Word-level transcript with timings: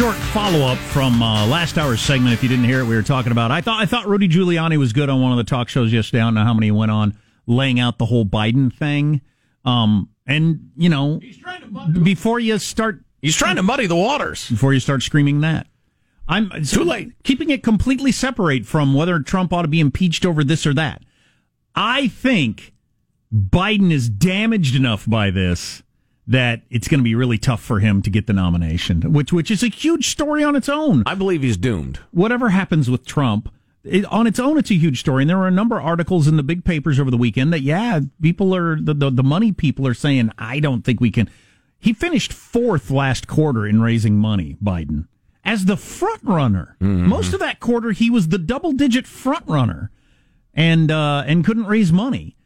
a 0.00 0.02
short 0.02 0.16
follow 0.16 0.60
up 0.66 0.78
from 0.78 1.22
uh, 1.22 1.46
last 1.46 1.76
hour's 1.76 2.00
segment. 2.00 2.32
If 2.32 2.42
you 2.42 2.48
didn't 2.48 2.64
hear 2.64 2.80
it, 2.80 2.84
we 2.84 2.94
were 2.94 3.02
talking 3.02 3.32
about. 3.32 3.50
I 3.50 3.60
thought 3.60 3.82
I 3.82 3.86
thought 3.86 4.06
Rudy 4.06 4.28
Giuliani 4.28 4.78
was 4.78 4.94
good 4.94 5.10
on 5.10 5.20
one 5.20 5.30
of 5.30 5.36
the 5.36 5.44
talk 5.44 5.68
shows 5.68 5.92
yesterday. 5.92 6.22
I 6.22 6.24
don't 6.24 6.34
know 6.34 6.44
how 6.44 6.54
many 6.54 6.70
went 6.70 6.90
on 6.90 7.18
laying 7.46 7.78
out 7.78 7.98
the 7.98 8.06
whole 8.06 8.24
Biden 8.24 8.72
thing. 8.72 9.20
Um, 9.64 10.08
and 10.26 10.70
you 10.76 10.88
know, 10.88 11.20
before 12.02 12.40
you 12.40 12.58
start, 12.58 13.04
he's 13.20 13.36
trying 13.36 13.56
to 13.56 13.62
muddy 13.62 13.86
the 13.86 13.96
waters. 13.96 14.48
Before 14.48 14.72
you 14.72 14.80
start 14.80 15.02
screaming 15.02 15.42
that, 15.42 15.66
I'm 16.26 16.50
it's 16.54 16.70
too 16.70 16.84
late. 16.84 17.12
Keeping 17.22 17.50
it 17.50 17.62
completely 17.62 18.12
separate 18.12 18.64
from 18.64 18.94
whether 18.94 19.20
Trump 19.20 19.52
ought 19.52 19.62
to 19.62 19.68
be 19.68 19.80
impeached 19.80 20.24
over 20.24 20.42
this 20.42 20.66
or 20.66 20.72
that. 20.74 21.02
I 21.74 22.08
think 22.08 22.72
Biden 23.34 23.92
is 23.92 24.08
damaged 24.08 24.74
enough 24.74 25.08
by 25.08 25.30
this 25.30 25.82
that 26.30 26.62
it's 26.70 26.86
going 26.86 27.00
to 27.00 27.04
be 27.04 27.16
really 27.16 27.38
tough 27.38 27.60
for 27.60 27.80
him 27.80 28.02
to 28.02 28.08
get 28.08 28.28
the 28.28 28.32
nomination, 28.32 29.12
which 29.12 29.32
which 29.32 29.50
is 29.50 29.64
a 29.64 29.68
huge 29.68 30.08
story 30.08 30.44
on 30.44 30.54
its 30.54 30.68
own. 30.68 31.02
I 31.04 31.16
believe 31.16 31.42
he's 31.42 31.56
doomed. 31.56 31.98
Whatever 32.12 32.50
happens 32.50 32.88
with 32.88 33.04
Trump, 33.04 33.52
it, 33.82 34.04
on 34.06 34.28
its 34.28 34.38
own, 34.38 34.56
it's 34.56 34.70
a 34.70 34.74
huge 34.74 35.00
story. 35.00 35.24
And 35.24 35.30
there 35.30 35.38
were 35.38 35.48
a 35.48 35.52
number 35.52 35.78
of 35.78 35.84
articles 35.84 36.28
in 36.28 36.36
the 36.36 36.44
big 36.44 36.64
papers 36.64 37.00
over 37.00 37.10
the 37.10 37.16
weekend 37.16 37.52
that 37.52 37.62
yeah, 37.62 38.00
people 38.22 38.54
are 38.54 38.80
the 38.80 38.94
the, 38.94 39.10
the 39.10 39.24
money 39.24 39.50
people 39.50 39.88
are 39.88 39.94
saying 39.94 40.30
I 40.38 40.60
don't 40.60 40.84
think 40.84 41.00
we 41.00 41.10
can. 41.10 41.28
He 41.80 41.92
finished 41.92 42.32
fourth 42.32 42.92
last 42.92 43.26
quarter 43.26 43.66
in 43.66 43.82
raising 43.82 44.16
money, 44.16 44.56
Biden, 44.62 45.08
as 45.44 45.64
the 45.64 45.76
front 45.76 46.22
runner. 46.22 46.76
Mm-hmm. 46.80 47.08
Most 47.08 47.32
of 47.32 47.40
that 47.40 47.58
quarter, 47.58 47.90
he 47.90 48.08
was 48.08 48.28
the 48.28 48.38
double 48.38 48.70
digit 48.70 49.04
front 49.04 49.48
runner, 49.48 49.90
and 50.54 50.92
uh, 50.92 51.24
and 51.26 51.44
couldn't 51.44 51.66
raise 51.66 51.90
money. 51.90 52.36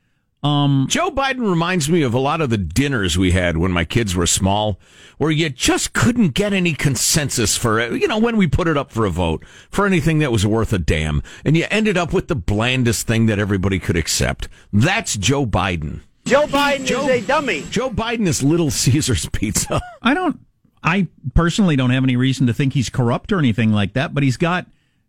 Um, 0.45 0.87
Joe 0.91 1.11
Biden 1.11 1.49
reminds 1.49 1.89
me 1.89 2.03
of 2.03 2.13
a 2.13 2.19
lot 2.19 2.43
of 2.43 2.51
the 2.51 2.59
dinners 2.59 3.17
we 3.17 3.31
had 3.31 3.57
when 3.57 3.73
my 3.73 3.87
kids 3.87 4.15
were 4.15 4.27
small, 4.27 4.79
where 5.17 5.31
you 5.31 5.49
just 5.49 5.95
couldn't 5.95 6.35
get 6.35 6.53
any 6.53 6.75
consensus 6.75 7.57
for 7.57 7.81
it. 7.81 7.99
You 7.99 8.07
know, 8.07 8.19
when 8.19 8.37
we 8.37 8.47
put 8.47 8.69
it 8.69 8.77
up 8.77 8.93
for 8.93 9.07
a 9.07 9.11
vote 9.11 9.43
for 9.71 9.87
anything 9.87 10.19
that 10.19 10.31
was 10.31 10.47
worth 10.47 10.75
a 10.75 10.79
damn, 10.79 11.23
and 11.47 11.57
you 11.57 11.65
ended 11.71 11.97
up 11.97 12.13
with 12.13 12.29
the 12.29 12.37
blandest 12.37 13.07
thing 13.07 13.25
that 13.27 13.39
everybody 13.39 13.79
could 13.79 13.97
accept. 13.97 14.49
That's 14.71 15.17
Joe 15.17 15.47
Biden. 15.47 16.01
Joe 16.27 16.47
Biden 16.47 16.85
Joe, 16.85 17.09
is 17.09 17.25
a 17.25 17.27
dummy. 17.27 17.65
Joe 17.71 17.89
Biden 17.89 18.27
is 18.27 18.43
Little 18.43 18.71
Caesar's 18.71 19.27
pizza. 19.31 19.81
I 20.03 20.13
don't. 20.13 20.41
I 20.83 21.09
personally 21.33 21.77
don't 21.77 21.91
have 21.91 22.05
any 22.05 22.17
reason 22.17 22.47
to 22.49 22.53
think 22.53 22.75
he's 22.75 22.91
corrupt 22.91 23.33
or 23.33 23.39
anything 23.39 23.73
like 23.73 23.95
that, 23.95 24.13
but 24.13 24.23
he's 24.23 24.37
got 24.37 24.67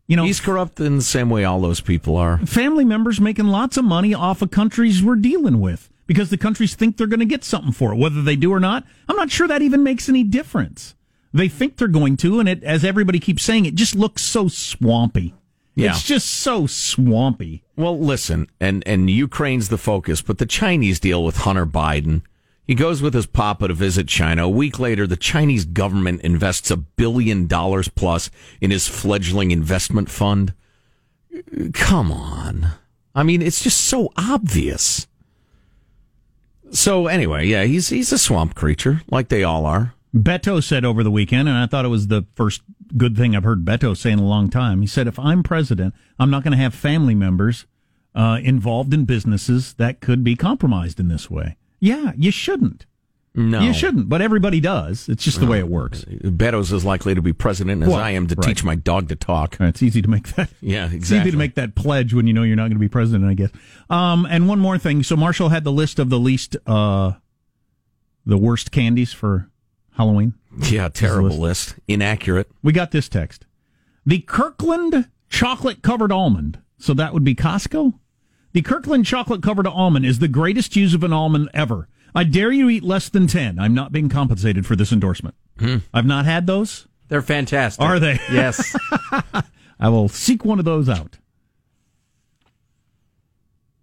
you 0.08 0.16
know, 0.16 0.23
he's 0.25 0.39
corrupt 0.39 0.80
in 0.80 0.98
the 0.98 1.03
same 1.03 1.30
way 1.30 1.44
all 1.44 1.59
those 1.59 1.81
people 1.81 2.16
are. 2.16 2.38
Family 2.45 2.86
members 2.86 3.20
making 3.20 3.48
lots 3.48 3.78
of 3.78 3.86
money 3.86 4.14
off 4.14 4.42
of 4.42 4.52
countries 4.52 5.02
we're 5.03 5.16
dealing 5.16 5.59
with 5.59 5.89
because 6.08 6.30
the 6.30 6.38
countries 6.38 6.75
think 6.75 6.98
they're 6.98 7.08
going 7.08 7.20
to 7.20 7.25
get 7.25 7.44
something 7.44 7.72
for 7.72 7.94
it, 7.94 7.98
whether 7.98 8.22
they 8.22 8.36
do 8.36 8.53
or 8.53 8.59
not. 8.59 8.86
I'm 9.09 9.16
not 9.16 9.31
sure 9.31 9.48
that 9.48 9.61
even 9.61 9.83
makes 9.83 10.08
any 10.08 10.23
difference. 10.23 10.95
They 11.33 11.50
think 11.50 11.78
they're 11.78 11.88
going 11.88 12.17
to, 12.17 12.39
and 12.39 12.48
it, 12.48 12.64
as 12.64 12.86
everybody 12.86 13.20
keeps 13.20 13.44
saying, 13.44 13.66
it 13.66 13.76
just 13.76 13.95
looks 13.95 14.22
so 14.22 14.48
swampy. 14.48 15.33
Yeah. 15.76 15.89
It's 15.89 16.03
just 16.03 16.28
so 16.28 16.67
swampy. 16.67 17.64
Well, 17.76 18.00
listen, 18.00 18.48
and 18.61 18.81
and 18.88 19.09
Ukraine's 19.09 19.67
the 19.67 19.78
focus, 19.78 20.22
but 20.22 20.38
the 20.38 20.45
Chinese 20.45 21.02
deal 21.02 21.22
with 21.22 21.38
Hunter 21.38 21.66
Biden 21.66 22.22
he 22.67 22.75
goes 22.75 23.02
with 23.02 23.13
his 23.13 23.25
papa 23.25 23.67
to 23.67 23.73
visit 23.73 24.08
China. 24.08 24.45
A 24.45 24.49
week 24.49 24.80
later, 24.80 25.05
the 25.05 25.16
Chinese 25.16 25.66
government 25.66 26.21
invests 26.21 26.71
a 26.71 26.77
billion 26.77 27.47
dollars 27.47 27.88
plus 27.89 28.31
in 28.59 28.71
his 28.71 28.88
fledgling 28.88 29.52
investment 29.52 30.09
fund. 30.09 30.53
Come 31.73 32.11
on. 32.11 32.67
I 33.13 33.23
mean, 33.23 33.41
it's 33.41 33.61
just 33.61 33.81
so 33.81 34.11
obvious. 34.17 35.08
So 36.71 37.08
anyway, 37.08 37.45
yeah, 37.45 37.64
he's 37.64 37.89
he's 37.89 38.11
a 38.11 38.17
swamp 38.17 38.55
creature, 38.55 39.02
like 39.09 39.30
they 39.30 39.43
all 39.43 39.65
are. 39.65 39.93
Beto 40.14 40.64
said 40.64 40.86
over 40.86 41.03
the 41.03 41.11
weekend, 41.11 41.47
and 41.47 41.58
I 41.58 41.67
thought 41.67 41.86
it 41.86 41.89
was 41.89 42.08
the 42.08 42.26
first 42.36 42.61
good 42.97 43.15
thing 43.15 43.36
I've 43.36 43.43
heard 43.43 43.65
Beto 43.65 43.95
say 43.95 44.11
in 44.11 44.20
a 44.20 44.26
long 44.26 44.49
time. 44.49 44.82
He 44.82 44.87
said, 44.87 45.08
"If 45.08 45.20
I'm 45.20 45.43
president, 45.43 45.93
I'm 46.17 46.30
not 46.30 46.43
going 46.43 46.53
to 46.53 46.58
have 46.58 46.73
family 46.73 47.15
members 47.15 47.65
uh, 48.15 48.39
involved 48.42 48.93
in 48.93 49.05
businesses 49.05 49.73
that 49.73 50.02
could 50.02 50.23
be 50.23 50.36
compromised 50.36 50.99
in 50.99 51.08
this 51.08 51.30
way." 51.30 51.58
Yeah, 51.80 52.13
you 52.15 52.31
shouldn't. 52.31 52.86
No, 53.37 53.59
you 53.59 53.73
shouldn't. 53.73 54.08
But 54.08 54.21
everybody 54.21 54.61
does. 54.61 55.09
It's 55.09 55.23
just 55.23 55.41
the 55.41 55.45
way 55.45 55.59
it 55.59 55.67
works. 55.67 56.05
Beto's 56.05 56.71
as 56.71 56.86
likely 56.86 57.13
to 57.15 57.21
be 57.21 57.33
president 57.33 57.83
as 57.83 57.89
well, 57.89 57.97
I 57.97 58.11
am 58.11 58.27
to 58.27 58.36
right. 58.36 58.47
teach 58.47 58.63
my 58.63 58.75
dog 58.75 59.09
to 59.09 59.15
talk. 59.15 59.58
It's 59.59 59.83
easy 59.83 60.02
to 60.02 60.08
make 60.08 60.35
that. 60.35 60.49
Yeah, 60.61 60.85
exactly. 60.85 60.97
It's 60.97 61.11
easy 61.11 61.31
to 61.31 61.37
make 61.37 61.55
that 61.55 61.75
pledge 61.75 62.14
when 62.14 62.27
you 62.27 62.33
know 62.33 62.43
you're 62.43 62.55
not 62.55 62.64
going 62.64 62.73
to 62.73 62.80
be 62.80 62.87
president. 62.87 63.30
I 63.30 63.33
guess. 63.33 63.49
Um, 63.89 64.25
and 64.30 64.47
one 64.47 64.59
more 64.59 64.77
thing. 64.77 65.03
So 65.03 65.17
Marshall 65.17 65.49
had 65.49 65.65
the 65.65 65.71
list 65.71 65.99
of 65.99 66.09
the 66.09 66.17
least, 66.17 66.55
uh, 66.65 67.14
the 68.25 68.37
worst 68.37 68.71
candies 68.71 69.11
for 69.11 69.49
Halloween. 69.97 70.35
Yeah, 70.58 70.87
terrible 70.87 71.30
list. 71.30 71.39
list. 71.39 71.75
Inaccurate. 71.89 72.49
We 72.64 72.71
got 72.71 72.91
this 72.91 73.09
text: 73.09 73.45
the 74.05 74.19
Kirkland 74.19 75.09
chocolate 75.30 75.81
covered 75.81 76.11
almond. 76.11 76.61
So 76.77 76.93
that 76.93 77.14
would 77.14 77.25
be 77.25 77.35
Costco. 77.35 77.99
The 78.55 78.61
Kirkland 78.61 79.05
chocolate 79.05 79.43
covered 79.43 79.67
almond 79.67 80.05
is 80.05 80.20
the 80.20 80.30
greatest 80.30 80.77
use 80.77 80.93
of 80.93 81.04
an 81.04 81.11
almond 81.11 81.49
ever. 81.54 81.89
I 82.16 82.23
dare 82.23 82.54
you 82.54 82.70
eat 82.70 82.83
less 82.83 83.10
than 83.10 83.27
10. 83.27 83.60
I'm 83.60 83.73
not 83.73 83.92
being 83.92 84.08
compensated 84.08 84.66
for 84.66 84.77
this 84.77 84.93
endorsement. 84.93 85.36
Hmm. 85.60 85.80
I've 85.93 86.05
not 86.05 86.23
had 86.23 86.48
those. 86.48 86.88
They're 87.10 87.21
fantastic. 87.21 87.83
Are 87.83 87.99
they? 87.99 88.17
Yes. 88.32 88.73
I 89.77 89.89
will 89.89 90.08
seek 90.08 90.45
one 90.45 90.58
of 90.58 90.64
those 90.64 90.88
out. 90.88 91.17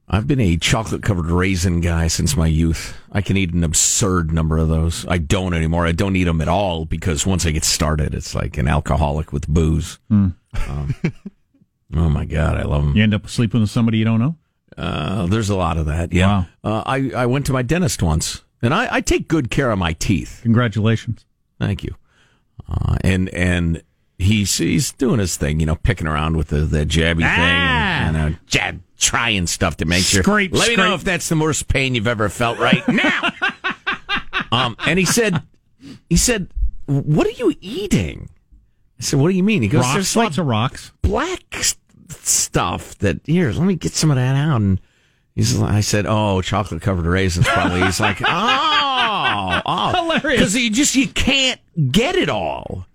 I've 0.09 0.27
been 0.27 0.41
a 0.41 0.57
chocolate 0.57 1.03
covered 1.03 1.27
raisin 1.27 1.83
guy 1.83 2.07
since 2.07 2.35
my 2.35 2.47
youth. 2.47 2.97
I 3.13 3.21
can 3.21 3.37
eat 3.37 3.53
an 3.53 3.65
absurd 3.65 4.33
number 4.33 4.57
of 4.57 4.69
those. 4.69 5.07
I 5.07 5.19
don't 5.19 5.53
anymore. 5.53 5.87
I 5.87 5.93
don't 5.93 6.17
eat 6.17 6.25
them 6.25 6.41
at 6.41 6.49
all 6.49 6.87
because 6.87 7.27
once 7.27 7.45
I 7.45 7.51
get 7.51 7.65
started, 7.65 8.15
it's 8.15 8.35
like 8.35 8.57
an 8.57 8.69
alcoholic 8.69 9.35
with 9.35 9.47
booze. 9.49 9.99
Mm. 10.11 10.35
Um, 10.67 10.95
oh 11.95 12.09
my 12.09 12.25
God, 12.25 12.57
I 12.57 12.63
love 12.63 12.85
them. 12.85 12.97
You 12.97 13.03
end 13.03 13.13
up 13.13 13.29
sleeping 13.29 13.61
with 13.61 13.69
somebody 13.69 13.99
you 13.99 14.07
don't 14.07 14.19
know? 14.19 14.37
Uh, 14.77 15.27
there's 15.27 15.51
a 15.51 15.57
lot 15.57 15.79
of 15.79 15.87
that. 15.87 16.13
Yeah. 16.13 16.45
Wow. 16.63 16.79
Uh, 16.79 16.83
I, 16.87 17.11
I 17.23 17.27
went 17.27 17.47
to 17.47 17.53
my 17.53 17.63
dentist 17.63 18.03
once, 18.03 18.43
and 18.61 18.73
I, 18.73 18.97
I 18.97 19.01
take 19.01 19.29
good 19.29 19.51
care 19.51 19.71
of 19.71 19.79
my 19.79 19.93
teeth. 19.93 20.41
Congratulations. 20.43 21.25
Thank 21.59 21.85
you. 21.85 21.95
Uh, 22.69 22.97
and 23.03 23.29
and 23.31 23.83
he's 24.19 24.57
he's 24.57 24.93
doing 24.93 25.19
his 25.19 25.37
thing, 25.37 25.61
you 25.61 25.67
know, 25.67 25.77
picking 25.77 26.07
around 26.07 26.37
with 26.37 26.49
the, 26.49 26.61
the 26.61 26.85
jabby 26.87 27.25
ah! 27.25 27.35
thing, 27.35 28.17
and, 28.17 28.17
and 28.17 28.35
uh, 28.35 28.39
jab 28.47 28.81
trying 28.99 29.47
stuff 29.47 29.77
to 29.79 29.85
make 29.85 30.05
sure. 30.05 30.23
Scrape, 30.23 30.53
Let 30.53 30.63
scrape. 30.63 30.79
me 30.79 30.85
know 30.85 30.95
if 30.95 31.05
that's 31.05 31.29
the 31.29 31.37
worst 31.37 31.69
pain 31.69 31.95
you've 31.95 32.07
ever 32.07 32.29
felt 32.29 32.59
right 32.59 32.87
now. 32.89 33.33
um, 34.53 34.77
and 34.87 34.99
he 34.99 35.05
said, 35.05 35.43
he 36.09 36.17
said, 36.17 36.49
"What 36.87 37.27
are 37.27 37.33
you 37.33 37.55
eating?" 37.61 38.31
I 38.99 39.03
said, 39.03 39.19
"What 39.21 39.31
do 39.31 39.37
you 39.37 39.43
mean?" 39.43 39.63
He 39.63 39.69
goes, 39.69 39.83
rocks, 39.83 39.95
"There's 39.95 40.17
lots 40.17 40.39
like 40.39 40.43
of 40.43 40.47
rocks, 40.47 40.93
black 41.03 41.65
stuff 42.27 42.97
that 42.99 43.21
here, 43.25 43.53
let 43.53 43.65
me 43.65 43.77
get 43.77 43.93
some 43.93 44.11
of 44.11 44.17
that 44.17 44.37
out. 44.37 44.61
And 44.61 44.81
he's, 45.35 45.57
like, 45.57 45.73
I 45.73 45.81
said, 45.81 46.07
oh, 46.07 46.43
chocolate 46.43 46.83
covered 46.83 47.07
raisins. 47.07 47.47
Probably. 47.47 47.83
He's 47.83 48.01
like, 48.01 48.21
oh, 48.27 49.63
oh, 49.67 49.93
hilarious. 49.95 50.41
Because 50.41 50.57
you 50.57 50.71
just 50.71 50.95
you 50.95 51.09
can't 51.09 51.61
get 51.91 52.17
it 52.17 52.29
all. 52.29 52.87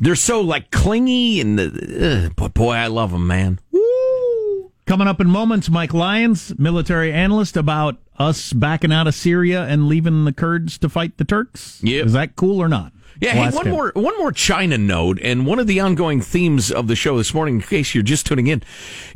They're 0.00 0.16
so 0.16 0.40
like 0.40 0.70
clingy 0.72 1.40
and 1.40 1.60
uh, 1.60 2.30
but 2.34 2.54
boy, 2.54 2.72
I 2.72 2.88
love 2.88 3.12
them, 3.12 3.26
man. 3.26 3.60
Woo. 3.70 4.72
Coming 4.84 5.06
up 5.06 5.20
in 5.20 5.28
moments, 5.28 5.70
Mike 5.70 5.94
Lyons, 5.94 6.58
military 6.58 7.12
analyst, 7.12 7.56
about 7.56 7.98
us 8.18 8.52
backing 8.52 8.92
out 8.92 9.06
of 9.06 9.14
Syria 9.14 9.62
and 9.64 9.86
leaving 9.86 10.24
the 10.24 10.32
Kurds 10.32 10.76
to 10.78 10.88
fight 10.88 11.18
the 11.18 11.24
Turks. 11.24 11.80
Yeah, 11.84 12.02
is 12.02 12.14
that 12.14 12.34
cool 12.34 12.60
or 12.60 12.68
not? 12.68 12.92
Yeah, 13.20 13.32
hey, 13.32 13.56
one 13.56 13.70
more 13.70 13.92
one 13.94 14.16
more 14.18 14.32
China 14.32 14.78
note, 14.78 15.18
and 15.22 15.46
one 15.46 15.58
of 15.58 15.66
the 15.66 15.80
ongoing 15.80 16.20
themes 16.20 16.70
of 16.70 16.88
the 16.88 16.96
show 16.96 17.16
this 17.16 17.34
morning, 17.34 17.56
in 17.56 17.60
case 17.62 17.94
you're 17.94 18.02
just 18.02 18.26
tuning 18.26 18.46
in, 18.46 18.62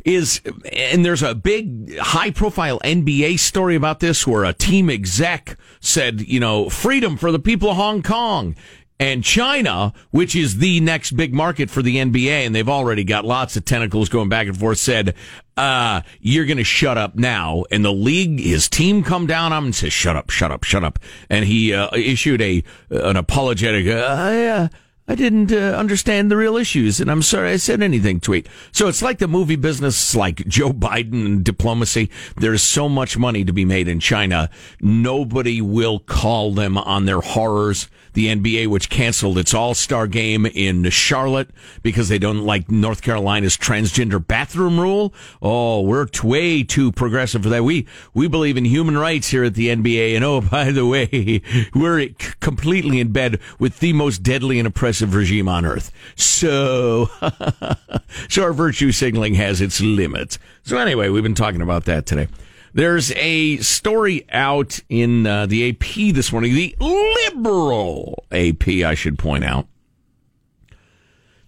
is 0.05 0.41
and 0.71 1.03
there's 1.03 1.23
a 1.23 1.35
big 1.35 1.97
high 1.97 2.31
profile 2.31 2.79
NBA 2.83 3.39
story 3.39 3.75
about 3.75 3.99
this 3.99 4.25
where 4.25 4.43
a 4.43 4.53
team 4.53 4.89
exec 4.89 5.57
said, 5.79 6.21
you 6.21 6.39
know, 6.39 6.69
freedom 6.69 7.17
for 7.17 7.31
the 7.31 7.39
people 7.39 7.71
of 7.71 7.77
Hong 7.77 8.03
Kong. 8.03 8.55
And 8.99 9.23
China, 9.23 9.93
which 10.09 10.35
is 10.35 10.57
the 10.57 10.79
next 10.79 11.11
big 11.11 11.33
market 11.33 11.69
for 11.69 11.83
the 11.83 11.97
NBA, 11.97 12.45
and 12.45 12.55
they've 12.55 12.67
already 12.67 13.03
got 13.03 13.25
lots 13.25 13.55
of 13.55 13.63
tentacles 13.63 14.09
going 14.09 14.27
back 14.27 14.47
and 14.47 14.57
forth, 14.57 14.79
said, 14.79 15.13
uh, 15.55 16.01
you're 16.19 16.45
going 16.45 16.57
to 16.57 16.63
shut 16.63 16.97
up 16.97 17.15
now. 17.15 17.63
And 17.69 17.85
the 17.85 17.93
league, 17.93 18.39
his 18.39 18.67
team 18.67 19.03
come 19.03 19.27
down 19.27 19.53
on 19.53 19.59
him 19.59 19.65
and 19.65 19.75
says, 19.75 19.93
shut 19.93 20.15
up, 20.15 20.31
shut 20.31 20.51
up, 20.51 20.63
shut 20.63 20.83
up. 20.83 20.97
And 21.29 21.45
he, 21.45 21.73
uh, 21.73 21.89
issued 21.95 22.41
a, 22.41 22.63
an 22.89 23.17
apologetic, 23.17 23.87
uh, 23.87 24.69
I 25.09 25.15
didn't 25.15 25.53
uh, 25.53 25.77
understand 25.77 26.29
the 26.29 26.35
real 26.35 26.57
issues, 26.57 26.99
and 26.99 27.09
I'm 27.09 27.21
sorry 27.21 27.51
I 27.51 27.55
said 27.55 27.81
anything. 27.81 28.19
Tweet. 28.19 28.49
So 28.73 28.89
it's 28.89 29.01
like 29.01 29.19
the 29.19 29.27
movie 29.29 29.55
business, 29.55 30.13
like 30.13 30.45
Joe 30.47 30.71
Biden 30.71 31.25
and 31.25 31.45
diplomacy. 31.45 32.09
There's 32.35 32.61
so 32.61 32.89
much 32.89 33.17
money 33.17 33.45
to 33.45 33.53
be 33.53 33.63
made 33.63 33.87
in 33.87 34.01
China. 34.01 34.49
Nobody 34.81 35.61
will 35.61 35.99
call 35.99 36.53
them 36.53 36.77
on 36.77 37.05
their 37.05 37.21
horrors. 37.21 37.87
The 38.13 38.35
NBA, 38.35 38.67
which 38.67 38.89
canceled 38.89 39.37
its 39.37 39.53
All 39.53 39.75
Star 39.75 40.07
game 40.07 40.47
in 40.47 40.89
Charlotte 40.89 41.51
because 41.83 42.09
they 42.09 42.17
don't 42.17 42.43
like 42.43 42.71
North 42.71 43.03
Carolina's 43.03 43.55
transgender 43.55 44.25
bathroom 44.25 44.79
rule. 44.79 45.13
Oh, 45.39 45.81
we're 45.81 46.07
way 46.23 46.63
too 46.63 46.91
progressive 46.91 47.43
for 47.43 47.49
that. 47.49 47.63
We 47.63 47.85
we 48.15 48.27
believe 48.27 48.57
in 48.57 48.65
human 48.65 48.97
rights 48.97 49.27
here 49.27 49.43
at 49.43 49.53
the 49.53 49.67
NBA, 49.67 50.15
and 50.15 50.25
oh, 50.25 50.41
by 50.51 50.71
the 50.71 50.87
way, 50.87 51.43
we're 51.75 52.09
completely 52.39 52.99
in 52.99 53.11
bed 53.11 53.39
with 53.59 53.79
the 53.81 53.93
most 53.93 54.23
deadly 54.23 54.57
and 54.57 54.67
oppressive 54.67 54.96
oppressive 54.97 55.15
regime 55.15 55.47
on 55.47 55.65
earth. 55.65 55.91
So, 56.15 57.09
so 58.29 58.43
our 58.43 58.53
virtue 58.53 58.91
signaling 58.91 59.35
has 59.35 59.61
its 59.61 59.79
limits. 59.79 60.39
So 60.63 60.77
anyway, 60.77 61.09
we've 61.09 61.23
been 61.23 61.35
talking 61.35 61.61
about 61.61 61.85
that 61.85 62.05
today. 62.05 62.27
There's 62.73 63.11
a 63.13 63.57
story 63.57 64.25
out 64.31 64.79
in 64.89 65.25
uh, 65.25 65.45
the 65.45 65.69
AP 65.69 66.13
this 66.13 66.31
morning, 66.31 66.53
the 66.53 66.75
liberal 66.79 68.23
AP, 68.31 68.67
I 68.67 68.93
should 68.93 69.17
point 69.17 69.43
out, 69.43 69.67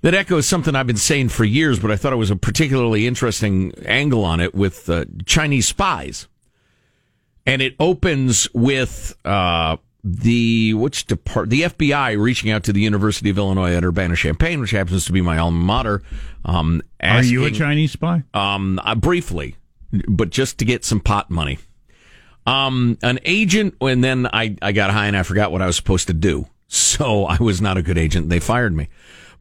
that 0.01 0.13
echoes 0.13 0.47
something 0.47 0.75
I've 0.75 0.87
been 0.87 0.95
saying 0.95 1.29
for 1.29 1.43
years, 1.43 1.79
but 1.79 1.91
I 1.91 1.97
thought 1.97 2.13
it 2.13 2.17
was 2.17 2.31
a 2.31 2.35
particularly 2.35 3.05
interesting 3.05 3.73
angle 3.85 4.23
on 4.23 4.39
it 4.39 4.55
with 4.55 4.89
uh, 4.89 5.05
Chinese 5.25 5.67
spies. 5.67 6.27
And 7.45 7.61
it 7.61 7.75
opens 7.79 8.47
with 8.53 9.15
uh, 9.25 9.77
the 10.03 10.73
which 10.73 11.05
depart 11.07 11.49
the 11.49 11.63
FBI 11.63 12.19
reaching 12.19 12.51
out 12.51 12.63
to 12.63 12.73
the 12.73 12.81
University 12.81 13.29
of 13.29 13.37
Illinois 13.37 13.73
at 13.73 13.83
Urbana 13.83 14.15
Champaign, 14.15 14.59
which 14.61 14.71
happens 14.71 15.05
to 15.05 15.11
be 15.11 15.21
my 15.21 15.37
alma 15.37 15.57
mater. 15.57 16.03
Um, 16.45 16.81
asking, 16.99 17.37
Are 17.37 17.41
you 17.41 17.45
a 17.45 17.51
Chinese 17.51 17.91
spy? 17.91 18.23
Um, 18.33 18.79
uh, 18.83 18.95
briefly, 18.95 19.55
but 20.07 20.29
just 20.29 20.57
to 20.59 20.65
get 20.65 20.85
some 20.85 20.99
pot 20.99 21.29
money. 21.29 21.59
Um, 22.45 22.97
an 23.03 23.19
agent, 23.25 23.75
and 23.81 24.03
then 24.03 24.27
I, 24.31 24.55
I 24.61 24.71
got 24.71 24.91
high 24.91 25.07
and 25.07 25.17
I 25.17 25.23
forgot 25.23 25.51
what 25.51 25.61
I 25.61 25.67
was 25.67 25.75
supposed 25.75 26.07
to 26.07 26.13
do. 26.13 26.47
So 26.67 27.25
I 27.27 27.37
was 27.37 27.61
not 27.61 27.77
a 27.77 27.81
good 27.81 27.97
agent. 27.97 28.29
They 28.29 28.39
fired 28.39 28.75
me. 28.75 28.89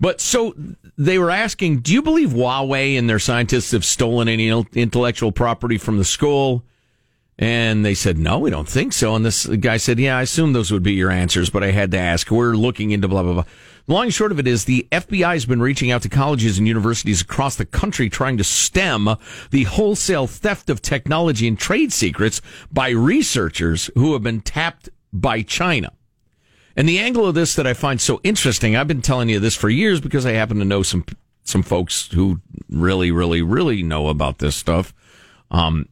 But 0.00 0.20
so 0.20 0.54
they 0.96 1.18
were 1.18 1.30
asking, 1.30 1.80
do 1.80 1.92
you 1.92 2.02
believe 2.02 2.30
Huawei 2.30 2.96
and 2.98 3.10
their 3.10 3.18
scientists 3.18 3.72
have 3.72 3.84
stolen 3.84 4.28
any 4.28 4.48
intellectual 4.48 5.32
property 5.32 5.76
from 5.76 5.98
the 5.98 6.04
school? 6.04 6.64
And 7.38 7.84
they 7.84 7.94
said, 7.94 8.18
no, 8.18 8.40
we 8.40 8.50
don't 8.50 8.68
think 8.68 8.92
so. 8.92 9.14
And 9.14 9.24
this 9.24 9.46
guy 9.46 9.76
said, 9.76 10.00
yeah, 10.00 10.18
I 10.18 10.22
assume 10.22 10.52
those 10.52 10.72
would 10.72 10.82
be 10.82 10.94
your 10.94 11.10
answers, 11.10 11.50
but 11.50 11.62
I 11.62 11.70
had 11.70 11.92
to 11.92 11.98
ask. 11.98 12.30
We're 12.30 12.54
looking 12.54 12.90
into 12.90 13.06
blah, 13.06 13.22
blah, 13.22 13.34
blah. 13.34 13.44
Long 13.86 14.04
and 14.04 14.14
short 14.14 14.32
of 14.32 14.38
it 14.38 14.46
is 14.46 14.64
the 14.64 14.86
FBI 14.90 15.32
has 15.32 15.46
been 15.46 15.62
reaching 15.62 15.90
out 15.90 16.02
to 16.02 16.08
colleges 16.08 16.58
and 16.58 16.66
universities 16.66 17.22
across 17.22 17.56
the 17.56 17.64
country 17.64 18.10
trying 18.10 18.36
to 18.36 18.44
stem 18.44 19.08
the 19.50 19.64
wholesale 19.64 20.26
theft 20.26 20.68
of 20.68 20.82
technology 20.82 21.48
and 21.48 21.58
trade 21.58 21.92
secrets 21.92 22.42
by 22.70 22.90
researchers 22.90 23.88
who 23.94 24.12
have 24.12 24.22
been 24.22 24.42
tapped 24.42 24.90
by 25.12 25.40
China. 25.40 25.92
And 26.76 26.88
the 26.88 26.98
angle 26.98 27.26
of 27.26 27.34
this 27.34 27.54
that 27.54 27.66
I 27.66 27.72
find 27.72 28.00
so 28.00 28.20
interesting, 28.22 28.76
I've 28.76 28.86
been 28.88 29.00
telling 29.00 29.28
you 29.28 29.40
this 29.40 29.56
for 29.56 29.70
years 29.70 30.00
because 30.00 30.26
I 30.26 30.32
happen 30.32 30.58
to 30.58 30.64
know 30.64 30.82
some 30.82 31.04
some 31.44 31.62
folks 31.62 32.10
who 32.12 32.42
really, 32.68 33.10
really, 33.10 33.40
really 33.40 33.82
know 33.82 34.08
about 34.08 34.38
this 34.38 34.54
stuff. 34.54 34.92
Um, 35.50 35.88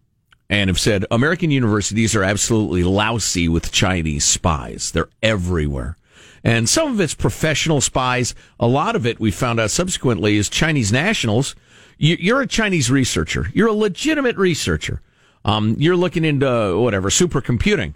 and 0.49 0.69
have 0.69 0.79
said 0.79 1.05
American 1.11 1.51
universities 1.51 2.15
are 2.15 2.23
absolutely 2.23 2.85
lousy 2.85 3.49
with 3.49 3.73
Chinese 3.73 4.25
spies. 4.25 4.91
They're 4.93 5.09
everywhere. 5.23 5.97
And 6.45 6.69
some 6.69 6.93
of 6.93 7.01
it's 7.01 7.15
professional 7.15 7.81
spies. 7.81 8.35
A 8.61 8.69
lot 8.69 8.95
of 8.95 9.05
it, 9.05 9.19
we 9.19 9.31
found 9.31 9.59
out 9.59 9.71
subsequently, 9.71 10.37
is 10.37 10.49
Chinese 10.49 10.93
nationals. 10.93 11.57
You're 11.99 12.43
a 12.43 12.47
Chinese 12.47 12.91
researcher. 12.91 13.49
You're 13.53 13.69
a 13.69 13.73
legitimate 13.73 14.37
researcher. 14.37 15.03
Um, 15.45 15.77
you're 15.79 15.97
looking 15.97 16.25
into 16.25 16.79
whatever 16.79 17.09
supercomputing. 17.09 17.95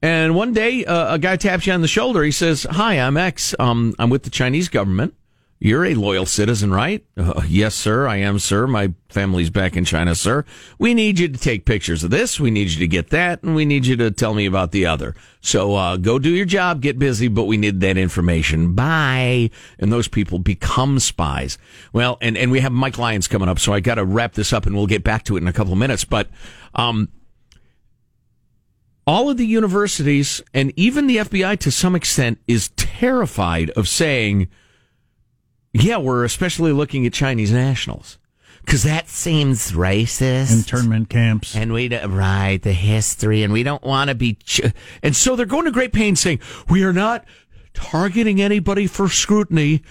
And 0.00 0.34
one 0.34 0.52
day, 0.52 0.84
uh, 0.84 1.14
a 1.14 1.18
guy 1.18 1.36
taps 1.36 1.66
you 1.66 1.72
on 1.72 1.80
the 1.80 1.88
shoulder. 1.88 2.22
He 2.22 2.32
says, 2.32 2.66
"Hi, 2.70 2.94
I'm 2.94 3.16
X. 3.16 3.54
Um, 3.58 3.94
I'm 3.98 4.10
with 4.10 4.24
the 4.24 4.30
Chinese 4.30 4.68
government. 4.68 5.14
You're 5.64 5.84
a 5.84 5.94
loyal 5.94 6.26
citizen, 6.26 6.72
right? 6.72 7.06
Uh, 7.16 7.42
yes, 7.46 7.76
sir. 7.76 8.08
I 8.08 8.16
am, 8.16 8.40
sir. 8.40 8.66
My 8.66 8.94
family's 9.08 9.48
back 9.48 9.76
in 9.76 9.84
China, 9.84 10.16
sir. 10.16 10.44
We 10.76 10.92
need 10.92 11.20
you 11.20 11.28
to 11.28 11.38
take 11.38 11.66
pictures 11.66 12.02
of 12.02 12.10
this. 12.10 12.40
We 12.40 12.50
need 12.50 12.70
you 12.70 12.80
to 12.80 12.88
get 12.88 13.10
that. 13.10 13.44
And 13.44 13.54
we 13.54 13.64
need 13.64 13.86
you 13.86 13.94
to 13.98 14.10
tell 14.10 14.34
me 14.34 14.44
about 14.44 14.72
the 14.72 14.86
other. 14.86 15.14
So, 15.40 15.76
uh, 15.76 15.98
go 15.98 16.18
do 16.18 16.30
your 16.30 16.46
job, 16.46 16.80
get 16.80 16.98
busy, 16.98 17.28
but 17.28 17.44
we 17.44 17.58
need 17.58 17.78
that 17.78 17.96
information. 17.96 18.74
Bye. 18.74 19.50
And 19.78 19.92
those 19.92 20.08
people 20.08 20.40
become 20.40 20.98
spies. 20.98 21.58
Well, 21.92 22.18
and, 22.20 22.36
and 22.36 22.50
we 22.50 22.58
have 22.58 22.72
Mike 22.72 22.98
Lyons 22.98 23.28
coming 23.28 23.48
up. 23.48 23.60
So 23.60 23.72
I 23.72 23.78
got 23.78 23.94
to 23.94 24.04
wrap 24.04 24.32
this 24.32 24.52
up 24.52 24.66
and 24.66 24.74
we'll 24.74 24.88
get 24.88 25.04
back 25.04 25.22
to 25.26 25.36
it 25.36 25.42
in 25.42 25.46
a 25.46 25.52
couple 25.52 25.72
of 25.72 25.78
minutes. 25.78 26.04
But, 26.04 26.28
um, 26.74 27.08
all 29.06 29.30
of 29.30 29.36
the 29.36 29.46
universities 29.46 30.42
and 30.52 30.72
even 30.74 31.06
the 31.06 31.18
FBI 31.18 31.56
to 31.60 31.70
some 31.70 31.94
extent 31.94 32.40
is 32.48 32.70
terrified 32.70 33.70
of 33.70 33.86
saying, 33.86 34.48
yeah, 35.72 35.96
we're 35.96 36.24
especially 36.24 36.72
looking 36.72 37.06
at 37.06 37.12
Chinese 37.12 37.52
nationals 37.52 38.18
because 38.64 38.82
that 38.82 39.08
seems 39.08 39.72
racist. 39.72 40.52
Internment 40.52 41.08
camps, 41.08 41.54
and 41.54 41.72
we 41.72 41.94
right 42.06 42.62
the 42.62 42.72
history, 42.72 43.42
and 43.42 43.52
we 43.52 43.62
don't 43.62 43.82
want 43.82 44.08
to 44.08 44.14
be. 44.14 44.34
Ch- 44.34 44.72
and 45.02 45.16
so 45.16 45.36
they're 45.36 45.46
going 45.46 45.64
to 45.64 45.70
great 45.70 45.92
pains 45.92 46.20
saying 46.20 46.40
we 46.68 46.84
are 46.84 46.92
not 46.92 47.24
targeting 47.74 48.40
anybody 48.40 48.86
for 48.86 49.08
scrutiny 49.08 49.82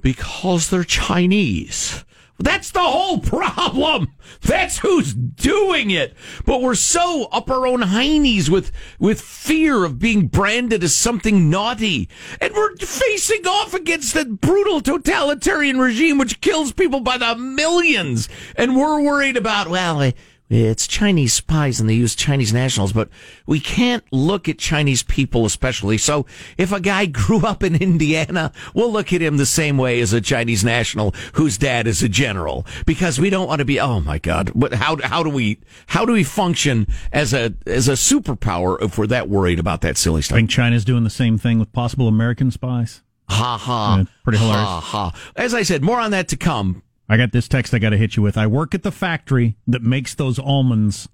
because 0.00 0.70
they're 0.70 0.84
Chinese. 0.84 2.04
That's 2.38 2.70
the 2.70 2.80
whole 2.80 3.18
problem. 3.18 4.14
That's 4.42 4.78
who's 4.78 5.12
doing 5.12 5.90
it. 5.90 6.14
But 6.46 6.62
we're 6.62 6.76
so 6.76 7.24
up 7.32 7.50
our 7.50 7.66
own 7.66 7.80
heinies 7.80 8.48
with, 8.48 8.70
with 9.00 9.20
fear 9.20 9.84
of 9.84 9.98
being 9.98 10.28
branded 10.28 10.84
as 10.84 10.94
something 10.94 11.50
naughty. 11.50 12.08
And 12.40 12.54
we're 12.54 12.76
facing 12.76 13.44
off 13.46 13.74
against 13.74 14.14
a 14.14 14.24
brutal 14.24 14.80
totalitarian 14.80 15.78
regime 15.80 16.18
which 16.18 16.40
kills 16.40 16.72
people 16.72 17.00
by 17.00 17.18
the 17.18 17.34
millions. 17.34 18.28
And 18.54 18.76
we're 18.76 19.02
worried 19.02 19.36
about, 19.36 19.68
well, 19.68 20.12
it's 20.50 20.86
Chinese 20.86 21.34
spies 21.34 21.78
and 21.78 21.88
they 21.88 21.94
use 21.94 22.14
Chinese 22.14 22.52
nationals, 22.52 22.92
but 22.92 23.08
we 23.46 23.60
can't 23.60 24.02
look 24.10 24.48
at 24.48 24.58
Chinese 24.58 25.02
people 25.02 25.44
especially. 25.44 25.98
So 25.98 26.26
if 26.56 26.72
a 26.72 26.80
guy 26.80 27.06
grew 27.06 27.44
up 27.44 27.62
in 27.62 27.76
Indiana, 27.76 28.52
we'll 28.74 28.92
look 28.92 29.12
at 29.12 29.20
him 29.20 29.36
the 29.36 29.46
same 29.46 29.76
way 29.76 30.00
as 30.00 30.12
a 30.12 30.20
Chinese 30.20 30.64
national 30.64 31.14
whose 31.34 31.58
dad 31.58 31.86
is 31.86 32.02
a 32.02 32.08
general 32.08 32.64
because 32.86 33.20
we 33.20 33.30
don't 33.30 33.46
want 33.46 33.58
to 33.58 33.64
be, 33.64 33.78
oh 33.78 34.00
my 34.00 34.18
God, 34.18 34.52
but 34.54 34.72
how, 34.74 34.96
how 35.02 35.22
do 35.22 35.30
we, 35.30 35.60
how 35.88 36.04
do 36.04 36.12
we 36.12 36.24
function 36.24 36.86
as 37.12 37.34
a, 37.34 37.54
as 37.66 37.88
a 37.88 37.92
superpower 37.92 38.80
if 38.82 38.96
we're 38.96 39.06
that 39.06 39.28
worried 39.28 39.58
about 39.58 39.82
that 39.82 39.96
silly 39.96 40.22
stuff? 40.22 40.36
I 40.36 40.38
think 40.38 40.50
China's 40.50 40.84
doing 40.84 41.04
the 41.04 41.10
same 41.10 41.36
thing 41.36 41.58
with 41.58 41.72
possible 41.72 42.08
American 42.08 42.50
spies. 42.50 43.02
Ha 43.28 43.58
ha. 43.58 43.96
Yeah, 43.98 44.04
pretty 44.24 44.38
hilarious. 44.38 44.66
Ha 44.66 44.80
ha. 44.80 45.12
As 45.36 45.52
I 45.52 45.62
said, 45.62 45.82
more 45.82 46.00
on 46.00 46.12
that 46.12 46.28
to 46.28 46.36
come. 46.36 46.82
I 47.08 47.16
got 47.16 47.32
this 47.32 47.48
text 47.48 47.72
I 47.72 47.78
got 47.78 47.90
to 47.90 47.96
hit 47.96 48.16
you 48.16 48.22
with. 48.22 48.36
I 48.36 48.46
work 48.46 48.74
at 48.74 48.82
the 48.82 48.92
factory 48.92 49.56
that 49.66 49.82
makes 49.82 50.14
those 50.14 50.38
almonds 50.38 51.08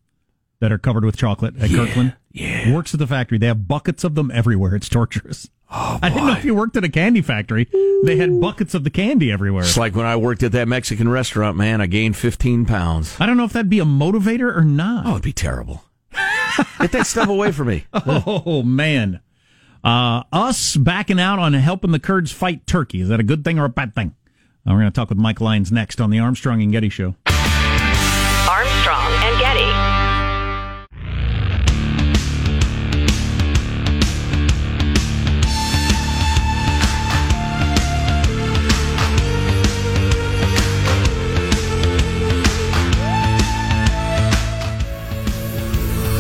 that 0.60 0.72
are 0.72 0.78
covered 0.78 1.04
with 1.04 1.16
chocolate 1.16 1.56
at 1.60 1.70
yeah, 1.70 1.86
Kirkland. 1.86 2.16
Yeah. 2.32 2.74
Works 2.74 2.94
at 2.94 3.00
the 3.00 3.06
factory. 3.06 3.38
They 3.38 3.46
have 3.46 3.68
buckets 3.68 4.02
of 4.02 4.14
them 4.14 4.30
everywhere. 4.30 4.74
It's 4.74 4.88
torturous. 4.88 5.48
Oh, 5.70 5.98
I 6.02 6.08
didn't 6.08 6.26
know 6.26 6.32
if 6.32 6.44
you 6.44 6.54
worked 6.54 6.76
at 6.76 6.84
a 6.84 6.88
candy 6.88 7.22
factory. 7.22 7.68
They 8.04 8.16
had 8.16 8.40
buckets 8.40 8.74
of 8.74 8.84
the 8.84 8.90
candy 8.90 9.30
everywhere. 9.30 9.62
It's 9.62 9.76
like 9.76 9.94
when 9.94 10.06
I 10.06 10.16
worked 10.16 10.42
at 10.42 10.52
that 10.52 10.68
Mexican 10.68 11.08
restaurant, 11.08 11.56
man, 11.56 11.80
I 11.80 11.86
gained 11.86 12.16
15 12.16 12.66
pounds. 12.66 13.16
I 13.20 13.26
don't 13.26 13.36
know 13.36 13.44
if 13.44 13.52
that'd 13.52 13.70
be 13.70 13.80
a 13.80 13.84
motivator 13.84 14.56
or 14.56 14.62
not. 14.64 15.06
Oh, 15.06 15.10
it'd 15.12 15.22
be 15.22 15.32
terrible. 15.32 15.84
Get 16.78 16.92
that 16.92 17.06
stuff 17.06 17.28
away 17.28 17.52
from 17.52 17.68
me. 17.68 17.86
Oh, 18.06 18.62
man. 18.62 19.20
Uh, 19.82 20.22
us 20.32 20.76
backing 20.76 21.20
out 21.20 21.38
on 21.38 21.52
helping 21.54 21.92
the 21.92 21.98
Kurds 21.98 22.32
fight 22.32 22.66
Turkey. 22.66 23.00
Is 23.00 23.08
that 23.08 23.20
a 23.20 23.24
good 23.24 23.44
thing 23.44 23.58
or 23.58 23.64
a 23.64 23.70
bad 23.70 23.94
thing? 23.94 24.14
Uh, 24.66 24.72
we're 24.72 24.80
going 24.80 24.90
to 24.90 24.94
talk 24.94 25.10
with 25.10 25.18
Mike 25.18 25.42
Lyons 25.42 25.70
next 25.70 26.00
on 26.00 26.08
the 26.08 26.18
Armstrong 26.18 26.62
and 26.62 26.72
Getty 26.72 26.88
Show. 26.88 27.14
Armstrong 28.48 29.12
and 29.20 29.38
Getty. 29.38 29.70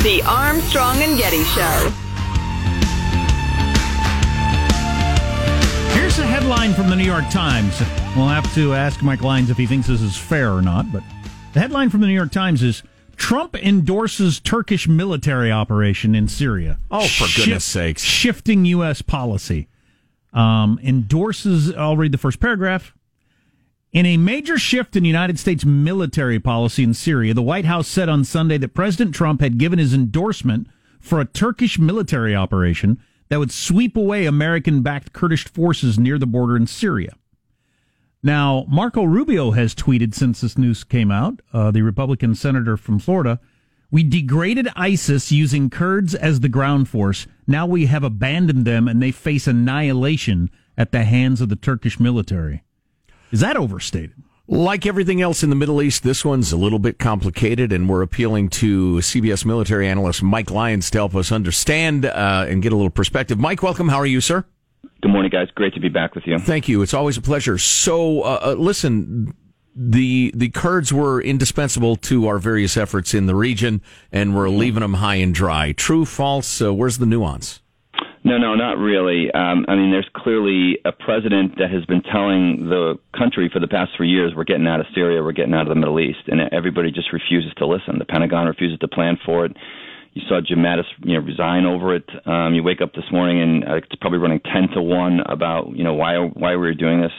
The 0.02 0.22
Armstrong 0.26 1.02
and 1.02 1.16
Getty 1.16 1.44
Show. 1.44 1.92
Here's 6.14 6.28
a 6.28 6.30
headline 6.30 6.74
from 6.74 6.90
the 6.90 6.94
New 6.94 7.04
York 7.04 7.28
Times. 7.28 7.80
We'll 8.14 8.28
have 8.28 8.54
to 8.54 8.72
ask 8.72 9.02
Mike 9.02 9.22
Lyons 9.22 9.50
if 9.50 9.56
he 9.56 9.66
thinks 9.66 9.88
this 9.88 10.00
is 10.00 10.16
fair 10.16 10.52
or 10.52 10.62
not, 10.62 10.92
but 10.92 11.02
the 11.52 11.58
headline 11.58 11.90
from 11.90 12.02
the 12.02 12.06
New 12.06 12.14
York 12.14 12.30
Times 12.30 12.62
is 12.62 12.84
Trump 13.16 13.56
endorses 13.56 14.38
Turkish 14.38 14.86
military 14.86 15.50
operation 15.50 16.14
in 16.14 16.28
Syria. 16.28 16.78
Oh, 16.88 17.04
for 17.08 17.26
goodness 17.36 17.64
sakes. 17.64 18.02
Shifting 18.02 18.64
U.S. 18.66 19.02
policy. 19.02 19.66
Um, 20.32 20.78
endorses, 20.84 21.74
I'll 21.74 21.96
read 21.96 22.12
the 22.12 22.18
first 22.18 22.38
paragraph. 22.38 22.94
In 23.92 24.06
a 24.06 24.16
major 24.16 24.56
shift 24.56 24.94
in 24.94 25.04
United 25.04 25.40
States 25.40 25.64
military 25.64 26.38
policy 26.38 26.84
in 26.84 26.94
Syria, 26.94 27.34
the 27.34 27.42
White 27.42 27.64
House 27.64 27.88
said 27.88 28.08
on 28.08 28.22
Sunday 28.22 28.56
that 28.58 28.72
President 28.72 29.16
Trump 29.16 29.40
had 29.40 29.58
given 29.58 29.80
his 29.80 29.92
endorsement 29.92 30.68
for 31.00 31.20
a 31.20 31.24
Turkish 31.24 31.76
military 31.76 32.36
operation 32.36 33.00
that 33.34 33.40
would 33.40 33.50
sweep 33.50 33.96
away 33.96 34.26
American 34.26 34.80
backed 34.82 35.12
Kurdish 35.12 35.48
forces 35.48 35.98
near 35.98 36.20
the 36.20 36.26
border 36.26 36.56
in 36.56 36.68
Syria. 36.68 37.14
Now, 38.22 38.64
Marco 38.68 39.02
Rubio 39.02 39.50
has 39.50 39.74
tweeted 39.74 40.14
since 40.14 40.40
this 40.40 40.56
news 40.56 40.84
came 40.84 41.10
out, 41.10 41.42
uh, 41.52 41.72
the 41.72 41.82
Republican 41.82 42.36
senator 42.36 42.76
from 42.76 43.00
Florida. 43.00 43.40
We 43.90 44.04
degraded 44.04 44.68
ISIS 44.76 45.32
using 45.32 45.68
Kurds 45.68 46.14
as 46.14 46.38
the 46.38 46.48
ground 46.48 46.88
force. 46.88 47.26
Now 47.44 47.66
we 47.66 47.86
have 47.86 48.04
abandoned 48.04 48.66
them 48.66 48.86
and 48.86 49.02
they 49.02 49.10
face 49.10 49.48
annihilation 49.48 50.48
at 50.78 50.92
the 50.92 51.02
hands 51.02 51.40
of 51.40 51.48
the 51.48 51.56
Turkish 51.56 51.98
military. 51.98 52.62
Is 53.32 53.40
that 53.40 53.56
overstated? 53.56 54.22
Like 54.46 54.84
everything 54.84 55.22
else 55.22 55.42
in 55.42 55.48
the 55.48 55.56
Middle 55.56 55.80
East, 55.80 56.02
this 56.02 56.22
one's 56.22 56.52
a 56.52 56.58
little 56.58 56.78
bit 56.78 56.98
complicated, 56.98 57.72
and 57.72 57.88
we're 57.88 58.02
appealing 58.02 58.50
to 58.50 58.96
CBS 58.96 59.46
military 59.46 59.88
analyst 59.88 60.22
Mike 60.22 60.50
Lyons 60.50 60.90
to 60.90 60.98
help 60.98 61.14
us 61.14 61.32
understand 61.32 62.04
uh, 62.04 62.44
and 62.46 62.62
get 62.62 62.70
a 62.70 62.76
little 62.76 62.90
perspective. 62.90 63.38
Mike, 63.38 63.62
welcome. 63.62 63.88
How 63.88 63.96
are 63.96 64.06
you, 64.06 64.20
sir? 64.20 64.44
Good 65.00 65.10
morning, 65.10 65.30
guys. 65.30 65.48
Great 65.54 65.72
to 65.74 65.80
be 65.80 65.88
back 65.88 66.14
with 66.14 66.26
you. 66.26 66.38
Thank 66.38 66.68
you. 66.68 66.82
It's 66.82 66.92
always 66.92 67.16
a 67.16 67.22
pleasure. 67.22 67.56
So, 67.56 68.20
uh, 68.20 68.40
uh, 68.44 68.52
listen, 68.58 69.34
the 69.74 70.30
the 70.34 70.50
Kurds 70.50 70.92
were 70.92 71.22
indispensable 71.22 71.96
to 71.96 72.26
our 72.26 72.38
various 72.38 72.76
efforts 72.76 73.14
in 73.14 73.24
the 73.24 73.34
region, 73.34 73.80
and 74.12 74.34
we're 74.34 74.50
leaving 74.50 74.82
them 74.82 74.94
high 74.94 75.16
and 75.16 75.34
dry. 75.34 75.72
True, 75.72 76.04
false? 76.04 76.60
Uh, 76.60 76.74
where's 76.74 76.98
the 76.98 77.06
nuance? 77.06 77.60
No, 78.24 78.38
no, 78.38 78.54
not 78.54 78.78
really. 78.78 79.30
Um, 79.32 79.66
I 79.68 79.76
mean, 79.76 79.90
there's 79.92 80.08
clearly 80.16 80.78
a 80.86 80.92
president 80.92 81.58
that 81.58 81.70
has 81.70 81.84
been 81.84 82.00
telling 82.00 82.70
the 82.70 82.94
country 83.16 83.50
for 83.52 83.60
the 83.60 83.68
past 83.68 83.90
three 83.94 84.08
years, 84.08 84.32
we're 84.34 84.44
getting 84.48 84.66
out 84.66 84.80
of 84.80 84.86
Syria, 84.94 85.22
we're 85.22 85.32
getting 85.32 85.52
out 85.52 85.62
of 85.62 85.68
the 85.68 85.74
Middle 85.74 86.00
East, 86.00 86.24
and 86.28 86.40
everybody 86.50 86.90
just 86.90 87.12
refuses 87.12 87.52
to 87.58 87.66
listen. 87.66 87.98
The 87.98 88.06
Pentagon 88.06 88.46
refuses 88.46 88.78
to 88.78 88.88
plan 88.88 89.18
for 89.26 89.44
it. 89.44 89.54
You 90.14 90.22
saw 90.26 90.40
Jim 90.40 90.60
Mattis, 90.60 90.88
you 91.04 91.20
know, 91.20 91.20
resign 91.20 91.66
over 91.66 91.94
it. 91.94 92.08
Um, 92.24 92.54
you 92.54 92.62
wake 92.62 92.80
up 92.80 92.94
this 92.94 93.04
morning 93.12 93.42
and 93.42 93.64
uh, 93.64 93.74
it's 93.76 93.94
probably 94.00 94.20
running 94.20 94.40
ten 94.40 94.68
to 94.72 94.80
one 94.80 95.20
about, 95.26 95.76
you 95.76 95.84
know, 95.84 95.92
why 95.92 96.16
why 96.16 96.56
we're 96.56 96.72
doing 96.72 97.02
this. 97.02 97.12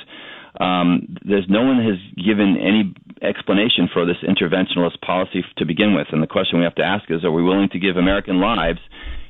Um, 0.59 1.17
there's 1.23 1.45
no 1.49 1.61
one 1.61 1.83
has 1.83 1.99
given 2.15 2.55
any 2.57 2.95
explanation 3.21 3.89
for 3.93 4.05
this 4.05 4.15
interventionist 4.23 5.01
policy 5.05 5.43
to 5.57 5.65
begin 5.65 5.93
with, 5.93 6.07
and 6.13 6.23
the 6.23 6.27
question 6.27 6.57
we 6.57 6.63
have 6.63 6.75
to 6.75 6.83
ask 6.83 7.03
is: 7.11 7.25
Are 7.25 7.31
we 7.31 7.43
willing 7.43 7.67
to 7.73 7.79
give 7.79 7.97
American 7.97 8.39
lives? 8.39 8.79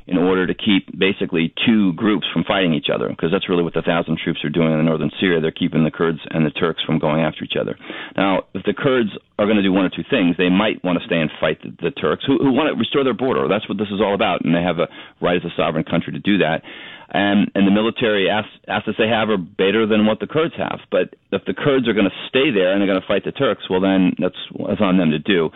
In 0.07 0.17
order 0.17 0.45
to 0.45 0.53
keep 0.53 0.87
basically 0.97 1.53
two 1.65 1.93
groups 1.93 2.27
from 2.31 2.43
fighting 2.43 2.73
each 2.73 2.87
other, 2.93 3.09
because 3.09 3.31
that's 3.31 3.49
really 3.49 3.63
what 3.63 3.73
the 3.73 3.81
thousand 3.81 4.19
troops 4.23 4.43
are 4.43 4.49
doing 4.49 4.71
in 4.71 4.77
the 4.77 4.83
northern 4.83 5.11
Syria. 5.19 5.41
They're 5.41 5.51
keeping 5.51 5.83
the 5.83 5.91
Kurds 5.91 6.19
and 6.29 6.45
the 6.45 6.51
Turks 6.51 6.83
from 6.85 6.99
going 6.99 7.21
after 7.21 7.43
each 7.43 7.57
other. 7.59 7.75
Now, 8.15 8.43
if 8.53 8.63
the 8.63 8.73
Kurds 8.73 9.09
are 9.39 9.45
going 9.45 9.57
to 9.57 9.63
do 9.63 9.73
one 9.73 9.85
or 9.85 9.89
two 9.89 10.05
things, 10.09 10.35
they 10.37 10.49
might 10.49 10.83
want 10.83 10.99
to 10.99 11.05
stay 11.05 11.19
and 11.19 11.31
fight 11.41 11.61
the, 11.63 11.73
the 11.81 11.91
Turks, 11.91 12.23
who, 12.25 12.37
who 12.37 12.53
want 12.53 12.69
to 12.69 12.79
restore 12.79 13.03
their 13.03 13.17
border. 13.17 13.47
That's 13.47 13.67
what 13.67 13.77
this 13.77 13.89
is 13.89 13.99
all 13.99 14.13
about, 14.13 14.45
and 14.45 14.53
they 14.53 14.61
have 14.61 14.77
a 14.77 14.87
right 15.21 15.37
as 15.37 15.43
a 15.43 15.53
sovereign 15.57 15.83
country 15.83 16.13
to 16.13 16.19
do 16.19 16.37
that. 16.37 16.61
And, 17.09 17.51
and 17.53 17.67
the 17.67 17.71
military 17.71 18.29
assets 18.29 18.97
they 18.97 19.07
have 19.07 19.29
are 19.29 19.37
better 19.37 19.85
than 19.85 20.05
what 20.05 20.19
the 20.19 20.27
Kurds 20.27 20.55
have. 20.57 20.79
But 20.89 21.15
if 21.31 21.45
the 21.45 21.53
Kurds 21.53 21.87
are 21.87 21.93
going 21.93 22.09
to 22.09 22.19
stay 22.29 22.49
there 22.49 22.73
and 22.73 22.81
they're 22.81 22.89
going 22.89 23.01
to 23.01 23.07
fight 23.07 23.23
the 23.23 23.31
Turks, 23.31 23.69
well, 23.69 23.81
then 23.81 24.13
that's, 24.17 24.39
that's 24.67 24.81
on 24.81 24.97
them 24.97 25.11
to 25.11 25.19
do. 25.19 25.49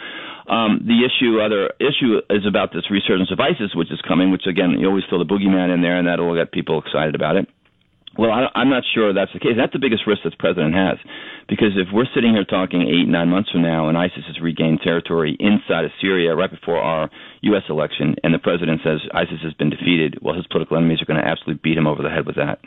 Um, 0.49 0.81
the 0.85 1.05
issue, 1.05 1.41
other 1.41 1.73
issue, 1.79 2.21
is 2.29 2.45
about 2.47 2.73
this 2.73 2.89
resurgence 2.89 3.31
of 3.31 3.39
ISIS, 3.39 3.75
which 3.75 3.91
is 3.91 4.01
coming. 4.07 4.31
Which 4.31 4.47
again, 4.49 4.77
you 4.79 4.87
always 4.87 5.03
throw 5.09 5.19
the 5.19 5.29
boogeyman 5.29 5.73
in 5.73 5.81
there, 5.81 5.97
and 5.97 6.07
that'll 6.07 6.33
get 6.35 6.51
people 6.51 6.81
excited 6.81 7.13
about 7.13 7.35
it. 7.35 7.47
Well, 8.19 8.31
I, 8.31 8.47
I'm 8.53 8.69
not 8.69 8.83
sure 8.93 9.13
that's 9.13 9.31
the 9.31 9.39
case. 9.39 9.55
That's 9.55 9.71
the 9.71 9.79
biggest 9.79 10.05
risk 10.05 10.23
that 10.25 10.31
the 10.31 10.37
president 10.43 10.75
has, 10.75 10.97
because 11.47 11.71
if 11.77 11.87
we're 11.93 12.09
sitting 12.13 12.33
here 12.33 12.43
talking 12.43 12.81
eight, 12.81 13.07
nine 13.07 13.29
months 13.29 13.49
from 13.49 13.61
now, 13.61 13.87
and 13.87 13.97
ISIS 13.97 14.25
has 14.27 14.41
regained 14.41 14.81
territory 14.83 15.37
inside 15.39 15.85
of 15.85 15.91
Syria 16.01 16.35
right 16.35 16.51
before 16.51 16.75
our 16.75 17.09
U.S. 17.43 17.63
election, 17.69 18.15
and 18.21 18.33
the 18.33 18.39
president 18.39 18.81
says 18.83 18.99
ISIS 19.13 19.39
has 19.41 19.53
been 19.53 19.69
defeated, 19.69 20.19
well, 20.21 20.35
his 20.35 20.45
political 20.47 20.75
enemies 20.75 21.01
are 21.01 21.05
going 21.05 21.21
to 21.21 21.25
absolutely 21.25 21.61
beat 21.63 21.77
him 21.77 21.87
over 21.87 22.03
the 22.03 22.09
head 22.09 22.25
with 22.25 22.35
that. 22.35 22.59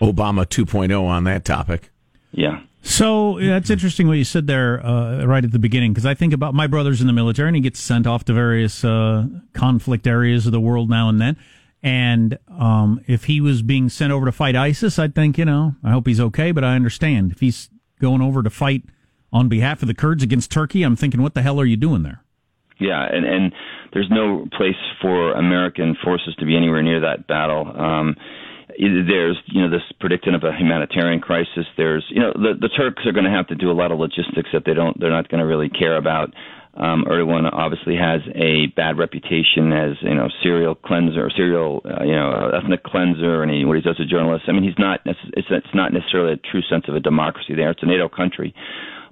Obama 0.00 0.44
2.0 0.44 1.00
on 1.00 1.22
that 1.24 1.44
topic. 1.44 1.90
Yeah. 2.32 2.62
So 2.82 3.38
that's 3.38 3.70
interesting 3.70 4.08
what 4.08 4.14
you 4.14 4.24
said 4.24 4.48
there 4.48 4.84
uh, 4.84 5.24
right 5.26 5.44
at 5.44 5.52
the 5.52 5.60
beginning, 5.60 5.92
because 5.92 6.06
I 6.06 6.14
think 6.14 6.32
about 6.32 6.54
my 6.54 6.66
brother's 6.66 7.00
in 7.00 7.06
the 7.06 7.12
military 7.12 7.50
and 7.50 7.54
he 7.54 7.62
gets 7.62 7.78
sent 7.78 8.08
off 8.08 8.24
to 8.24 8.32
various 8.32 8.84
uh, 8.84 9.28
conflict 9.52 10.08
areas 10.08 10.46
of 10.46 10.50
the 10.50 10.60
world 10.60 10.90
now 10.90 11.08
and 11.08 11.20
then. 11.20 11.36
And 11.82 12.38
um, 12.48 13.00
if 13.08 13.24
he 13.24 13.40
was 13.40 13.62
being 13.62 13.88
sent 13.88 14.12
over 14.12 14.26
to 14.26 14.32
fight 14.32 14.54
ISIS, 14.54 14.98
I'd 14.98 15.14
think, 15.14 15.36
you 15.36 15.44
know, 15.44 15.74
I 15.82 15.90
hope 15.90 16.06
he's 16.06 16.20
okay, 16.20 16.52
but 16.52 16.62
I 16.62 16.76
understand. 16.76 17.32
If 17.32 17.40
he's 17.40 17.70
going 18.00 18.22
over 18.22 18.42
to 18.42 18.50
fight 18.50 18.84
on 19.32 19.48
behalf 19.48 19.82
of 19.82 19.88
the 19.88 19.94
Kurds 19.94 20.22
against 20.22 20.50
Turkey, 20.50 20.84
I'm 20.84 20.94
thinking, 20.94 21.22
what 21.22 21.34
the 21.34 21.42
hell 21.42 21.60
are 21.60 21.64
you 21.64 21.76
doing 21.76 22.02
there? 22.04 22.22
Yeah, 22.78 23.04
and, 23.10 23.24
and 23.24 23.52
there's 23.92 24.08
no 24.10 24.46
place 24.56 24.78
for 25.00 25.32
American 25.32 25.96
forces 26.02 26.34
to 26.38 26.46
be 26.46 26.56
anywhere 26.56 26.82
near 26.82 27.00
that 27.00 27.26
battle. 27.26 27.66
Um, 27.76 28.16
there's 28.78 29.38
you 29.46 29.60
know 29.60 29.70
this 29.70 29.82
prediction 30.00 30.34
of 30.34 30.42
a 30.44 30.52
humanitarian 30.56 31.20
crisis. 31.20 31.66
There's 31.76 32.04
you 32.08 32.20
know 32.20 32.32
the 32.34 32.54
the 32.58 32.68
Turks 32.68 33.04
are 33.06 33.12
going 33.12 33.24
to 33.24 33.30
have 33.30 33.46
to 33.48 33.54
do 33.54 33.70
a 33.70 33.76
lot 33.76 33.92
of 33.92 33.98
logistics 33.98 34.48
that 34.52 34.64
they 34.64 34.74
don't 34.74 34.98
they're 34.98 35.10
not 35.10 35.28
going 35.28 35.40
to 35.40 35.46
really 35.46 35.68
care 35.68 35.96
about. 35.96 36.32
Um, 36.74 37.04
Erdogan 37.04 37.52
obviously 37.52 37.96
has 37.96 38.22
a 38.34 38.66
bad 38.74 38.96
reputation 38.96 39.72
as 39.72 39.96
you 40.00 40.14
know 40.14 40.28
serial 40.42 40.74
cleanser, 40.74 41.28
serial 41.36 41.82
uh, 41.84 42.02
you 42.02 42.12
know 42.12 42.50
ethnic 42.56 42.82
cleanser, 42.82 43.42
and 43.42 43.52
he, 43.52 43.64
what 43.64 43.76
he 43.76 43.82
does 43.82 43.98
to 43.98 44.06
journalists. 44.06 44.46
I 44.48 44.52
mean, 44.52 44.62
he's 44.62 44.78
not 44.78 45.00
it's, 45.04 45.18
it's 45.34 45.74
not 45.74 45.92
necessarily 45.92 46.32
a 46.32 46.36
true 46.36 46.62
sense 46.62 46.84
of 46.88 46.94
a 46.94 47.00
democracy 47.00 47.54
there. 47.54 47.70
It's 47.70 47.82
a 47.82 47.86
NATO 47.86 48.08
country. 48.08 48.54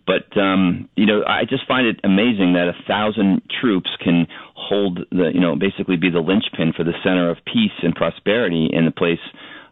But 0.06 0.34
um, 0.40 0.88
you 0.96 1.04
know, 1.04 1.22
I 1.26 1.44
just 1.44 1.66
find 1.68 1.86
it 1.86 2.00
amazing 2.02 2.54
that 2.54 2.68
a 2.68 2.74
thousand 2.88 3.42
troops 3.60 3.90
can 4.02 4.26
hold 4.54 5.00
the, 5.10 5.30
you 5.32 5.40
know, 5.40 5.54
basically 5.54 5.96
be 5.96 6.10
the 6.10 6.20
linchpin 6.20 6.72
for 6.74 6.84
the 6.84 6.94
center 7.04 7.30
of 7.30 7.36
peace 7.44 7.76
and 7.82 7.94
prosperity 7.94 8.70
in 8.72 8.86
the 8.86 8.90
place 8.90 9.20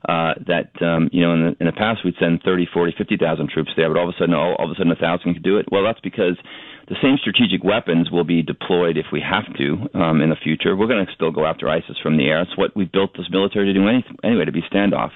uh, 0.08 0.32
that 0.48 0.72
um, 0.80 1.10
you 1.12 1.20
know 1.20 1.34
in 1.34 1.40
the, 1.44 1.56
in 1.60 1.66
the 1.66 1.76
past 1.76 2.00
we'd 2.02 2.16
send 2.18 2.40
30, 2.42 2.66
40, 2.72 2.94
50,000 2.96 3.50
troops 3.50 3.70
there, 3.76 3.92
but 3.92 4.00
all 4.00 4.08
of 4.08 4.14
a 4.14 4.18
sudden, 4.18 4.34
all, 4.34 4.56
all 4.56 4.64
of 4.64 4.72
a 4.72 4.74
sudden, 4.74 4.90
a 4.90 4.96
thousand 4.96 5.34
can 5.34 5.42
do 5.42 5.58
it. 5.58 5.66
Well, 5.70 5.84
that's 5.84 6.00
because 6.00 6.40
the 6.88 6.96
same 7.02 7.18
strategic 7.20 7.62
weapons 7.62 8.10
will 8.10 8.24
be 8.24 8.40
deployed 8.40 8.96
if 8.96 9.12
we 9.12 9.20
have 9.20 9.44
to 9.60 9.76
um, 9.92 10.22
in 10.22 10.30
the 10.30 10.40
future. 10.42 10.74
We're 10.74 10.88
going 10.88 11.04
to 11.04 11.12
still 11.12 11.30
go 11.30 11.44
after 11.44 11.68
ISIS 11.68 12.00
from 12.02 12.16
the 12.16 12.24
air. 12.24 12.40
It's 12.40 12.56
what 12.56 12.74
we 12.74 12.86
built 12.86 13.12
this 13.16 13.28
military 13.30 13.66
to 13.66 13.74
do 13.74 13.86
any, 13.86 14.04
anyway, 14.24 14.46
to 14.46 14.52
be 14.52 14.62
standoff. 14.72 15.12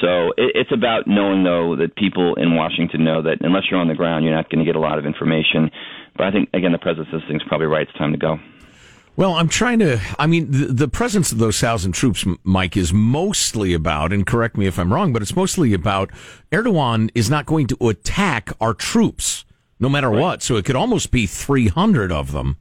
So 0.00 0.30
it, 0.38 0.54
it's 0.54 0.72
about 0.72 1.08
knowing, 1.10 1.42
though, 1.42 1.74
that 1.74 1.96
people 1.96 2.36
in 2.36 2.54
Washington 2.54 3.02
know 3.02 3.22
that 3.22 3.38
unless 3.40 3.64
you're 3.68 3.80
on 3.80 3.88
the 3.88 3.98
ground, 3.98 4.24
you're 4.24 4.34
not 4.34 4.48
going 4.48 4.64
to 4.64 4.68
get 4.68 4.76
a 4.76 4.80
lot 4.80 4.98
of 4.98 5.06
information. 5.06 5.70
But 6.16 6.26
I 6.26 6.30
think, 6.30 6.50
again, 6.54 6.70
the 6.70 6.78
president 6.78 7.08
says 7.10 7.22
things 7.26 7.42
probably 7.48 7.66
right. 7.66 7.88
It's 7.88 7.98
time 7.98 8.12
to 8.12 8.18
go. 8.18 8.38
Well, 9.16 9.34
I'm 9.34 9.48
trying 9.48 9.80
to. 9.80 10.00
I 10.18 10.26
mean, 10.26 10.50
the, 10.50 10.66
the, 10.66 10.88
presence 10.88 11.32
of 11.32 11.38
those 11.38 11.60
thousand 11.60 11.92
troops, 11.92 12.24
Mike, 12.42 12.76
is 12.76 12.92
mostly 12.92 13.74
about, 13.74 14.12
and 14.12 14.26
correct 14.26 14.56
me 14.56 14.66
if 14.66 14.78
I'm 14.78 14.92
wrong, 14.92 15.12
but 15.12 15.20
it's 15.20 15.36
mostly 15.36 15.74
about 15.74 16.10
Erdogan 16.52 17.10
is 17.14 17.28
not 17.28 17.44
going 17.44 17.66
to 17.66 17.88
attack 17.88 18.50
our 18.60 18.72
troops 18.72 19.44
no 19.80 19.88
matter 19.88 20.08
right. 20.08 20.20
what. 20.20 20.42
So 20.42 20.56
it 20.56 20.64
could 20.64 20.76
almost 20.76 21.10
be 21.10 21.26
300 21.26 22.12
of 22.12 22.32
them, 22.32 22.56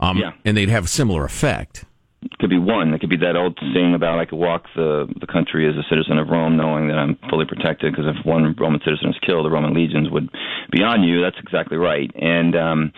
um, 0.00 0.18
yeah. 0.18 0.32
and 0.44 0.56
they'd 0.56 0.68
have 0.68 0.84
a 0.84 0.88
similar 0.88 1.24
effect. 1.24 1.84
It 2.22 2.38
could 2.38 2.50
be 2.50 2.58
one. 2.58 2.94
It 2.94 3.00
could 3.00 3.10
be 3.10 3.18
that 3.18 3.36
old 3.36 3.58
saying 3.74 3.94
about 3.94 4.18
I 4.18 4.24
could 4.24 4.38
walk 4.38 4.64
the 4.74 5.06
the 5.20 5.26
country 5.26 5.68
as 5.68 5.76
a 5.76 5.86
citizen 5.90 6.18
of 6.18 6.28
Rome, 6.28 6.56
knowing 6.56 6.88
that 6.88 6.96
I'm 6.96 7.18
fully 7.28 7.44
protected. 7.44 7.92
Because 7.92 8.06
if 8.08 8.24
one 8.24 8.54
Roman 8.58 8.80
citizen 8.84 9.10
is 9.10 9.16
killed, 9.26 9.44
the 9.44 9.50
Roman 9.50 9.74
legions 9.74 10.10
would 10.10 10.30
be 10.72 10.82
on 10.82 11.02
you. 11.02 11.20
That's 11.20 11.36
exactly 11.38 11.76
right. 11.76 12.10
And 12.14 12.56
um, 12.56 12.92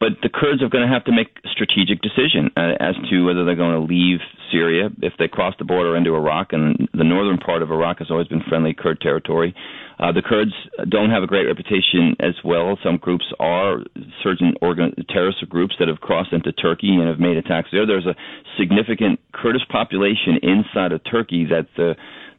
but 0.00 0.12
the 0.22 0.28
Kurds 0.28 0.62
are 0.62 0.68
going 0.68 0.86
to 0.86 0.92
have 0.92 1.04
to 1.04 1.12
make 1.12 1.28
a 1.44 1.48
strategic 1.48 2.00
decision 2.02 2.50
uh, 2.56 2.78
as 2.80 2.94
to 3.10 3.24
whether 3.24 3.44
they're 3.44 3.56
going 3.56 3.74
to 3.74 3.86
leave 3.86 4.20
Syria 4.50 4.90
if 5.02 5.12
they 5.18 5.28
cross 5.28 5.54
the 5.58 5.64
border 5.64 5.96
into 5.96 6.14
Iraq, 6.14 6.52
and 6.52 6.88
the 6.94 7.04
northern 7.04 7.38
part 7.38 7.62
of 7.62 7.70
Iraq 7.70 7.98
has 7.98 8.10
always 8.10 8.28
been 8.28 8.42
friendly 8.48 8.74
Kurd 8.74 9.00
territory. 9.00 9.54
Uh, 9.98 10.12
the 10.12 10.22
Kurds 10.22 10.52
don't 10.88 11.10
have 11.10 11.24
a 11.24 11.26
great 11.26 11.46
reputation 11.46 12.14
as 12.20 12.34
well. 12.44 12.78
Some 12.84 12.98
groups 12.98 13.24
are 13.40 13.80
certain 14.22 14.54
organ- 14.62 14.94
terrorist 15.08 15.46
groups 15.48 15.74
that 15.80 15.88
have 15.88 16.00
crossed 16.00 16.32
into 16.32 16.52
Turkey 16.52 16.94
and 16.94 17.08
have 17.08 17.18
made 17.18 17.36
attacks 17.36 17.68
there. 17.72 17.84
There's 17.84 18.06
a 18.06 18.14
significant 18.56 19.18
Kurdish 19.32 19.66
population 19.68 20.38
inside 20.42 20.92
of 20.92 21.00
Turkey 21.10 21.44
that 21.46 21.66
the 21.76 21.96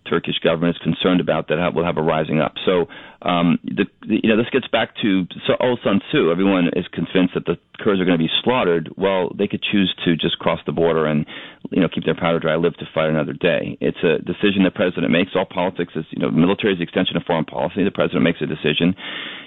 Turkish 0.07 0.39
government 0.39 0.75
is 0.75 0.81
concerned 0.81 1.21
about 1.21 1.47
that 1.47 1.73
will 1.73 1.85
have 1.85 1.97
a 1.97 2.01
rising 2.01 2.39
up. 2.39 2.53
So, 2.65 2.87
um, 3.21 3.59
the, 3.63 3.85
the, 4.01 4.19
you 4.23 4.29
know, 4.29 4.37
this 4.37 4.49
gets 4.51 4.67
back 4.67 4.95
to 5.01 5.25
so 5.45 5.53
old 5.59 5.79
Sun. 5.83 6.01
Everyone 6.13 6.69
is 6.75 6.85
convinced 6.91 7.33
that 7.33 7.45
the 7.45 7.57
Kurds 7.79 7.99
are 8.01 8.05
going 8.05 8.17
to 8.17 8.23
be 8.23 8.31
slaughtered. 8.43 8.89
Well, 8.97 9.31
they 9.37 9.47
could 9.47 9.61
choose 9.61 9.93
to 10.05 10.15
just 10.15 10.39
cross 10.39 10.59
the 10.65 10.71
border 10.71 11.05
and, 11.05 11.25
you 11.71 11.81
know, 11.81 11.87
keep 11.87 12.05
their 12.05 12.15
powder 12.15 12.39
dry, 12.39 12.55
live 12.55 12.75
to 12.77 12.85
fight 12.93 13.09
another 13.09 13.33
day. 13.33 13.77
It's 13.79 14.03
a 14.03 14.19
decision 14.19 14.63
the 14.63 14.71
president 14.71 15.11
makes. 15.11 15.31
All 15.35 15.45
politics 15.45 15.93
is, 15.95 16.05
you 16.11 16.19
know, 16.19 16.31
military 16.31 16.73
is 16.73 16.79
the 16.79 16.83
extension 16.83 17.15
of 17.17 17.23
foreign 17.23 17.45
policy. 17.45 17.83
The 17.83 17.91
president 17.91 18.23
makes 18.23 18.41
a 18.41 18.47
decision, 18.47 18.95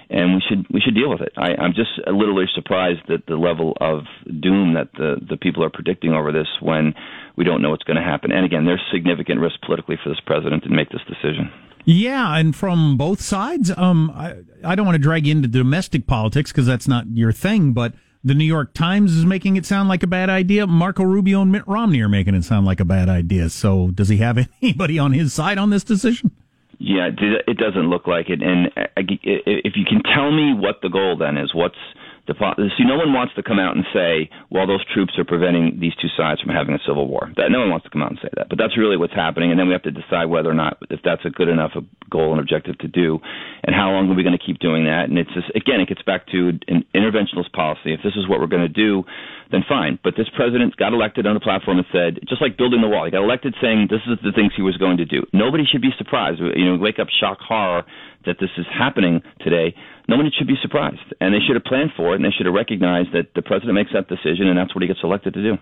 and 0.09 0.35
we 0.35 0.41
should 0.47 0.65
we 0.69 0.81
should 0.81 0.95
deal 0.95 1.09
with 1.09 1.21
it. 1.21 1.33
I, 1.37 1.53
I'm 1.55 1.73
just 1.73 1.91
literally 2.07 2.45
surprised 2.53 3.09
at 3.09 3.25
the 3.27 3.35
level 3.35 3.77
of 3.81 4.05
doom 4.25 4.73
that 4.73 4.89
the 4.93 5.17
the 5.27 5.37
people 5.37 5.63
are 5.63 5.69
predicting 5.69 6.13
over 6.13 6.31
this 6.31 6.47
when 6.61 6.93
we 7.35 7.43
don't 7.43 7.61
know 7.61 7.71
what's 7.71 7.83
going 7.83 7.97
to 7.97 8.03
happen. 8.03 8.31
And 8.31 8.45
again, 8.45 8.65
there's 8.65 8.81
significant 8.91 9.39
risk 9.39 9.55
politically 9.65 9.97
for 10.03 10.09
this 10.09 10.19
president 10.25 10.63
to 10.63 10.69
make 10.69 10.89
this 10.89 11.01
decision. 11.07 11.51
Yeah, 11.85 12.37
and 12.37 12.55
from 12.55 12.95
both 12.95 13.19
sides, 13.19 13.71
um, 13.75 14.11
I, 14.11 14.37
I 14.63 14.75
don't 14.75 14.85
want 14.85 14.95
to 14.95 15.01
drag 15.01 15.27
you 15.27 15.33
into 15.33 15.47
domestic 15.47 16.07
politics 16.07 16.51
because 16.51 16.65
that's 16.65 16.87
not 16.87 17.05
your 17.11 17.33
thing, 17.33 17.73
but 17.73 17.93
the 18.23 18.33
New 18.33 18.45
York 18.45 18.73
Times 18.73 19.13
is 19.13 19.25
making 19.25 19.57
it 19.57 19.65
sound 19.65 19.89
like 19.89 20.01
a 20.01 20.07
bad 20.07 20.29
idea. 20.29 20.65
Marco 20.65 21.03
Rubio 21.03 21.41
and 21.41 21.51
Mitt 21.51 21.67
Romney 21.67 22.01
are 22.01 22.07
making 22.07 22.35
it 22.35 22.45
sound 22.45 22.65
like 22.65 22.79
a 22.79 22.85
bad 22.85 23.09
idea. 23.09 23.49
So, 23.49 23.89
does 23.91 24.07
he 24.07 24.17
have 24.17 24.37
anybody 24.61 24.97
on 24.97 25.11
his 25.11 25.33
side 25.33 25.57
on 25.57 25.71
this 25.71 25.83
decision? 25.83 26.31
Yeah, 26.79 27.09
it 27.47 27.57
doesn't 27.57 27.89
look 27.89 28.07
like 28.07 28.29
it. 28.29 28.41
And 28.41 28.67
uh, 28.75 28.87
if 28.97 29.73
you 29.75 29.85
can 29.85 30.01
tell 30.03 30.31
me 30.31 30.53
what 30.53 30.81
the 30.81 30.89
goal 30.89 31.17
then 31.17 31.37
is, 31.37 31.53
what's 31.53 31.77
See, 32.25 32.87
no 32.87 32.95
one 32.95 33.11
wants 33.11 33.35
to 33.35 33.43
come 33.43 33.59
out 33.59 33.75
and 33.75 33.83
say, 33.93 34.29
"Well, 34.49 34.65
those 34.65 34.83
troops 34.93 35.19
are 35.19 35.25
preventing 35.25 35.79
these 35.79 35.93
two 35.99 36.07
sides 36.15 36.39
from 36.39 36.55
having 36.55 36.73
a 36.73 36.79
civil 36.87 37.07
war." 37.07 37.29
That 37.35 37.51
no 37.51 37.59
one 37.59 37.69
wants 37.69 37.83
to 37.83 37.89
come 37.89 38.01
out 38.01 38.11
and 38.11 38.19
say 38.21 38.29
that, 38.37 38.47
but 38.47 38.57
that's 38.57 38.77
really 38.77 38.95
what's 38.95 39.13
happening. 39.13 39.51
And 39.51 39.59
then 39.59 39.67
we 39.67 39.73
have 39.73 39.83
to 39.83 39.91
decide 39.91 40.31
whether 40.31 40.49
or 40.49 40.53
not 40.53 40.77
if 40.89 41.01
that's 41.03 41.25
a 41.25 41.29
good 41.29 41.49
enough 41.49 41.75
goal 42.09 42.31
and 42.31 42.39
objective 42.39 42.77
to 42.79 42.87
do, 42.87 43.19
and 43.63 43.75
how 43.75 43.91
long 43.91 44.09
are 44.09 44.13
we 44.13 44.23
going 44.23 44.37
to 44.37 44.45
keep 44.45 44.59
doing 44.59 44.85
that. 44.85 45.09
And 45.09 45.17
it's 45.17 45.33
just, 45.33 45.49
again, 45.55 45.81
it 45.81 45.89
gets 45.89 46.01
back 46.03 46.27
to 46.27 46.59
an 46.69 46.85
interventionist 46.95 47.51
policy. 47.51 47.91
If 47.91 48.01
this 48.03 48.15
is 48.15 48.29
what 48.29 48.39
we're 48.39 48.47
going 48.47 48.63
to 48.63 48.71
do, 48.71 49.03
then 49.51 49.65
fine. 49.67 49.99
But 50.03 50.13
this 50.15 50.29
president 50.35 50.77
got 50.77 50.93
elected 50.93 51.27
on 51.27 51.35
a 51.35 51.39
platform 51.39 51.77
and 51.77 51.87
said, 51.91 52.19
just 52.29 52.41
like 52.41 52.57
building 52.57 52.81
the 52.81 52.87
wall, 52.87 53.05
he 53.05 53.11
got 53.11 53.23
elected 53.23 53.55
saying 53.61 53.87
this 53.89 54.05
is 54.07 54.17
the 54.23 54.31
things 54.31 54.53
he 54.55 54.61
was 54.61 54.77
going 54.77 54.97
to 54.97 55.05
do. 55.05 55.25
Nobody 55.33 55.65
should 55.65 55.81
be 55.81 55.91
surprised. 55.97 56.39
You 56.39 56.65
know, 56.65 56.77
wake 56.77 56.99
up 56.99 57.07
shock 57.09 57.39
horror 57.39 57.83
that 58.25 58.37
this 58.39 58.49
is 58.57 58.65
happening 58.71 59.21
today 59.41 59.75
no 60.07 60.17
one 60.17 60.29
should 60.37 60.47
be 60.47 60.57
surprised. 60.61 61.13
And 61.19 61.33
they 61.33 61.39
should 61.39 61.55
have 61.55 61.63
planned 61.63 61.91
for 61.95 62.13
it, 62.13 62.15
and 62.15 62.25
they 62.25 62.31
should 62.31 62.45
have 62.45 62.55
recognized 62.55 63.13
that 63.13 63.33
the 63.35 63.41
president 63.41 63.75
makes 63.75 63.91
that 63.93 64.07
decision, 64.07 64.47
and 64.47 64.57
that's 64.57 64.73
what 64.75 64.81
he 64.81 64.87
gets 64.87 64.99
elected 65.03 65.33
to 65.35 65.43
do. 65.43 65.57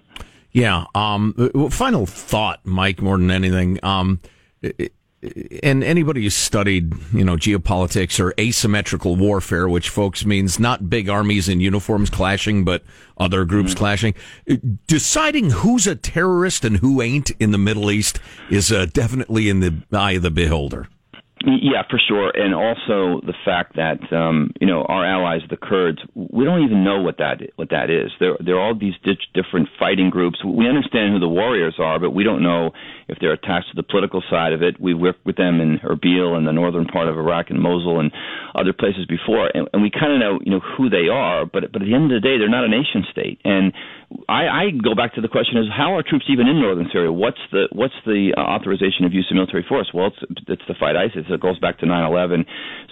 Yeah. 0.51 0.85
Um, 0.95 1.69
final 1.69 2.05
thought, 2.05 2.59
Mike, 2.65 3.01
more 3.01 3.17
than 3.17 3.31
anything. 3.31 3.79
Um, 3.83 4.19
and 5.63 5.83
anybody 5.83 6.23
who's 6.23 6.35
studied, 6.35 6.93
you 7.13 7.23
know, 7.23 7.35
geopolitics 7.35 8.19
or 8.19 8.33
asymmetrical 8.39 9.15
warfare, 9.15 9.69
which 9.69 9.89
folks 9.89 10.25
means 10.25 10.59
not 10.59 10.89
big 10.89 11.09
armies 11.09 11.47
in 11.47 11.59
uniforms 11.59 12.09
clashing, 12.09 12.65
but 12.65 12.83
other 13.17 13.45
groups 13.45 13.71
mm-hmm. 13.71 13.77
clashing, 13.77 14.13
deciding 14.87 15.51
who's 15.51 15.85
a 15.85 15.95
terrorist 15.95 16.65
and 16.65 16.77
who 16.77 17.01
ain't 17.01 17.29
in 17.39 17.51
the 17.51 17.57
Middle 17.57 17.91
East 17.91 18.19
is 18.49 18.71
uh, 18.71 18.87
definitely 18.91 19.47
in 19.47 19.59
the 19.59 19.83
eye 19.93 20.13
of 20.13 20.23
the 20.23 20.31
beholder. 20.31 20.87
Yeah, 21.43 21.83
for 21.89 21.97
sure, 21.97 22.31
and 22.35 22.53
also 22.53 23.25
the 23.25 23.33
fact 23.43 23.75
that 23.75 23.97
um, 24.13 24.51
you 24.59 24.67
know 24.67 24.83
our 24.83 25.05
allies, 25.05 25.41
the 25.49 25.57
Kurds, 25.57 25.97
we 26.13 26.45
don't 26.45 26.63
even 26.63 26.83
know 26.83 27.01
what 27.01 27.17
that 27.17 27.41
what 27.55 27.69
that 27.71 27.89
is. 27.89 28.11
They're 28.19 28.37
they're 28.39 28.59
all 28.59 28.77
these 28.77 28.93
di- 29.03 29.17
different 29.33 29.69
fighting 29.79 30.11
groups. 30.11 30.43
We 30.45 30.67
understand 30.69 31.13
who 31.13 31.19
the 31.19 31.27
warriors 31.27 31.75
are, 31.79 31.97
but 31.97 32.11
we 32.11 32.23
don't 32.23 32.43
know 32.43 32.71
if 33.07 33.17
they're 33.19 33.33
attached 33.33 33.69
to 33.71 33.75
the 33.75 33.83
political 33.83 34.21
side 34.29 34.53
of 34.53 34.61
it. 34.61 34.79
We 34.79 34.93
worked 34.93 35.25
with 35.25 35.35
them 35.35 35.59
in 35.61 35.79
Erbil 35.79 36.37
and 36.37 36.45
the 36.45 36.51
northern 36.51 36.85
part 36.85 37.07
of 37.07 37.17
Iraq 37.17 37.49
and 37.49 37.59
Mosul 37.59 37.99
and 37.99 38.11
other 38.53 38.73
places 38.73 39.05
before, 39.07 39.49
and, 39.53 39.67
and 39.73 39.81
we 39.81 39.89
kind 39.89 40.13
of 40.13 40.19
know 40.19 40.39
you 40.43 40.51
know 40.51 40.61
who 40.77 40.89
they 40.89 41.07
are. 41.11 41.45
But 41.45 41.71
but 41.71 41.81
at 41.81 41.87
the 41.87 41.95
end 41.95 42.11
of 42.11 42.21
the 42.21 42.27
day, 42.27 42.37
they're 42.37 42.49
not 42.49 42.65
a 42.65 42.69
nation 42.69 43.03
state, 43.09 43.41
and 43.43 43.73
I, 44.27 44.47
I 44.47 44.63
go 44.83 44.95
back 44.95 45.13
to 45.15 45.21
the 45.21 45.27
question: 45.27 45.57
Is 45.57 45.65
how 45.71 45.95
are 45.95 46.03
troops 46.03 46.25
even 46.29 46.47
in 46.47 46.59
northern 46.59 46.87
Syria? 46.91 47.11
What's 47.11 47.41
the 47.51 47.67
what's 47.71 47.95
the 48.05 48.33
uh, 48.35 48.41
authorization 48.41 49.05
of 49.05 49.13
use 49.13 49.27
of 49.31 49.35
military 49.35 49.65
force? 49.67 49.91
Well, 49.93 50.07
it's 50.07 50.21
it's 50.47 50.65
to 50.67 50.75
fight 50.79 50.95
ISIS 50.95 51.25
it 51.29 51.39
goes 51.39 51.59
back 51.59 51.79
to 51.79 51.85
9/11. 51.85 52.45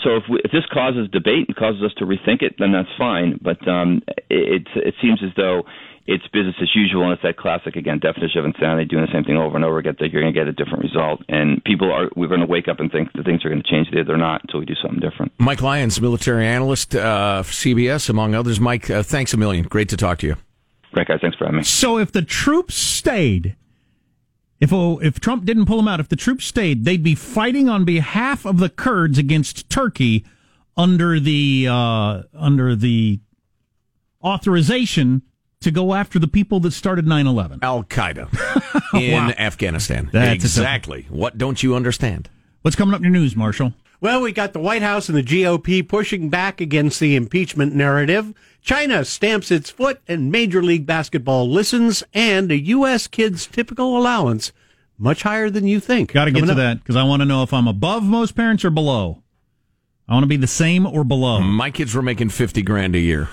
So 0.04 0.18
if, 0.18 0.24
we, 0.30 0.40
if 0.44 0.52
this 0.52 0.66
causes 0.72 1.10
debate 1.12 1.48
and 1.48 1.56
causes 1.56 1.84
us 1.84 1.92
to 1.98 2.06
rethink 2.06 2.42
it, 2.42 2.56
then 2.60 2.72
that's 2.72 2.92
fine. 2.98 3.40
But 3.42 3.60
um, 3.68 4.02
it 4.30 4.68
it 4.76 4.96
seems 5.02 5.20
as 5.24 5.32
though 5.36 5.64
it's 6.10 6.28
business 6.34 6.56
as 6.62 6.70
usual, 6.74 7.04
and 7.04 7.14
it's 7.14 7.22
that 7.22 7.38
classic 7.38 7.76
again 7.76 8.00
definition 8.00 8.40
of 8.40 8.46
insanity, 8.46 8.86
doing 8.86 9.06
the 9.06 9.14
same 9.14 9.24
thing 9.24 9.38
over 9.38 9.56
and 9.56 9.64
over 9.64 9.78
again. 9.78 9.96
That 10.00 10.10
you're 10.12 10.22
going 10.22 10.34
to 10.34 10.40
get 10.40 10.48
a 10.48 10.54
different 10.54 10.84
result, 10.84 11.22
and 11.30 11.64
people 11.64 11.92
are 11.92 12.10
we're 12.16 12.28
going 12.28 12.42
to 12.42 12.50
wake 12.50 12.68
up 12.68 12.80
and 12.80 12.92
think 12.92 13.14
that 13.14 13.26
things 13.26 13.46
are 13.46 13.50
going 13.50 13.62
to 13.62 13.70
change. 13.70 13.88
They're 13.94 14.18
not 14.18 14.42
until 14.42 14.60
we 14.60 14.66
do 14.66 14.76
something 14.82 15.00
different. 15.00 15.34
Mike 15.38 15.62
Lyons, 15.62 16.02
military 16.02 16.48
analyst 16.48 16.96
uh, 16.96 17.44
CBS, 17.46 18.10
among 18.10 18.34
others. 18.34 18.60
Mike, 18.60 18.90
uh, 18.90 19.04
thanks 19.04 19.34
a 19.34 19.38
million. 19.38 19.66
Great 19.66 19.90
to 19.90 19.98
talk 19.98 20.20
to 20.20 20.28
you. 20.28 20.36
Great 20.92 21.08
guys, 21.08 21.20
thanks 21.22 21.38
for 21.38 21.46
having 21.46 21.58
me. 21.58 21.64
So 21.64 21.98
if 21.98 22.12
the 22.12 22.22
troops 22.22 22.76
stayed 22.76 23.56
if 24.60 24.74
oh, 24.74 25.00
if 25.00 25.20
Trump 25.20 25.46
didn't 25.46 25.66
pull 25.66 25.78
them 25.78 25.88
out, 25.88 26.00
if 26.00 26.10
the 26.10 26.16
troops 26.16 26.46
stayed, 26.46 26.84
they'd 26.84 27.04
be 27.04 27.16
fighting 27.16 27.70
on 27.70 27.86
behalf 27.86 28.46
of 28.46 28.60
the 28.60 28.70
Kurds 28.70 29.18
against 29.18 29.70
Turkey 29.70 30.26
under 30.76 31.20
the 31.20 31.68
uh, 31.70 32.24
under 32.34 32.76
the 32.76 33.20
authorization 34.22 35.22
to 35.62 35.72
go 35.72 35.94
after 35.94 36.20
the 36.20 36.28
people 36.28 36.60
that 36.62 36.72
started 36.72 37.06
9/11. 37.06 37.60
Al 37.62 37.84
Qaeda 37.84 38.28
in 39.00 39.14
wow. 39.14 39.34
Afghanistan. 39.38 40.10
That's 40.12 40.44
exactly. 40.44 41.06
What 41.10 41.38
don't 41.38 41.64
you 41.64 41.76
understand? 41.76 42.30
What's 42.62 42.76
coming 42.76 42.94
up 42.94 43.00
in 43.00 43.06
your 43.06 43.14
news, 43.14 43.38
Marshall? 43.38 43.74
Well, 44.02 44.22
we 44.22 44.34
got 44.34 44.54
the 44.54 44.60
White 44.60 44.82
House 44.82 45.08
and 45.08 45.18
the 45.18 45.24
GOP 45.24 45.88
pushing 45.88 46.30
back 46.30 46.60
against 46.60 47.00
the 47.00 47.16
impeachment 47.16 47.74
narrative. 47.74 48.34
China 48.62 49.06
stamps 49.06 49.50
its 49.50 49.70
foot 49.70 50.02
and 50.08 50.32
Major 50.32 50.62
League 50.62 50.86
Basketball 50.86 51.50
listens 51.50 52.04
and 52.14 52.52
a 52.52 52.60
U.S. 52.60 53.08
kid's 53.08 53.48
typical 53.48 53.98
allowance 53.98 54.52
much 54.98 55.24
higher 55.24 55.50
than 55.50 55.68
you 55.68 55.80
think. 55.80 56.12
Got 56.12 56.26
to 56.26 56.32
get 56.32 56.46
to 56.46 56.52
up. 56.52 56.58
that 56.58 56.80
because 56.80 56.98
I 56.98 57.04
want 57.04 57.22
to 57.22 57.26
know 57.26 57.44
if 57.44 57.54
I'm 57.54 57.68
above 57.68 58.04
most 58.04 58.36
parents 58.36 58.66
or 58.66 58.70
below. 58.70 59.24
I 60.08 60.14
want 60.14 60.24
to 60.24 60.28
be 60.28 60.38
the 60.38 60.48
same 60.48 60.86
or 60.86 61.04
below. 61.04 61.40
My 61.40 61.72
kids 61.72 61.96
were 61.96 62.02
making 62.02 62.30
50 62.30 62.62
grand 62.64 62.96
a 62.96 63.00
year. 63.00 63.30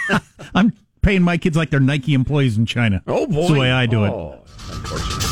I'm 0.54 0.74
paying 1.02 1.22
my 1.22 1.38
kids 1.38 1.56
like 1.56 1.70
they're 1.70 1.80
Nike 1.80 2.14
employees 2.14 2.58
in 2.58 2.66
China. 2.66 3.02
Oh, 3.06 3.26
boy. 3.26 3.34
That's 3.34 3.52
the 3.52 3.58
way 3.58 3.72
I 3.72 3.86
do 3.86 4.04
oh, 4.04 4.44
it. 4.44 5.29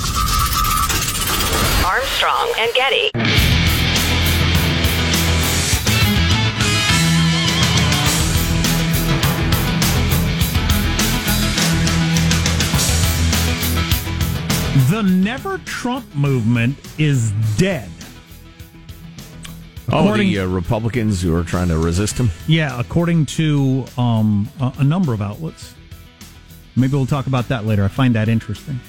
Armstrong 2.20 2.52
and 2.59 2.74
Getty. 2.74 3.11
The 14.90 15.02
Never 15.02 15.59
Trump 15.59 16.12
movement 16.14 16.76
is 16.98 17.31
dead. 17.57 17.88
Oh, 19.90 20.16
the 20.16 20.40
uh, 20.40 20.46
Republicans 20.46 21.22
who 21.22 21.35
are 21.37 21.44
trying 21.44 21.68
to 21.68 21.78
resist 21.78 22.18
him? 22.18 22.31
Yeah, 22.46 22.78
according 22.81 23.26
to 23.26 23.85
um, 23.96 24.48
a, 24.61 24.72
a 24.78 24.85
number 24.85 25.14
of 25.14 25.22
outlets. 25.22 25.74
Maybe 26.74 26.94
we'll 26.94 27.07
talk 27.07 27.26
about 27.26 27.48
that 27.48 27.64
later. 27.64 27.85
I 27.85 27.88
find 27.88 28.14
that 28.16 28.28
interesting. 28.28 28.81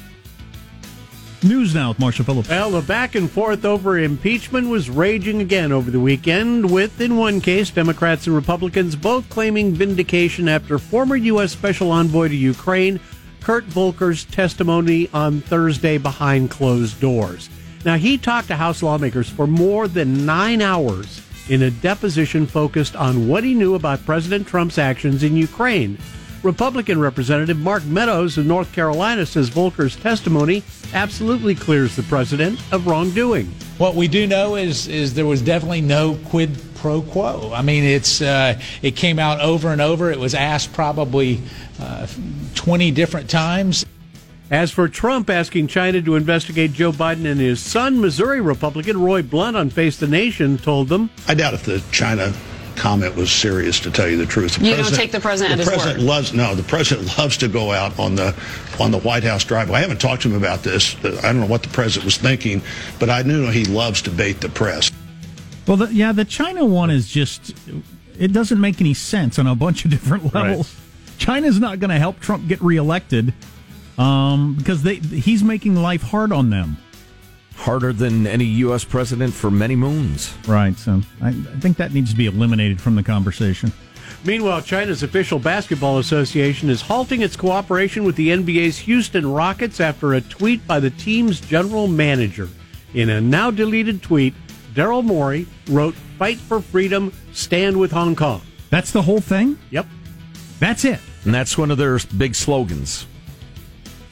News 1.41 1.73
now 1.73 1.89
with 1.89 1.99
Marshall 1.99 2.25
Phillips. 2.25 2.49
Well, 2.49 2.71
the 2.71 2.81
back 2.81 3.15
and 3.15 3.31
forth 3.31 3.63
over 3.63 3.97
impeachment 3.97 4.67
was 4.67 4.89
raging 4.89 5.39
again 5.39 5.71
over 5.71 5.89
the 5.89 5.99
weekend, 5.99 6.69
with, 6.69 6.99
in 6.99 7.15
one 7.15 7.39
case, 7.39 7.69
Democrats 7.69 8.27
and 8.27 8.35
Republicans 8.35 8.97
both 8.97 9.29
claiming 9.29 9.73
vindication 9.73 10.49
after 10.49 10.77
former 10.77 11.15
U.S. 11.15 11.53
Special 11.53 11.91
Envoy 11.91 12.27
to 12.27 12.35
Ukraine 12.35 12.99
Kurt 13.39 13.65
Volker's 13.67 14.25
testimony 14.25 15.09
on 15.13 15.39
Thursday 15.39 15.97
behind 15.97 16.51
closed 16.51 16.99
doors. 16.99 17.49
Now, 17.85 17.95
he 17.95 18.17
talked 18.17 18.49
to 18.49 18.57
House 18.57 18.83
lawmakers 18.83 19.29
for 19.29 19.47
more 19.47 19.87
than 19.87 20.25
nine 20.25 20.61
hours 20.61 21.21
in 21.47 21.61
a 21.61 21.71
deposition 21.71 22.45
focused 22.47 22.97
on 22.97 23.29
what 23.29 23.45
he 23.45 23.53
knew 23.53 23.75
about 23.75 24.05
President 24.05 24.45
Trump's 24.45 24.77
actions 24.77 25.23
in 25.23 25.37
Ukraine. 25.37 25.97
Republican 26.43 26.99
Representative 26.99 27.57
Mark 27.57 27.83
Meadows 27.85 28.37
of 28.37 28.45
North 28.45 28.71
Carolina 28.73 29.25
says 29.25 29.49
Volker's 29.49 29.95
testimony 29.95 30.63
absolutely 30.93 31.55
clears 31.55 31.95
the 31.95 32.03
president 32.03 32.61
of 32.71 32.87
wrongdoing. 32.87 33.45
What 33.77 33.95
we 33.95 34.07
do 34.07 34.25
know 34.25 34.55
is 34.55 34.87
is 34.87 35.13
there 35.13 35.25
was 35.25 35.41
definitely 35.41 35.81
no 35.81 36.17
quid 36.25 36.57
pro 36.75 37.01
quo. 37.01 37.51
I 37.53 37.61
mean, 37.61 37.83
it's 37.83 38.21
uh, 38.21 38.59
it 38.81 38.95
came 38.95 39.19
out 39.19 39.41
over 39.41 39.69
and 39.69 39.81
over. 39.81 40.11
It 40.11 40.19
was 40.19 40.33
asked 40.33 40.73
probably 40.73 41.41
uh, 41.79 42.07
20 42.55 42.91
different 42.91 43.29
times. 43.29 43.85
As 44.51 44.71
for 44.71 44.87
Trump 44.87 45.29
asking 45.29 45.67
China 45.67 46.01
to 46.01 46.15
investigate 46.15 46.73
Joe 46.73 46.91
Biden 46.91 47.29
and 47.29 47.39
his 47.39 47.59
son, 47.59 48.01
Missouri 48.01 48.41
Republican 48.41 48.99
Roy 48.99 49.21
Blunt 49.21 49.55
on 49.55 49.69
Face 49.69 49.97
the 49.97 50.07
Nation 50.07 50.57
told 50.57 50.87
them, 50.87 51.11
I 51.27 51.35
doubt 51.35 51.53
if 51.53 51.65
the 51.65 51.83
China 51.91 52.33
comment 52.79 53.15
was 53.15 53.31
serious, 53.31 53.79
to 53.81 53.91
tell 53.91 54.07
you 54.07 54.17
the 54.17 54.25
truth. 54.25 54.55
The 54.55 54.65
you 54.65 54.75
don't 54.75 54.93
take 54.93 55.11
the 55.11 55.19
president 55.19 55.57
the 55.57 55.63
at 55.63 55.67
president 55.67 55.97
his 55.97 56.05
word. 56.05 56.09
Loves, 56.09 56.33
no, 56.33 56.55
the 56.55 56.63
president 56.63 57.17
loves 57.17 57.37
to 57.37 57.47
go 57.47 57.71
out 57.71 57.97
on 57.99 58.15
the 58.15 58.35
on 58.79 58.91
the 58.91 58.99
White 58.99 59.23
House 59.23 59.43
driveway. 59.43 59.79
I 59.79 59.81
haven't 59.81 60.01
talked 60.01 60.23
to 60.23 60.29
him 60.29 60.35
about 60.35 60.63
this. 60.63 60.95
I 61.03 61.21
don't 61.21 61.41
know 61.41 61.45
what 61.45 61.63
the 61.63 61.69
president 61.69 62.05
was 62.05 62.17
thinking, 62.17 62.61
but 62.99 63.09
I 63.09 63.21
knew 63.21 63.47
he 63.51 63.65
loves 63.65 64.01
to 64.03 64.09
bait 64.09 64.41
the 64.41 64.49
press. 64.49 64.91
Well, 65.67 65.77
the, 65.77 65.93
yeah, 65.93 66.11
the 66.13 66.25
China 66.25 66.65
one 66.65 66.89
is 66.89 67.07
just 67.07 67.53
it 68.17 68.33
doesn't 68.33 68.59
make 68.59 68.81
any 68.81 68.93
sense 68.93 69.37
on 69.37 69.47
a 69.47 69.55
bunch 69.55 69.85
of 69.85 69.91
different 69.91 70.33
levels. 70.33 70.73
Right. 70.73 71.19
China's 71.19 71.59
not 71.59 71.79
going 71.79 71.89
to 71.89 71.99
help 71.99 72.19
Trump 72.19 72.47
get 72.47 72.61
reelected 72.61 73.33
um, 73.97 74.55
because 74.55 74.83
they 74.83 74.95
he's 74.95 75.43
making 75.43 75.75
life 75.75 76.01
hard 76.01 76.31
on 76.31 76.49
them 76.49 76.77
harder 77.59 77.91
than 77.91 78.25
any 78.25 78.45
U.S. 78.45 78.85
president 78.85 79.33
for 79.33 79.51
many 79.51 79.75
moons. 79.75 80.33
Right. 80.47 80.75
So 80.77 81.01
I, 81.21 81.29
I 81.29 81.31
think 81.59 81.77
that 81.77 81.93
needs 81.93 82.11
to 82.11 82.17
be 82.17 82.25
eliminated 82.25 82.79
from 82.79 82.95
the 82.95 83.03
conversation. 83.03 83.73
Meanwhile, 84.23 84.61
China's 84.63 85.03
official 85.03 85.39
basketball 85.39 85.99
association 85.99 86.69
is 86.69 86.81
halting 86.81 87.21
its 87.21 87.35
cooperation 87.35 88.03
with 88.03 88.15
the 88.15 88.29
NBA's 88.29 88.77
Houston 88.79 89.31
Rockets 89.31 89.79
after 89.79 90.13
a 90.13 90.21
tweet 90.21 90.65
by 90.67 90.79
the 90.79 90.89
team's 90.89 91.39
general 91.39 91.87
manager. 91.87 92.49
In 92.93 93.09
a 93.09 93.21
now 93.21 93.51
deleted 93.51 94.01
tweet, 94.01 94.33
Daryl 94.73 95.03
Morey 95.03 95.45
wrote, 95.69 95.95
Fight 96.17 96.37
for 96.37 96.61
freedom, 96.61 97.13
stand 97.33 97.77
with 97.77 97.91
Hong 97.91 98.15
Kong. 98.15 98.41
That's 98.69 98.91
the 98.91 99.01
whole 99.01 99.21
thing? 99.21 99.57
Yep. 99.71 99.85
That's 100.59 100.85
it. 100.85 100.99
And 101.23 101.33
that's 101.33 101.57
one 101.57 101.71
of 101.71 101.77
their 101.77 101.99
big 102.17 102.35
slogans. 102.35 103.05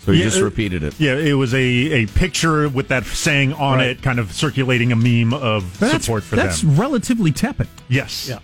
So 0.08 0.13
you 0.13 0.20
yeah, 0.20 0.24
just 0.24 0.39
uh, 0.39 0.46
repeated 0.46 0.84
it. 0.84 0.98
Yeah, 1.02 1.17
it 1.17 1.34
was 1.34 1.54
a, 1.54 1.60
a 1.60 2.06
picture 2.06 2.70
with 2.70 2.88
that 2.88 3.04
saying 3.04 3.52
on 3.52 3.80
right. 3.80 3.88
it, 3.89 4.02
kind 4.02 4.20
of 4.20 4.32
circulating 4.32 4.93
a 4.93 4.96
meme 4.96 5.34
of 5.34 5.78
that's, 5.80 6.06
support 6.06 6.24
for 6.24 6.38
that's 6.38 6.62
them. 6.62 6.70
That's 6.70 6.80
relatively 6.80 7.34
tepid. 7.34 7.67
Yes. 7.89 8.30
Yeah. 8.30 8.39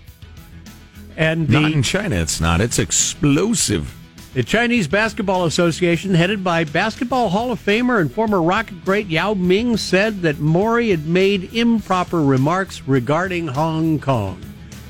And 1.16 1.50
Not 1.50 1.72
in 1.72 1.82
China, 1.82 2.18
it's 2.18 2.42
not. 2.42 2.60
It's 2.60 2.80
explosive. 2.80 3.96
the 4.34 4.44
Chinese 4.44 4.90
Basketball 4.90 5.46
Association, 5.46 6.14
headed 6.14 6.44
by 6.44 6.66
Basketball 6.66 7.30
Hall 7.30 7.54
of 7.54 7.66
Famer 7.66 8.02
and 8.02 8.12
former 8.12 8.42
Rocket 8.42 8.84
great 8.84 9.08
Yao 9.08 9.34
Ming, 9.34 9.78
said 9.78 10.22
that 10.24 10.40
Morey 10.40 10.90
had 10.90 11.08
made 11.08 11.54
improper 11.54 12.22
remarks 12.22 12.86
regarding 12.86 13.48
Hong 13.48 14.00
Kong. 14.00 14.38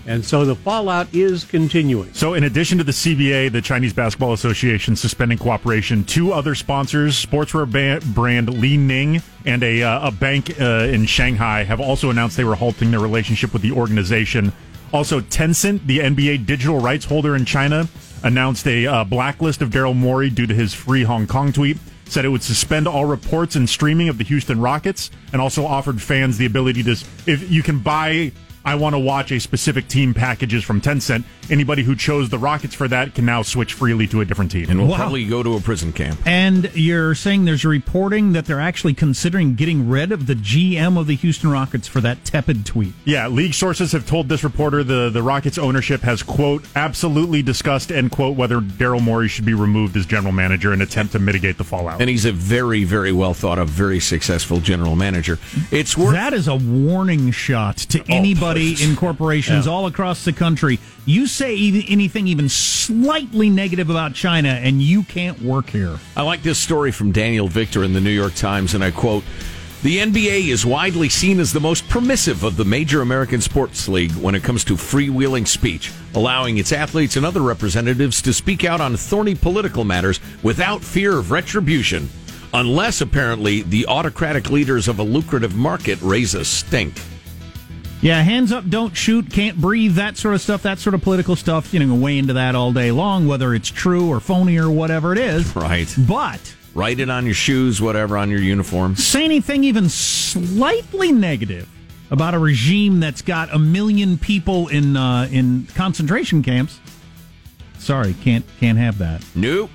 And 0.05 0.25
so 0.25 0.43
the 0.43 0.55
fallout 0.55 1.07
is 1.13 1.45
continuing. 1.45 2.13
So, 2.13 2.33
in 2.33 2.43
addition 2.43 2.77
to 2.77 2.83
the 2.83 2.91
CBA, 2.91 3.51
the 3.51 3.61
Chinese 3.61 3.93
Basketball 3.93 4.33
Association 4.33 4.95
suspending 4.95 5.37
cooperation, 5.37 6.03
two 6.03 6.33
other 6.33 6.55
sponsors, 6.55 7.25
sportswear 7.25 7.69
ba- 7.69 8.05
brand 8.07 8.49
Li 8.59 8.75
Ning 8.75 9.21
and 9.45 9.63
a, 9.63 9.83
uh, 9.83 10.09
a 10.09 10.11
bank 10.11 10.59
uh, 10.59 10.89
in 10.91 11.05
Shanghai, 11.05 11.63
have 11.63 11.79
also 11.79 12.09
announced 12.09 12.35
they 12.35 12.43
were 12.43 12.55
halting 12.55 12.91
their 12.91 12.99
relationship 12.99 13.53
with 13.53 13.61
the 13.61 13.71
organization. 13.71 14.51
Also, 14.91 15.21
Tencent, 15.21 15.85
the 15.87 15.99
NBA 15.99 16.45
digital 16.45 16.79
rights 16.79 17.05
holder 17.05 17.35
in 17.35 17.45
China, 17.45 17.87
announced 18.23 18.67
a 18.67 18.85
uh, 18.85 19.03
blacklist 19.03 19.61
of 19.61 19.69
Daryl 19.69 19.95
Morey 19.95 20.29
due 20.29 20.47
to 20.47 20.53
his 20.53 20.73
free 20.73 21.03
Hong 21.03 21.27
Kong 21.27 21.51
tweet. 21.53 21.77
Said 22.05 22.25
it 22.25 22.29
would 22.29 22.43
suspend 22.43 22.87
all 22.87 23.05
reports 23.05 23.55
and 23.55 23.67
streaming 23.67 24.09
of 24.09 24.17
the 24.17 24.23
Houston 24.25 24.59
Rockets, 24.59 25.09
and 25.31 25.41
also 25.41 25.65
offered 25.65 26.01
fans 26.01 26.37
the 26.37 26.45
ability 26.45 26.83
to, 26.83 26.91
if 27.25 27.49
you 27.49 27.63
can 27.63 27.79
buy 27.79 28.33
I 28.65 28.75
want 28.75 28.95
to 28.95 28.99
watch 28.99 29.31
a 29.31 29.39
specific 29.39 29.87
team 29.87 30.13
packages 30.13 30.63
from 30.63 30.79
Tencent. 30.79 31.23
Anybody 31.49 31.83
who 31.83 31.95
chose 31.95 32.29
the 32.29 32.37
Rockets 32.37 32.73
for 32.75 32.87
that 32.87 33.15
can 33.15 33.25
now 33.25 33.41
switch 33.41 33.73
freely 33.73 34.07
to 34.07 34.21
a 34.21 34.25
different 34.25 34.51
team. 34.51 34.67
And 34.69 34.79
will 34.79 34.87
Wow. 34.87 34.97
probably 34.97 35.25
go 35.25 35.43
to 35.43 35.55
a 35.55 35.61
prison 35.61 35.91
camp. 35.91 36.19
And 36.25 36.69
you're 36.73 37.15
saying 37.15 37.45
there's 37.45 37.65
reporting 37.65 38.33
that 38.33 38.45
they're 38.45 38.59
actually 38.59 38.93
considering 38.93 39.55
getting 39.55 39.89
rid 39.89 40.11
of 40.11 40.27
the 40.27 40.35
GM 40.35 40.97
of 40.97 41.07
the 41.07 41.15
Houston 41.15 41.49
Rockets 41.49 41.87
for 41.87 42.01
that 42.01 42.23
tepid 42.25 42.65
tweet. 42.65 42.93
Yeah, 43.05 43.27
league 43.27 43.53
sources 43.53 43.91
have 43.91 44.05
told 44.07 44.29
this 44.29 44.43
reporter 44.43 44.83
the, 44.83 45.09
the 45.09 45.23
Rockets 45.23 45.57
ownership 45.57 46.01
has, 46.01 46.23
quote, 46.23 46.63
absolutely 46.75 47.41
discussed, 47.41 47.91
end 47.91 48.11
quote, 48.11 48.35
whether 48.37 48.59
Daryl 48.59 49.01
Morey 49.01 49.27
should 49.27 49.45
be 49.45 49.53
removed 49.53 49.95
as 49.97 50.05
general 50.05 50.33
manager 50.33 50.73
in 50.73 50.81
an 50.81 50.87
attempt 50.87 51.13
to 51.13 51.19
mitigate 51.19 51.57
the 51.57 51.63
fallout. 51.63 52.01
And 52.01 52.09
he's 52.09 52.25
a 52.25 52.31
very, 52.31 52.83
very 52.83 53.11
well 53.11 53.33
thought 53.33 53.59
of, 53.59 53.69
very 53.69 53.99
successful 53.99 54.59
general 54.59 54.95
manager. 54.95 55.39
It's 55.71 55.97
worth 55.97 56.13
That 56.13 56.33
is 56.33 56.47
a 56.47 56.55
warning 56.55 57.31
shot 57.31 57.77
to 57.77 57.99
oh, 58.01 58.05
anybody 58.09 58.75
in 58.83 58.95
corporations 58.95 59.67
all 59.67 59.85
across 59.87 60.25
the 60.25 60.33
country. 60.33 60.79
You 61.05 61.27
say 61.33 61.57
anything 61.87 62.27
even 62.27 62.47
slightly 62.47 63.49
negative 63.49 63.89
about 63.89 64.13
China, 64.13 64.49
and 64.49 64.81
you 64.81 65.03
can't 65.03 65.41
work 65.41 65.69
here. 65.69 65.97
I 66.15 66.21
like 66.21 66.43
this 66.43 66.59
story 66.59 66.91
from 66.91 67.11
Daniel 67.11 67.47
Victor 67.47 67.83
in 67.83 67.93
the 67.93 68.01
New 68.01 68.11
York 68.11 68.35
Times, 68.35 68.75
and 68.75 68.83
I 68.83 68.91
quote 68.91 69.23
The 69.81 69.97
NBA 69.97 70.49
is 70.49 70.65
widely 70.65 71.09
seen 71.09 71.39
as 71.39 71.51
the 71.51 71.59
most 71.59 71.89
permissive 71.89 72.43
of 72.43 72.55
the 72.55 72.65
major 72.65 73.01
American 73.01 73.41
sports 73.41 73.87
league 73.87 74.11
when 74.13 74.35
it 74.35 74.43
comes 74.43 74.63
to 74.65 74.75
freewheeling 74.75 75.47
speech, 75.47 75.91
allowing 76.13 76.59
its 76.59 76.71
athletes 76.71 77.15
and 77.15 77.25
other 77.25 77.41
representatives 77.41 78.21
to 78.21 78.31
speak 78.31 78.63
out 78.63 78.79
on 78.79 78.95
thorny 78.95 79.33
political 79.33 79.83
matters 79.83 80.19
without 80.43 80.83
fear 80.83 81.17
of 81.17 81.31
retribution, 81.31 82.09
unless 82.53 83.01
apparently 83.01 83.63
the 83.63 83.87
autocratic 83.87 84.51
leaders 84.51 84.87
of 84.87 84.99
a 84.99 85.03
lucrative 85.03 85.55
market 85.55 85.99
raise 86.01 86.35
a 86.35 86.45
stink. 86.45 86.93
Yeah, 88.03 88.21
hands 88.21 88.51
up, 88.51 88.67
don't 88.69 88.97
shoot, 88.97 89.31
can't 89.31 89.57
breathe, 89.61 89.95
that 89.95 90.17
sort 90.17 90.35
of 90.35 90.41
stuff, 90.41 90.61
that 90.63 90.77
sort 90.77 90.93
of 90.93 91.01
political 91.01 91.37
stuff, 91.37 91.73
you 91.73 91.79
know, 91.79 91.95
way 91.95 92.17
into 92.17 92.33
that 92.33 92.53
all 92.53 92.73
day 92.73 92.91
long, 92.91 93.27
whether 93.27 93.53
it's 93.53 93.69
true 93.69 94.09
or 94.09 94.19
phony 94.19 94.57
or 94.57 94.69
whatever 94.69 95.13
it 95.13 95.17
is. 95.17 95.55
Right. 95.55 95.87
But 95.97 96.53
Write 96.75 96.99
it 96.99 97.09
on 97.09 97.23
your 97.23 97.33
shoes, 97.33 97.81
whatever, 97.81 98.17
on 98.17 98.29
your 98.29 98.41
uniform. 98.41 98.97
say 98.97 99.23
anything 99.23 99.63
even 99.63 99.87
slightly 99.87 101.13
negative 101.13 101.69
about 102.11 102.33
a 102.33 102.39
regime 102.39 102.99
that's 102.99 103.21
got 103.21 103.53
a 103.53 103.57
million 103.57 104.17
people 104.17 104.67
in 104.67 104.97
uh, 104.97 105.29
in 105.31 105.67
concentration 105.73 106.43
camps. 106.43 106.81
Sorry, 107.79 108.13
can't 108.21 108.43
can't 108.59 108.77
have 108.79 108.97
that. 108.97 109.23
Nope. 109.33 109.69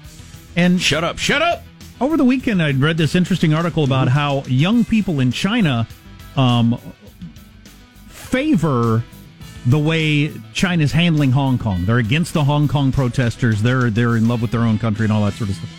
And 0.54 0.78
Shut 0.82 1.02
up. 1.02 1.16
Shut 1.18 1.40
up. 1.40 1.62
over 1.98 2.18
the 2.18 2.24
weekend, 2.24 2.62
I 2.62 2.72
read 2.72 2.98
this 2.98 3.14
interesting 3.14 3.54
article 3.54 3.84
about 3.84 4.08
how 4.08 4.42
young 4.48 4.84
people 4.84 5.20
in 5.20 5.32
China 5.32 5.86
um, 6.36 6.78
favor 8.30 9.02
the 9.66 9.78
way 9.78 10.32
China's 10.54 10.92
handling 10.92 11.32
Hong 11.32 11.58
Kong. 11.58 11.84
They're 11.84 11.98
against 11.98 12.32
the 12.32 12.44
Hong 12.44 12.68
Kong 12.68 12.92
protesters. 12.92 13.62
They're 13.62 13.90
they're 13.90 14.16
in 14.16 14.28
love 14.28 14.40
with 14.42 14.50
their 14.50 14.62
own 14.62 14.78
country 14.78 15.04
and 15.04 15.12
all 15.12 15.24
that 15.24 15.34
sort 15.34 15.50
of 15.50 15.56
stuff. 15.56 15.70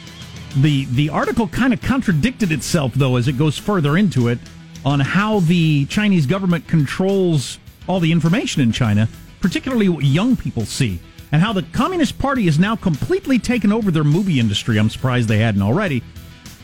The 0.57 0.85
the 0.85 1.09
article 1.09 1.47
kind 1.47 1.73
of 1.73 1.81
contradicted 1.81 2.51
itself 2.51 2.93
though 2.93 3.15
as 3.15 3.27
it 3.27 3.37
goes 3.37 3.57
further 3.57 3.97
into 3.97 4.27
it 4.27 4.39
on 4.85 4.99
how 4.99 5.41
the 5.41 5.85
Chinese 5.85 6.25
government 6.25 6.67
controls 6.67 7.59
all 7.87 7.99
the 7.99 8.11
information 8.11 8.61
in 8.61 8.71
China, 8.71 9.09
particularly 9.41 9.89
what 9.89 10.05
young 10.05 10.35
people 10.35 10.65
see, 10.65 10.99
and 11.31 11.41
how 11.41 11.51
the 11.51 11.63
Communist 11.73 12.17
Party 12.19 12.45
has 12.45 12.59
now 12.59 12.75
completely 12.75 13.39
taken 13.39 13.71
over 13.71 13.91
their 13.91 14.03
movie 14.03 14.39
industry. 14.39 14.77
I'm 14.77 14.89
surprised 14.89 15.27
they 15.27 15.39
hadn't 15.39 15.61
already. 15.61 16.03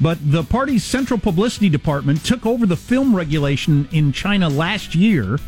But 0.02 0.17
the 0.30 0.43
party's 0.43 0.84
central 0.84 1.19
publicity 1.19 1.69
department 1.69 2.24
took 2.26 2.45
over 2.45 2.65
the 2.65 2.76
film 2.76 3.15
regulation 3.15 3.88
in 3.91 4.12
China 4.12 4.50
last 4.50 4.93
year. 4.93 5.39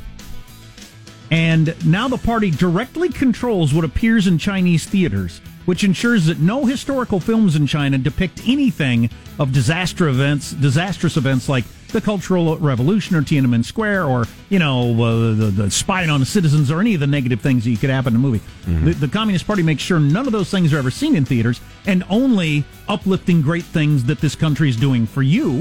And 1.31 1.75
now 1.85 2.07
the 2.07 2.17
party 2.17 2.51
directly 2.51 3.09
controls 3.09 3.73
what 3.73 3.83
appears 3.83 4.27
in 4.27 4.37
Chinese 4.37 4.85
theaters, 4.85 5.41
which 5.65 5.83
ensures 5.83 6.25
that 6.27 6.39
no 6.39 6.65
historical 6.65 7.19
films 7.19 7.55
in 7.55 7.67
China 7.67 7.97
depict 7.97 8.41
anything 8.47 9.09
of 9.37 9.51
disaster 9.51 10.07
events, 10.07 10.51
disastrous 10.51 11.17
events 11.17 11.49
like 11.49 11.65
the 11.89 11.99
Cultural 12.01 12.57
Revolution 12.57 13.15
or 13.15 13.21
Tiananmen 13.21 13.63
Square 13.63 14.05
or, 14.05 14.25
you 14.49 14.59
know, 14.59 14.91
uh, 15.03 15.15
the, 15.35 15.45
the 15.63 15.71
spying 15.71 16.09
on 16.09 16.19
the 16.21 16.25
citizens 16.25 16.69
or 16.71 16.79
any 16.81 16.93
of 16.93 16.99
the 17.01 17.07
negative 17.07 17.39
things 17.41 17.65
that 17.65 17.79
could 17.79 17.89
happen 17.89 18.13
in 18.13 18.15
a 18.17 18.19
movie. 18.19 18.41
The, 18.65 18.93
the 18.93 19.07
Communist 19.07 19.47
Party 19.47 19.63
makes 19.63 19.83
sure 19.83 19.99
none 19.99 20.25
of 20.27 20.31
those 20.33 20.49
things 20.49 20.73
are 20.73 20.77
ever 20.79 20.91
seen 20.91 21.15
in 21.15 21.23
theaters 21.25 21.59
and 21.85 22.03
only 22.09 22.63
uplifting 22.87 23.41
great 23.41 23.63
things 23.63 24.03
that 24.05 24.19
this 24.19 24.35
country 24.35 24.69
is 24.69 24.75
doing 24.77 25.05
for 25.05 25.21
you. 25.23 25.51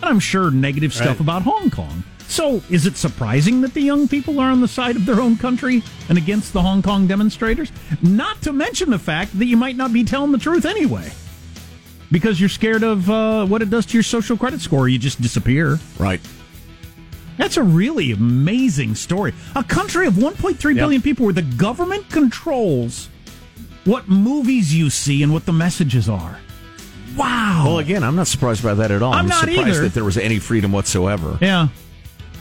And 0.00 0.04
I'm 0.04 0.20
sure 0.20 0.50
negative 0.52 0.92
stuff 0.92 1.08
Right. 1.08 1.20
about 1.20 1.42
Hong 1.42 1.70
Kong. 1.70 2.02
So, 2.28 2.62
is 2.68 2.84
it 2.86 2.96
surprising 2.96 3.62
that 3.62 3.72
the 3.72 3.80
young 3.80 4.06
people 4.06 4.38
are 4.38 4.50
on 4.50 4.60
the 4.60 4.68
side 4.68 4.96
of 4.96 5.06
their 5.06 5.20
own 5.20 5.36
country 5.38 5.82
and 6.10 6.18
against 6.18 6.52
the 6.52 6.60
Hong 6.60 6.82
Kong 6.82 7.06
demonstrators? 7.06 7.72
Not 8.02 8.42
to 8.42 8.52
mention 8.52 8.90
the 8.90 8.98
fact 8.98 9.36
that 9.38 9.46
you 9.46 9.56
might 9.56 9.76
not 9.76 9.92
be 9.94 10.04
telling 10.04 10.32
the 10.32 10.38
truth 10.38 10.66
anyway. 10.66 11.10
Because 12.12 12.38
you're 12.38 12.48
scared 12.50 12.82
of 12.82 13.08
uh, 13.10 13.46
what 13.46 13.62
it 13.62 13.70
does 13.70 13.86
to 13.86 13.94
your 13.94 14.02
social 14.02 14.36
credit 14.36 14.60
score. 14.60 14.88
You 14.88 14.98
just 14.98 15.20
disappear. 15.20 15.78
Right. 15.98 16.20
That's 17.38 17.56
a 17.56 17.62
really 17.62 18.12
amazing 18.12 18.94
story. 18.94 19.32
A 19.54 19.64
country 19.64 20.06
of 20.06 20.14
1.3 20.14 20.74
billion 20.74 21.00
people 21.00 21.24
where 21.24 21.34
the 21.34 21.42
government 21.42 22.10
controls 22.10 23.08
what 23.84 24.08
movies 24.08 24.74
you 24.74 24.90
see 24.90 25.22
and 25.22 25.32
what 25.32 25.46
the 25.46 25.52
messages 25.52 26.08
are. 26.08 26.38
Wow. 27.16 27.64
Well, 27.66 27.78
again, 27.78 28.04
I'm 28.04 28.16
not 28.16 28.26
surprised 28.26 28.62
by 28.62 28.74
that 28.74 28.90
at 28.90 29.02
all. 29.02 29.12
I'm 29.14 29.28
not 29.28 29.40
surprised 29.40 29.68
either. 29.68 29.82
that 29.82 29.94
there 29.94 30.04
was 30.04 30.18
any 30.18 30.38
freedom 30.38 30.72
whatsoever. 30.72 31.38
yeah. 31.40 31.68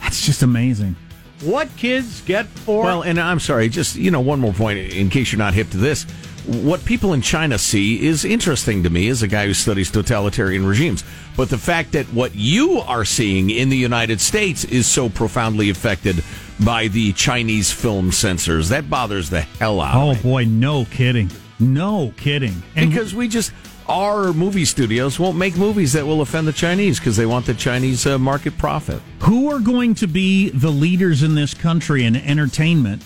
That's 0.08 0.26
just 0.26 0.42
amazing. 0.42 0.96
What 1.42 1.68
kids 1.76 2.22
get 2.22 2.46
for 2.46 2.86
Well, 2.86 3.02
and 3.04 3.20
I'm 3.20 3.42
sorry, 3.42 3.68
just 3.68 3.98
you 3.98 4.10
know, 4.10 4.22
one 4.22 4.40
more 4.40 4.54
point 4.54 4.80
in 4.94 5.10
case 5.10 5.34
you're 5.34 5.38
not 5.38 5.54
hip 5.54 5.70
to 5.72 5.78
this. 5.78 6.04
What 6.46 6.86
people 6.86 7.12
in 7.12 7.22
China 7.22 7.58
see 7.58 8.06
is 8.08 8.24
interesting 8.24 8.84
to 8.84 8.90
me 8.90 9.10
as 9.10 9.22
a 9.22 9.28
guy 9.28 9.48
who 9.48 9.54
studies 9.54 9.92
totalitarian 9.92 10.66
regimes. 10.66 11.04
But 11.36 11.50
the 11.50 11.58
fact 11.58 11.92
that 11.92 12.06
what 12.14 12.36
you 12.36 12.80
are 12.80 13.04
seeing 13.04 13.50
in 13.50 13.68
the 13.68 13.76
United 13.76 14.22
States 14.22 14.64
is 14.64 14.88
so 14.88 15.10
profoundly 15.10 15.70
affected 15.70 16.24
by 16.64 16.88
the 16.88 17.12
Chinese 17.14 17.70
film 17.70 18.14
censors, 18.14 18.70
that 18.70 18.90
bothers 18.90 19.30
the 19.30 19.42
hell 19.42 19.82
out 19.82 19.96
Oh 19.96 20.12
of 20.12 20.18
me. 20.18 20.24
boy, 20.24 20.46
no 20.46 20.86
kidding. 20.86 21.30
No 21.60 22.14
kidding. 22.16 22.64
And 22.78 22.90
Because 22.90 23.14
we 23.14 23.28
just 23.28 23.52
our 23.90 24.34
movie 24.34 24.66
studios 24.66 25.20
won't 25.20 25.38
make 25.38 25.56
movies 25.58 25.94
that 25.94 26.06
will 26.06 26.22
offend 26.22 26.48
the 26.48 26.54
Chinese 26.54 27.00
because 27.00 27.16
they 27.18 27.26
want 27.26 27.46
the 27.46 27.54
Chinese 27.54 28.06
uh, 28.06 28.18
market 28.18 28.58
profit. 28.58 29.02
who 29.20 29.50
are 29.52 29.60
going 29.60 29.96
to 29.96 30.08
be 30.08 30.50
the 30.50 30.70
leaders 30.70 31.24
in 31.24 31.36
this 31.36 31.54
country 31.54 32.04
in 32.06 32.16
entertainment 32.16 33.04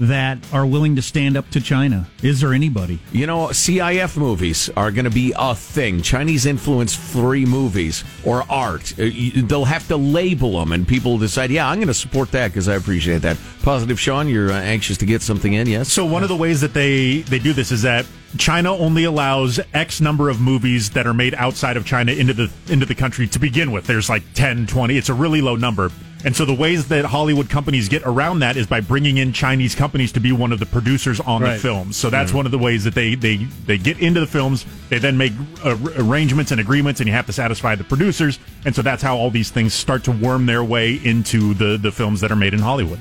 that 0.00 0.38
are 0.52 0.66
willing 0.66 0.96
to 0.96 1.02
stand 1.02 1.36
up 1.36 1.48
to 1.50 1.60
China? 1.60 2.08
Is 2.22 2.40
there 2.40 2.52
anybody? 2.52 2.98
You 3.12 3.26
know, 3.26 3.48
CIF 3.48 4.16
movies 4.16 4.68
are 4.76 4.90
going 4.90 5.04
to 5.04 5.10
be 5.10 5.32
a 5.38 5.54
thing. 5.54 6.02
Chinese 6.02 6.44
influence 6.44 6.92
free 6.94 7.44
movies 7.46 8.02
or 8.24 8.44
art. 8.50 8.98
Uh, 8.98 9.04
you- 9.04 9.42
They'll 9.42 9.64
have 9.66 9.86
to 9.88 9.96
label 9.96 10.58
them, 10.58 10.72
and 10.72 10.88
people 10.88 11.18
decide, 11.18 11.50
yeah, 11.50 11.68
I'm 11.68 11.76
going 11.76 11.86
to 11.88 11.94
support 11.94 12.32
that 12.32 12.48
because 12.48 12.68
I 12.68 12.74
appreciate 12.74 13.18
that. 13.22 13.36
Positive, 13.62 14.00
Sean, 14.00 14.26
you're 14.28 14.50
uh, 14.50 14.54
anxious 14.60 14.98
to 14.98 15.06
get 15.06 15.22
something 15.22 15.52
in, 15.52 15.68
yes? 15.68 15.92
So 15.92 16.04
one 16.04 16.22
of 16.24 16.28
the 16.28 16.36
ways 16.36 16.60
that 16.62 16.74
they 16.74 17.20
they 17.22 17.38
do 17.38 17.52
this 17.52 17.70
is 17.70 17.82
that 17.82 18.04
China 18.38 18.72
only 18.74 19.04
allows 19.04 19.60
X 19.74 20.00
number 20.00 20.28
of 20.30 20.40
movies 20.40 20.90
that 20.90 21.06
are 21.06 21.14
made 21.14 21.34
outside 21.34 21.76
of 21.76 21.84
China 21.84 22.12
into 22.12 22.32
the 22.32 22.50
into 22.68 22.86
the 22.86 22.94
country 22.94 23.26
to 23.28 23.38
begin 23.38 23.72
with. 23.72 23.86
There's 23.86 24.08
like 24.08 24.22
10, 24.34 24.66
20. 24.66 24.96
It's 24.96 25.08
a 25.08 25.14
really 25.14 25.40
low 25.40 25.56
number. 25.56 25.90
And 26.24 26.36
so 26.36 26.44
the 26.44 26.54
ways 26.54 26.86
that 26.88 27.04
Hollywood 27.04 27.50
companies 27.50 27.88
get 27.88 28.02
around 28.04 28.38
that 28.40 28.56
is 28.56 28.68
by 28.68 28.80
bringing 28.80 29.16
in 29.16 29.32
Chinese 29.32 29.74
companies 29.74 30.12
to 30.12 30.20
be 30.20 30.30
one 30.30 30.52
of 30.52 30.60
the 30.60 30.66
producers 30.66 31.18
on 31.18 31.42
Right. 31.42 31.54
the 31.54 31.58
films. 31.58 31.96
So 31.96 32.10
that's 32.10 32.32
one 32.32 32.46
of 32.46 32.52
the 32.52 32.58
ways 32.58 32.84
that 32.84 32.94
they 32.94 33.16
they 33.16 33.38
they 33.66 33.76
get 33.76 33.98
into 33.98 34.20
the 34.20 34.26
films. 34.28 34.64
They 34.88 34.98
then 34.98 35.18
make 35.18 35.32
uh, 35.64 35.76
arrangements 35.96 36.52
and 36.52 36.60
agreements 36.60 37.00
and 37.00 37.08
you 37.08 37.14
have 37.14 37.26
to 37.26 37.32
satisfy 37.32 37.74
the 37.74 37.84
producers. 37.84 38.38
And 38.64 38.74
so 38.74 38.82
that's 38.82 39.02
how 39.02 39.16
all 39.16 39.30
these 39.30 39.50
things 39.50 39.74
start 39.74 40.04
to 40.04 40.12
worm 40.12 40.46
their 40.46 40.62
way 40.62 40.94
into 41.02 41.54
the 41.54 41.76
the 41.76 41.90
films 41.90 42.20
that 42.20 42.30
are 42.30 42.36
made 42.36 42.54
in 42.54 42.60
Hollywood. 42.60 43.00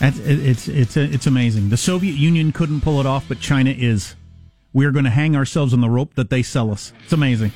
That's, 0.00 0.18
it, 0.18 0.40
it's 0.40 0.66
it's 0.68 0.96
it's 0.96 1.26
amazing. 1.28 1.68
The 1.68 1.76
Soviet 1.76 2.16
Union 2.16 2.50
couldn't 2.50 2.80
pull 2.80 2.98
it 2.98 3.06
off, 3.06 3.24
but 3.28 3.38
China 3.40 3.70
is. 3.70 4.16
We 4.72 4.86
are 4.86 4.90
going 4.90 5.04
to 5.04 5.10
hang 5.10 5.36
ourselves 5.36 5.72
on 5.74 5.80
the 5.80 5.90
rope 5.90 6.14
that 6.14 6.30
they 6.30 6.42
sell 6.42 6.70
us. 6.70 6.92
It's 7.04 7.12
amazing. 7.12 7.52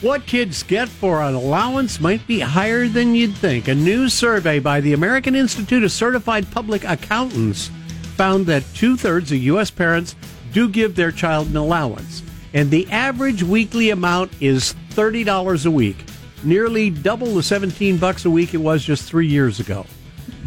What 0.00 0.24
kids 0.26 0.62
get 0.62 0.88
for 0.88 1.20
an 1.22 1.34
allowance 1.34 2.00
might 2.00 2.26
be 2.26 2.40
higher 2.40 2.88
than 2.88 3.14
you'd 3.14 3.34
think. 3.36 3.68
A 3.68 3.74
new 3.74 4.08
survey 4.08 4.58
by 4.58 4.80
the 4.80 4.92
American 4.94 5.34
Institute 5.34 5.84
of 5.84 5.92
Certified 5.92 6.50
Public 6.50 6.84
Accountants 6.84 7.68
found 8.16 8.46
that 8.46 8.64
two 8.74 8.96
thirds 8.96 9.30
of 9.32 9.38
U.S. 9.38 9.70
parents 9.70 10.14
do 10.52 10.68
give 10.68 10.94
their 10.96 11.12
child 11.12 11.48
an 11.48 11.56
allowance, 11.56 12.22
and 12.54 12.70
the 12.70 12.90
average 12.90 13.42
weekly 13.42 13.90
amount 13.90 14.32
is 14.40 14.72
thirty 14.90 15.22
dollars 15.22 15.66
a 15.66 15.70
week, 15.70 16.04
nearly 16.42 16.88
double 16.90 17.34
the 17.34 17.42
seventeen 17.42 17.98
bucks 17.98 18.24
a 18.24 18.30
week 18.30 18.54
it 18.54 18.58
was 18.58 18.82
just 18.82 19.04
three 19.04 19.26
years 19.26 19.60
ago. 19.60 19.84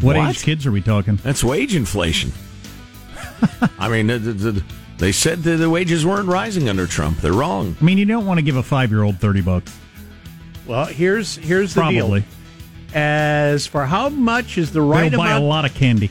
What, 0.00 0.16
What? 0.16 0.30
age 0.30 0.42
kids 0.42 0.66
are 0.66 0.72
we 0.72 0.82
talking? 0.82 1.16
That's 1.16 1.44
wage 1.44 1.74
inflation. 1.76 2.32
I 3.78 3.88
mean, 3.88 4.08
the, 4.08 4.18
the, 4.18 4.32
the, 4.52 4.64
they 4.98 5.12
said 5.12 5.42
that 5.44 5.56
the 5.56 5.68
wages 5.70 6.04
weren't 6.06 6.28
rising 6.28 6.68
under 6.68 6.86
Trump. 6.86 7.18
They're 7.18 7.32
wrong. 7.32 7.76
I 7.80 7.84
mean, 7.84 7.98
you 7.98 8.04
don't 8.04 8.26
want 8.26 8.38
to 8.38 8.42
give 8.44 8.56
a 8.56 8.62
five 8.62 8.90
year 8.90 9.02
old 9.02 9.18
thirty 9.18 9.40
bucks. 9.40 9.76
Well, 10.66 10.86
here's 10.86 11.36
here's 11.36 11.74
the 11.74 11.80
Probably. 11.82 12.20
deal. 12.20 12.28
As 12.94 13.66
for 13.66 13.84
how 13.84 14.08
much 14.08 14.56
is 14.56 14.70
the 14.72 14.80
right 14.82 15.10
They'll 15.10 15.18
buy 15.18 15.30
a 15.30 15.36
amount 15.36 15.44
lot 15.46 15.64
of 15.64 15.74
candy. 15.74 16.10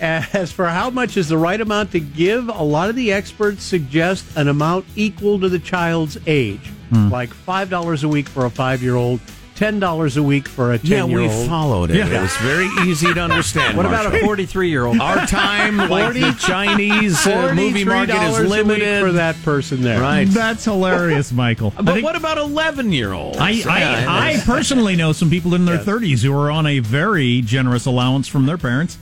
As 0.00 0.52
for 0.52 0.66
how 0.66 0.90
much 0.90 1.16
is 1.16 1.28
the 1.28 1.38
right 1.38 1.60
amount 1.60 1.92
to 1.92 2.00
give, 2.00 2.48
a 2.48 2.62
lot 2.62 2.90
of 2.90 2.96
the 2.96 3.12
experts 3.12 3.62
suggest 3.62 4.24
an 4.36 4.48
amount 4.48 4.84
equal 4.94 5.40
to 5.40 5.48
the 5.48 5.58
child's 5.58 6.18
age, 6.26 6.68
Hmm. 6.90 7.08
like 7.10 7.32
five 7.32 7.70
dollars 7.70 8.02
a 8.04 8.08
week 8.08 8.28
for 8.28 8.44
a 8.44 8.50
five-year-old, 8.50 9.20
ten 9.56 9.80
dollars 9.80 10.16
a 10.16 10.22
week 10.22 10.46
for 10.46 10.72
a 10.72 10.78
ten-year-old. 10.78 11.30
we 11.30 11.46
followed 11.48 11.90
it. 11.90 11.96
Yeah. 11.96 12.18
It 12.18 12.22
was 12.22 12.36
very 12.36 12.66
easy 12.88 13.12
to 13.12 13.20
understand. 13.20 13.76
What 13.76 13.86
about 13.86 14.14
a 14.14 14.20
43 14.20 14.68
year 14.70 14.84
old? 14.86 15.00
Our 15.00 15.26
time, 15.26 15.76
like 15.78 16.14
the 16.14 16.36
Chinese 16.38 17.26
uh, 17.26 17.52
movie 17.54 17.84
market 17.84 18.14
is 18.14 18.36
$43 18.36 18.38
a 18.38 18.42
week 18.42 18.48
limited. 18.50 19.00
for 19.02 19.12
that 19.12 19.36
person 19.42 19.82
there. 19.82 20.00
Right. 20.00 20.28
That's 20.28 20.64
hilarious, 20.64 21.32
Michael. 21.32 21.72
But 21.74 21.86
think- 21.86 22.04
what 22.04 22.14
about 22.16 22.38
11 22.38 22.92
year 22.92 23.12
olds? 23.12 23.38
I, 23.38 23.62
I, 23.66 24.34
I 24.36 24.40
personally 24.44 24.94
know 24.94 25.12
some 25.12 25.30
people 25.30 25.54
in 25.54 25.64
their 25.64 25.78
30s 25.78 26.22
who 26.22 26.32
are 26.38 26.50
on 26.50 26.66
a 26.66 26.78
very 26.80 27.40
generous 27.40 27.86
allowance 27.86 28.28
from 28.28 28.46
their 28.46 28.58
parents. 28.58 28.98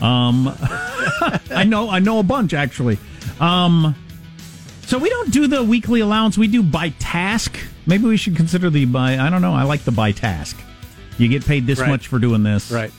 Um, 0.00 0.48
I 1.50 1.64
know 1.66 1.90
I 1.90 1.98
know 1.98 2.18
a 2.18 2.22
bunch 2.22 2.54
actually. 2.54 2.98
Um, 3.40 3.94
so 4.86 4.96
we 4.98 5.10
don't 5.10 5.30
do 5.30 5.46
the 5.48 5.62
weekly 5.62 6.00
allowance. 6.00 6.38
We 6.38 6.48
do 6.48 6.62
by 6.62 6.90
task. 6.90 7.58
Maybe 7.88 8.04
we 8.04 8.16
should 8.16 8.36
consider 8.36 8.70
the 8.70 8.84
by. 8.84 9.18
I 9.18 9.30
don't 9.30 9.42
know. 9.42 9.54
I 9.54 9.64
like 9.64 9.82
the 9.82 9.90
by 9.90 10.12
task. 10.12 10.56
You 11.16 11.26
get 11.26 11.44
paid 11.44 11.66
this 11.66 11.80
Right. 11.80 11.88
much 11.88 12.06
for 12.06 12.20
doing 12.20 12.44
this. 12.44 12.70
Right. 12.70 12.92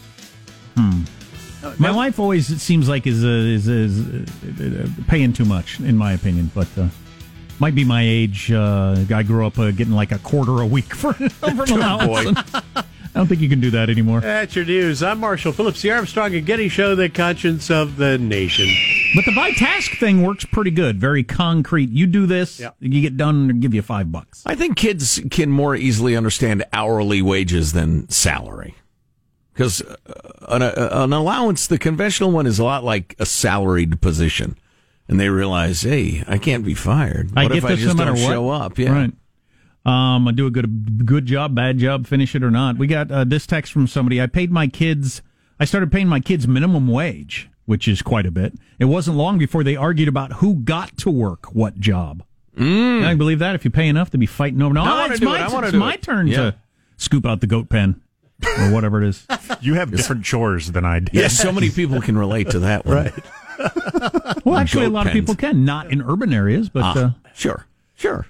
My 1.77 1.91
wife 1.91 2.19
always 2.19 2.49
it 2.49 2.59
seems 2.59 2.89
like 2.89 3.05
is 3.05 3.23
uh, 3.23 3.27
is, 3.27 3.67
is 3.67 3.99
uh, 4.01 4.83
uh, 4.83 4.87
paying 5.07 5.31
too 5.33 5.45
much 5.45 5.79
in 5.79 5.95
my 5.95 6.11
opinion, 6.13 6.51
but. 6.53 6.67
Uh, 6.77 6.87
might 7.61 7.75
be 7.75 7.83
my 7.83 8.01
age. 8.01 8.49
Uh, 8.53 8.95
I 9.13 9.21
grew 9.21 9.45
up 9.45 9.59
uh, 9.59 9.71
getting 9.71 9.91
like 9.93 10.13
a 10.13 10.19
quarter 10.19 10.61
a 10.61 10.65
week 10.65 10.95
for, 10.95 11.11
for 11.29 11.49
an 11.49 11.71
allowance. 11.71 12.39
I 13.15 13.19
don't 13.19 13.27
think 13.27 13.41
you 13.41 13.49
can 13.49 13.59
do 13.59 13.71
that 13.71 13.89
anymore. 13.89 14.21
That's 14.21 14.55
your 14.55 14.65
news. 14.65 15.01
I'm 15.01 15.19
Marshall 15.19 15.51
Phillips, 15.51 15.81
the 15.81 15.91
Armstrong 15.91 16.35
and 16.35 16.45
Getty 16.45 16.69
Show, 16.69 16.93
the 16.95 17.09
conscience 17.09 17.71
of 17.71 17.97
the 17.97 18.17
nation. 18.19 18.67
But 19.15 19.25
the 19.25 19.33
by 19.35 19.51
task 19.51 19.97
thing 19.99 20.21
works 20.21 20.45
pretty 20.45 20.69
good. 20.71 20.99
Very 20.99 21.23
concrete. 21.23 21.89
You 21.89 22.05
do 22.05 22.27
this, 22.27 22.59
Yeah. 22.59 22.69
you 22.79 23.01
get 23.01 23.17
done, 23.17 23.49
and 23.49 23.61
give 23.61 23.73
you 23.73 23.81
five 23.81 24.11
bucks. 24.11 24.43
I 24.45 24.53
think 24.55 24.77
kids 24.77 25.19
can 25.31 25.49
more 25.49 25.75
easily 25.75 26.15
understand 26.15 26.63
hourly 26.71 27.21
wages 27.21 27.73
than 27.73 28.07
salary. 28.09 28.75
Because 29.53 29.81
uh, 29.81 29.95
an, 30.47 30.61
uh, 30.61 30.89
an 30.91 31.11
allowance, 31.11 31.65
the 31.67 31.79
conventional 31.79 32.31
one, 32.31 32.45
is 32.45 32.59
a 32.59 32.63
lot 32.63 32.83
like 32.83 33.15
a 33.19 33.25
salaried 33.25 33.99
position. 34.01 34.55
And 35.07 35.19
they 35.19 35.29
realize, 35.29 35.81
hey, 35.81 36.23
I 36.27 36.37
can't 36.37 36.63
be 36.63 36.75
fired. 36.75 37.31
I 37.35 37.43
What 37.45 37.49
get 37.53 37.57
if 37.57 37.65
I 37.65 37.69
this 37.69 37.79
just 37.79 37.97
no 37.97 38.05
matter 38.05 38.15
don't 38.15 38.23
what. 38.23 38.31
show 38.31 38.49
up? 38.49 38.77
Yeah. 38.77 38.91
Right. 38.91 39.13
Um, 39.85 40.27
I 40.27 40.31
do 40.31 40.45
a 40.45 40.51
good 40.51 41.05
good 41.05 41.25
job, 41.25 41.55
bad 41.55 41.77
job, 41.77 42.05
finish 42.05 42.35
it 42.35 42.43
or 42.43 42.51
not. 42.51 42.77
We 42.77 42.85
got 42.87 43.09
uh, 43.11 43.23
this 43.23 43.47
text 43.47 43.71
from 43.71 43.87
somebody. 43.87 44.21
I 44.21 44.27
paid 44.27 44.51
my 44.51 44.67
kids. 44.67 45.21
I 45.59 45.65
started 45.65 45.91
paying 45.91 46.07
my 46.07 46.19
kids 46.19 46.47
minimum 46.47 46.87
wage, 46.87 47.49
which 47.65 47.87
is 47.87 48.01
quite 48.01 48.25
a 48.25 48.31
bit. 48.31 48.53
It 48.77 48.85
wasn't 48.85 49.17
long 49.17 49.37
before 49.37 49.63
they 49.63 49.75
argued 49.75 50.07
about 50.09 50.33
who 50.33 50.55
got 50.55 50.97
to 50.99 51.09
work 51.09 51.47
what 51.55 51.79
job. 51.79 52.23
Mm. 52.57 53.03
I 53.05 53.09
can 53.09 53.17
believe 53.17 53.39
that 53.39 53.55
if 53.55 53.63
you 53.63 53.71
pay 53.71 53.87
enough 53.87 54.09
to 54.11 54.17
be 54.17 54.25
fighting 54.25 54.61
over. 54.61 54.73
No, 54.73 54.83
I 54.83 55.01
wanna 55.01 55.13
it's 55.13 55.21
my, 55.21 55.45
it. 55.45 55.63
It's 55.65 55.73
my 55.73 55.93
it. 55.93 56.01
turn 56.01 56.27
Yeah. 56.27 56.37
to 56.37 56.55
scoop 56.97 57.25
out 57.25 57.39
the 57.39 57.47
goat 57.47 57.69
pen 57.69 58.01
or 58.45 58.71
whatever 58.71 59.01
it 59.01 59.07
is. 59.07 59.25
You 59.61 59.73
have 59.73 59.91
different 59.91 60.23
chores 60.23 60.71
than 60.71 60.85
I 60.85 60.99
do. 60.99 61.17
Yeah, 61.19 61.27
so 61.27 61.51
many 61.51 61.69
people 61.69 62.01
can 62.01 62.17
relate 62.17 62.49
to 62.51 62.59
that 62.59 62.85
one. 62.85 62.95
Right. 62.95 63.13
Well, 64.45 64.55
actually, 64.55 64.85
a 64.85 64.87
Goat 64.87 64.93
lot 64.93 65.07
of 65.07 65.11
people 65.13 65.35
can, 65.35 65.65
not 65.65 65.91
in 65.91 66.01
urban 66.01 66.31
areas, 66.33 66.69
but. 66.69 66.95
Uh, 66.97 67.09
Sure. 67.33 67.65
Sure. 67.95 68.25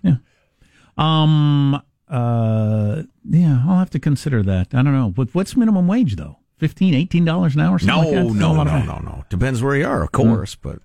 Um. 0.99 1.81
Uh. 2.07 3.03
Yeah, 3.29 3.63
I'll 3.67 3.77
have 3.77 3.91
to 3.91 3.99
consider 3.99 4.41
that. 4.43 4.73
I 4.73 4.81
don't 4.81 4.93
know. 4.93 5.11
What, 5.15 5.33
what's 5.35 5.55
minimum 5.55 5.87
wage 5.87 6.15
though? 6.15 6.37
Fifteen, 6.57 6.93
eighteen 6.93 7.25
dollars 7.25 7.55
an 7.55 7.61
hour? 7.61 7.79
No, 7.83 7.99
like 7.99 8.09
that? 8.09 8.15
That's 8.23 8.35
no, 8.35 8.63
no, 8.63 8.63
no, 8.63 8.99
no. 8.99 9.25
Depends 9.29 9.61
where 9.61 9.75
you 9.75 9.85
are, 9.87 10.03
of 10.03 10.11
course, 10.11 10.55
but 10.55 10.79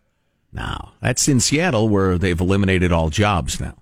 now 0.52 0.92
That's 1.00 1.26
in 1.26 1.40
Seattle 1.40 1.88
where 1.88 2.16
they've 2.16 2.38
eliminated 2.40 2.92
all 2.92 3.08
jobs 3.10 3.60
now. 3.60 3.76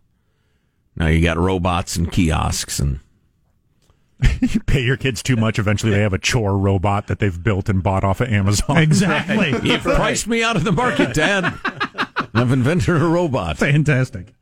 Now 0.97 1.09
you 1.09 1.23
got 1.23 1.37
robots 1.37 1.97
and 1.97 2.11
kiosks 2.11 2.79
and 2.79 3.01
You 4.41 4.61
pay 4.61 4.83
your 4.83 4.97
kids 4.97 5.23
too 5.23 5.37
much, 5.37 5.59
eventually 5.59 5.93
they 5.93 6.01
have 6.01 6.13
a 6.13 6.19
chore 6.19 6.57
robot 6.57 7.09
that 7.09 7.19
they've 7.19 7.43
built 7.43 7.69
and 7.69 7.83
bought 7.83 8.05
off 8.05 8.21
of 8.21 8.29
Amazon. 8.29 8.79
Exactly. 8.83 9.51
You've 9.69 9.83
priced 9.83 10.27
me 10.27 10.43
out 10.43 10.57
of 10.57 10.65
the 10.65 10.73
market, 10.73 11.13
Dad. 11.15 11.53
I've 12.35 12.53
invented 12.53 13.03
a 13.03 13.07
robot. 13.07 13.59
Fantastic. 13.59 14.33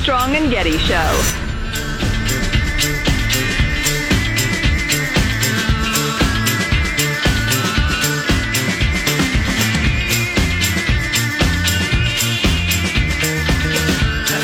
Armstrong 0.00 0.34
and 0.34 0.50
Getty 0.50 0.78
Show. 0.78 0.96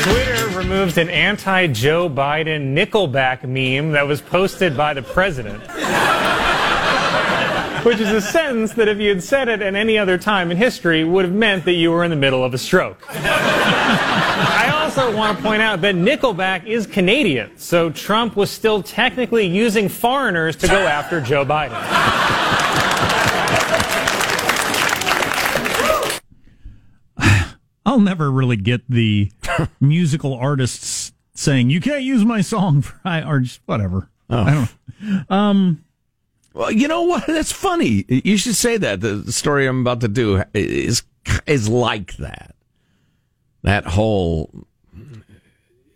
Twitter 0.03 0.47
removed 0.49 0.99
an 0.99 1.09
anti 1.09 1.65
Joe 1.65 2.07
Biden 2.07 2.75
Nickelback 2.75 3.41
meme 3.41 3.93
that 3.93 4.05
was 4.05 4.21
posted 4.21 4.77
by 4.77 4.93
the 4.93 5.01
president. 5.01 5.63
Which 7.83 7.99
is 7.99 8.11
a 8.11 8.21
sentence 8.21 8.73
that, 8.73 8.87
if 8.87 8.99
you 8.99 9.09
had 9.09 9.23
said 9.23 9.47
it 9.47 9.63
at 9.63 9.73
any 9.73 9.97
other 9.97 10.19
time 10.19 10.51
in 10.51 10.57
history, 10.57 11.03
would 11.03 11.25
have 11.25 11.33
meant 11.33 11.65
that 11.65 11.73
you 11.73 11.89
were 11.89 12.03
in 12.03 12.11
the 12.11 12.15
middle 12.15 12.43
of 12.43 12.53
a 12.53 12.59
stroke. 12.59 13.01
I 14.97 15.03
also 15.03 15.15
want 15.15 15.37
to 15.37 15.43
point 15.43 15.61
out 15.61 15.81
that 15.81 15.93
Nickelback 15.93 16.65
is 16.65 16.87
Canadian, 16.87 17.55
so 17.55 17.91
Trump 17.91 18.35
was 18.35 18.49
still 18.49 18.81
technically 18.81 19.45
using 19.45 19.89
foreigners 19.89 20.55
to 20.55 20.67
go 20.67 20.75
after 20.75 21.21
Joe 21.21 21.45
Biden. 21.45 21.77
I'll 27.85 27.99
never 27.99 28.31
really 28.31 28.55
get 28.55 28.89
the 28.89 29.31
musical 29.79 30.33
artists 30.33 31.13
saying 31.35 31.69
you 31.69 31.79
can't 31.79 32.01
use 32.01 32.25
my 32.25 32.41
song 32.41 32.81
for 32.81 32.99
I 33.05 33.21
or 33.21 33.41
just 33.41 33.61
whatever. 33.67 34.09
Oh. 34.31 34.37
I 34.41 34.67
don't. 34.99 35.29
know. 35.29 35.77
Well, 36.55 36.71
you 36.71 36.87
know 36.87 37.03
what? 37.03 37.27
That's 37.27 37.51
funny. 37.51 38.03
You 38.07 38.35
should 38.35 38.55
say 38.55 38.77
that. 38.77 39.01
The 39.01 39.31
story 39.31 39.67
I'm 39.67 39.81
about 39.81 40.01
to 40.01 40.07
do 40.07 40.43
is 40.55 41.03
is 41.45 41.69
like 41.69 42.17
that. 42.17 42.55
That 43.61 43.85
whole 43.85 44.65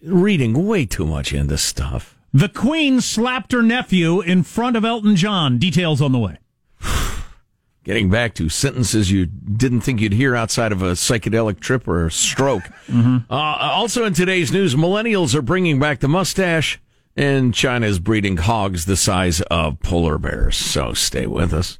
reading 0.03 0.65
way 0.65 0.85
too 0.85 1.05
much 1.05 1.33
into 1.33 1.57
stuff. 1.57 2.17
The 2.33 2.49
Queen 2.49 3.01
slapped 3.01 3.51
her 3.51 3.61
nephew 3.61 4.21
in 4.21 4.43
front 4.43 4.77
of 4.77 4.85
Elton 4.85 5.15
John. 5.15 5.57
Details 5.57 6.01
on 6.01 6.11
the 6.11 6.19
way. 6.19 6.37
Getting 7.83 8.09
back 8.09 8.33
to 8.35 8.47
sentences 8.47 9.11
you 9.11 9.25
didn't 9.25 9.81
think 9.81 9.99
you'd 9.99 10.13
hear 10.13 10.35
outside 10.35 10.71
of 10.71 10.81
a 10.81 10.91
psychedelic 10.91 11.59
trip 11.59 11.87
or 11.87 12.05
a 12.05 12.11
stroke. 12.11 12.63
Uh, 13.29 13.33
also 13.33 14.03
in 14.03 14.13
today's 14.13 14.51
news, 14.51 14.75
millennials 14.75 15.33
are 15.33 15.41
bringing 15.41 15.79
back 15.79 15.99
the 16.01 16.07
mustache, 16.09 16.81
and 17.15 17.53
China 17.53 17.85
is 17.87 17.99
breeding 17.99 18.35
hogs 18.35 18.85
the 18.85 18.97
size 18.97 19.39
of 19.43 19.79
polar 19.79 20.17
bears. 20.17 20.57
So 20.57 20.93
stay 20.93 21.25
with 21.25 21.53
us. 21.53 21.79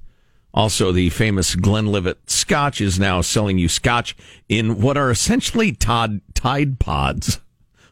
Also, 0.54 0.92
the 0.92 1.10
famous 1.10 1.56
Glenlivet 1.56 2.30
Scotch 2.30 2.80
is 2.80 3.00
now 3.00 3.20
selling 3.22 3.58
you 3.58 3.68
Scotch 3.68 4.16
in 4.48 4.82
what 4.82 4.98
are 4.98 5.12
essentially 5.12 5.74
Tod, 5.74 6.22
Tide 6.34 6.80
Pods. 6.80 7.40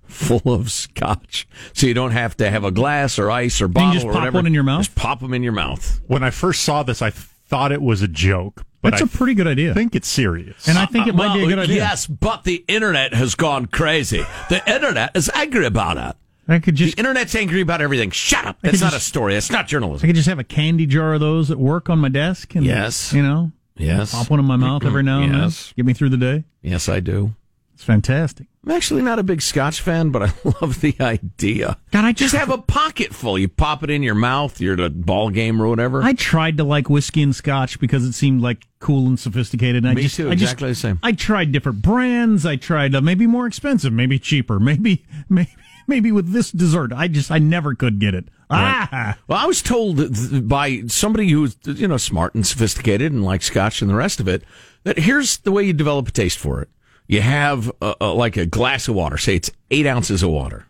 Full 0.09 0.41
of 0.53 0.71
scotch, 0.71 1.47
so 1.73 1.87
you 1.87 1.93
don't 1.93 2.11
have 2.11 2.35
to 2.37 2.49
have 2.49 2.63
a 2.63 2.71
glass 2.71 3.17
or 3.19 3.31
ice 3.31 3.61
or 3.61 3.67
bottle. 3.67 3.93
you 3.93 3.93
bottle 3.93 3.93
just 4.01 4.05
or 4.07 4.11
pop 4.11 4.21
whatever. 4.21 4.37
one 4.37 4.47
in 4.47 4.53
your 4.53 4.63
mouth? 4.63 4.83
Just 4.85 4.95
pop 4.95 5.19
them 5.19 5.33
in 5.33 5.43
your 5.43 5.53
mouth. 5.53 6.01
When 6.07 6.23
I 6.23 6.29
first 6.31 6.63
saw 6.63 6.83
this, 6.83 7.01
I 7.01 7.11
thought 7.11 7.71
it 7.71 7.81
was 7.81 8.01
a 8.01 8.07
joke, 8.07 8.63
but 8.81 8.91
That's 8.91 9.01
I 9.01 9.05
a 9.05 9.07
pretty 9.07 9.33
good 9.33 9.47
idea. 9.47 9.71
I 9.71 9.73
think 9.73 9.95
it's 9.95 10.07
serious. 10.07 10.67
and 10.67 10.77
I 10.77 10.85
think 10.85 11.07
it 11.07 11.15
might 11.15 11.33
be 11.35 11.43
a 11.43 11.47
good 11.47 11.59
idea. 11.59 11.77
Yes, 11.77 12.05
but 12.07 12.43
the 12.43 12.63
internet 12.67 13.13
has 13.13 13.35
gone 13.35 13.65
crazy. 13.67 14.25
The 14.49 14.61
internet 14.71 15.15
is 15.15 15.29
angry 15.33 15.65
about 15.65 15.97
it. 15.97 16.15
I 16.51 16.57
could 16.59 16.73
just 16.75 16.95
The 16.95 16.99
internet's 17.01 17.35
angry 17.35 17.61
about 17.61 17.79
everything. 17.81 18.09
Shut 18.09 18.43
up. 18.45 18.57
I 18.63 18.69
That's 18.69 18.81
not 18.81 18.93
just- 18.93 19.05
a 19.05 19.09
story. 19.09 19.33
That's 19.35 19.51
not 19.51 19.67
journalism. 19.67 20.03
I 20.03 20.07
could 20.09 20.15
just 20.15 20.27
have 20.27 20.39
a 20.39 20.43
candy 20.43 20.87
jar 20.87 21.13
of 21.13 21.19
those 21.19 21.51
at 21.51 21.59
work 21.59 21.89
on 21.91 21.99
my 21.99 22.09
desk. 22.09 22.55
And, 22.55 22.65
Yes. 22.65 23.13
You 23.13 23.21
know, 23.21 23.51
Yes. 23.77 24.11
pop 24.13 24.31
one 24.31 24.39
in 24.39 24.45
my 24.47 24.55
mouth 24.57 24.83
every 24.83 25.03
now 25.03 25.21
and 25.21 25.31
then. 25.33 25.41
Yes. 25.41 25.67
then. 25.67 25.73
Get 25.77 25.85
me 25.85 25.93
through 25.93 26.09
the 26.09 26.17
day. 26.17 26.43
Yes, 26.63 26.89
I 26.89 26.99
do. 27.01 27.35
It's 27.79 27.85
fantastic. 27.85 28.47
I'm 28.65 28.71
actually 28.71 29.01
not 29.03 29.19
a 29.19 29.23
big 29.23 29.41
Scotch 29.41 29.79
fan, 29.79 30.09
but 30.09 30.21
I 30.21 30.33
love 30.61 30.81
the 30.81 30.93
idea. 30.99 31.77
God, 31.91 32.03
I 32.03 32.11
Just 32.11 32.35
have 32.35 32.49
a 32.49 32.57
pocket 32.57 33.13
full. 33.15 33.39
You 33.39 33.47
pop 33.47 33.83
it 33.85 33.89
in 33.89 34.03
your 34.03 34.15
mouth. 34.15 34.59
You're 34.59 34.73
at 34.73 34.81
a 34.81 34.89
ball 34.89 35.29
game 35.29 35.61
or 35.61 35.67
whatever. 35.69 36.03
I 36.03 36.11
tried 36.11 36.57
to 36.57 36.65
like 36.65 36.89
whiskey 36.89 37.23
and 37.23 37.33
scotch 37.33 37.79
because 37.79 38.03
it 38.03 38.11
seemed 38.11 38.41
like 38.41 38.67
cool 38.79 39.07
and 39.07 39.17
sophisticated. 39.17 39.85
And 39.85 39.95
Me 39.95 40.01
I 40.01 40.03
just, 40.03 40.17
too, 40.17 40.27
I 40.29 40.31
just- 40.33 40.41
exactly 40.43 40.67
the 40.67 40.75
same. 40.75 40.99
I 41.01 41.13
tried 41.13 41.53
different 41.53 41.81
brands. 41.81 42.45
I 42.45 42.57
tried 42.57 42.93
uh, 42.95 42.99
maybe 42.99 43.25
more 43.27 43.47
expensive, 43.47 43.93
maybe 43.93 44.19
cheaper, 44.19 44.59
maybe 44.59 45.05
maybe 45.29 45.55
maybe 45.87 46.11
with 46.11 46.33
this 46.33 46.51
dessert. 46.51 46.91
I 46.91 47.07
just 47.07 47.31
I 47.31 47.37
never 47.39 47.75
could 47.75 47.97
get 47.99 48.13
it. 48.13 48.25
Ah, 48.49 49.17
Well, 49.29 49.39
I 49.39 49.45
was 49.45 49.61
told 49.61 50.49
by 50.49 50.81
somebody 50.87 51.29
who's 51.29 51.55
you 51.63 51.87
know 51.87 51.95
smart 51.95 52.35
and 52.35 52.45
sophisticated 52.45 53.13
and 53.13 53.23
likes 53.23 53.45
Scotch 53.45 53.81
and 53.81 53.89
the 53.89 53.95
rest 53.95 54.19
of 54.19 54.27
it 54.27 54.43
that 54.83 54.99
here's 54.99 55.37
the 55.37 55.53
way 55.53 55.63
you 55.63 55.71
develop 55.71 56.09
a 56.09 56.11
taste 56.11 56.37
for 56.39 56.61
it. 56.61 56.67
You 57.09 57.21
have 57.21 57.71
uh 57.81 57.95
uh 57.99 58.13
like 58.13 58.37
a 58.37 58.45
glass 58.45 58.87
of 58.87 58.93
water. 58.93 59.17
Say 59.17 59.35
it's 59.35 59.49
eight 59.71 59.87
ounces 59.87 60.21
of 60.21 60.29
water, 60.29 60.67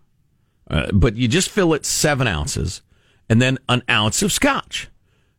uh, 0.70 0.90
but 0.94 1.18
you 1.18 1.28
just 1.28 1.50
fill 1.50 1.74
it 1.74 1.86
seven 1.86 2.28
ounces, 2.28 2.82
and 3.28 3.42
then 3.42 3.60
an 3.68 3.84
ounce 3.90 4.22
of 4.24 4.32
Scotch, 4.32 4.88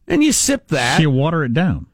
and 0.07 0.23
you 0.23 0.31
sip 0.31 0.69
that. 0.69 0.97
so 0.97 1.01
you 1.03 1.11
water 1.11 1.43
it 1.43 1.55
down. 1.55 1.87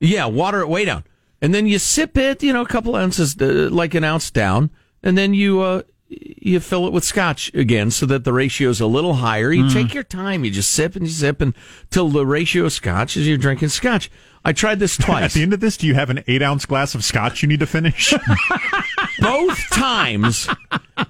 Yeah, 0.00 0.26
water 0.26 0.60
it 0.60 0.68
way 0.68 0.84
down, 0.84 1.04
and 1.40 1.54
then 1.54 1.68
you 1.68 1.78
sip 1.78 2.18
it. 2.18 2.42
You 2.42 2.52
know, 2.52 2.62
a 2.62 2.66
couple 2.66 2.96
ounces, 2.96 3.40
uh, 3.40 3.68
like 3.70 3.94
an 3.94 4.02
ounce 4.02 4.28
down, 4.32 4.70
and 5.04 5.16
then 5.16 5.34
you 5.34 5.60
uh, 5.60 5.82
you 6.08 6.58
fill 6.58 6.84
it 6.88 6.92
with 6.92 7.04
scotch 7.04 7.54
again, 7.54 7.92
so 7.92 8.06
that 8.06 8.24
the 8.24 8.32
ratio 8.32 8.70
is 8.70 8.80
a 8.80 8.86
little 8.86 9.14
higher. 9.14 9.52
You 9.52 9.70
take 9.70 9.94
your 9.94 10.02
time. 10.02 10.44
You 10.44 10.50
just 10.50 10.72
sip 10.72 10.96
and 10.96 11.06
you 11.06 11.12
sip 11.12 11.40
until 11.40 12.08
the 12.08 12.26
ratio 12.26 12.64
of 12.64 12.72
scotch 12.72 13.16
is 13.16 13.28
you're 13.28 13.38
drinking 13.38 13.68
scotch. 13.68 14.10
I 14.48 14.52
tried 14.52 14.78
this 14.78 14.96
twice. 14.96 15.24
At 15.24 15.32
the 15.32 15.42
end 15.42 15.52
of 15.52 15.60
this, 15.60 15.76
do 15.76 15.86
you 15.86 15.92
have 15.92 16.08
an 16.08 16.24
eight 16.26 16.40
ounce 16.40 16.64
glass 16.64 16.94
of 16.94 17.04
scotch 17.04 17.42
you 17.42 17.48
need 17.48 17.60
to 17.60 17.66
finish? 17.66 18.14
Both 19.20 19.58
times 19.68 20.48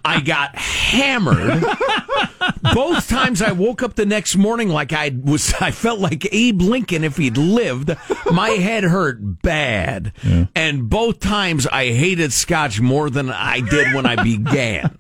I 0.05 0.21
got 0.21 0.57
hammered. 0.57 1.65
Both 2.75 3.09
times 3.09 3.41
I 3.41 3.53
woke 3.53 3.85
up 3.85 3.95
the 3.95 4.07
next 4.07 4.35
morning 4.35 4.71
like 4.71 4.93
I 4.93 5.17
was 5.23 5.55
I 5.61 5.71
felt 5.71 6.01
like 6.01 6.27
Abe 6.35 6.63
Lincoln 6.63 7.05
if 7.05 7.17
he'd 7.17 7.37
lived. 7.37 7.97
My 8.33 8.51
head 8.51 8.83
hurt 8.83 9.43
bad. 9.43 10.15
And 10.57 10.91
both 10.91 11.21
times 11.21 11.69
I 11.69 11.93
hated 11.93 12.33
scotch 12.33 12.81
more 12.81 13.09
than 13.09 13.31
I 13.31 13.61
did 13.61 13.95
when 13.95 14.05
I 14.05 14.21
began. 14.21 14.99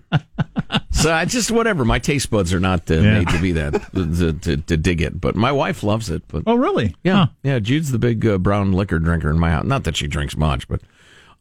So 0.98 1.12
I 1.12 1.24
just 1.24 1.50
whatever. 1.50 1.84
My 1.84 1.98
taste 1.98 2.28
buds 2.30 2.52
are 2.52 2.60
not 2.60 2.90
uh, 2.90 2.94
Yeah. 2.94 3.18
made 3.20 3.28
to 3.28 3.40
be 3.40 3.52
that 3.52 3.72
to, 3.94 4.32
to, 4.32 4.56
to 4.56 4.76
dig 4.76 5.00
it. 5.00 5.20
But 5.20 5.36
my 5.36 5.52
wife 5.52 5.82
loves 5.82 6.10
it. 6.10 6.22
But 6.28 6.42
Oh, 6.46 6.54
really? 6.56 6.94
yeah, 7.04 7.14
Huh. 7.16 7.26
yeah. 7.42 7.58
Jude's 7.60 7.92
the 7.92 7.98
big 7.98 8.26
uh, 8.26 8.38
brown 8.38 8.72
liquor 8.72 8.98
drinker 8.98 9.30
in 9.30 9.38
my 9.38 9.50
house. 9.50 9.64
Not 9.64 9.84
that 9.84 9.96
she 9.96 10.06
drinks 10.08 10.36
much, 10.36 10.66
but 10.68 10.80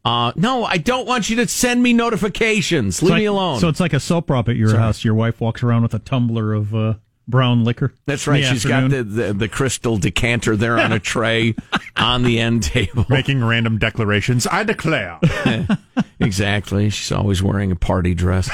uh, 0.05 0.31
no, 0.35 0.63
I 0.63 0.77
don't 0.77 1.07
want 1.07 1.29
you 1.29 1.35
to 1.37 1.47
send 1.47 1.83
me 1.83 1.91
notifications. 1.91 3.01
Leave 3.01 3.11
It's 3.13 3.17
me 3.19 3.25
alone. 3.25 3.59
So 3.59 3.67
it's 3.67 3.79
like 3.79 3.93
a 3.93 3.99
soap 3.99 4.31
opera 4.31 4.51
at 4.53 4.57
your 4.57 4.77
house. 4.77 5.03
Your 5.03 5.15
wife 5.15 5.41
walks 5.41 5.63
around 5.63 5.81
with 5.81 5.93
a 5.93 5.99
tumbler 5.99 6.53
of 6.53 6.73
uh, 6.73 6.93
brown 7.27 7.65
liquor. 7.65 7.93
That's 8.05 8.25
right. 8.27 8.45
She's 8.45 8.63
got 8.63 8.89
the, 8.89 9.03
the 9.03 9.33
the 9.33 9.47
crystal 9.49 9.97
decanter 9.97 10.55
there 10.55 10.79
on 10.79 10.93
a 10.93 10.99
tray 11.13 11.55
on 11.97 12.23
the 12.23 12.39
end 12.39 12.63
table. 12.63 13.05
Making 13.09 13.43
random 13.43 13.79
declarations. 13.79 14.47
I 14.47 14.63
declare. 14.63 15.19
exactly. 16.21 16.89
She's 16.89 17.11
always 17.11 17.43
wearing 17.43 17.71
a 17.71 17.75
party 17.75 18.13
dress. 18.13 18.49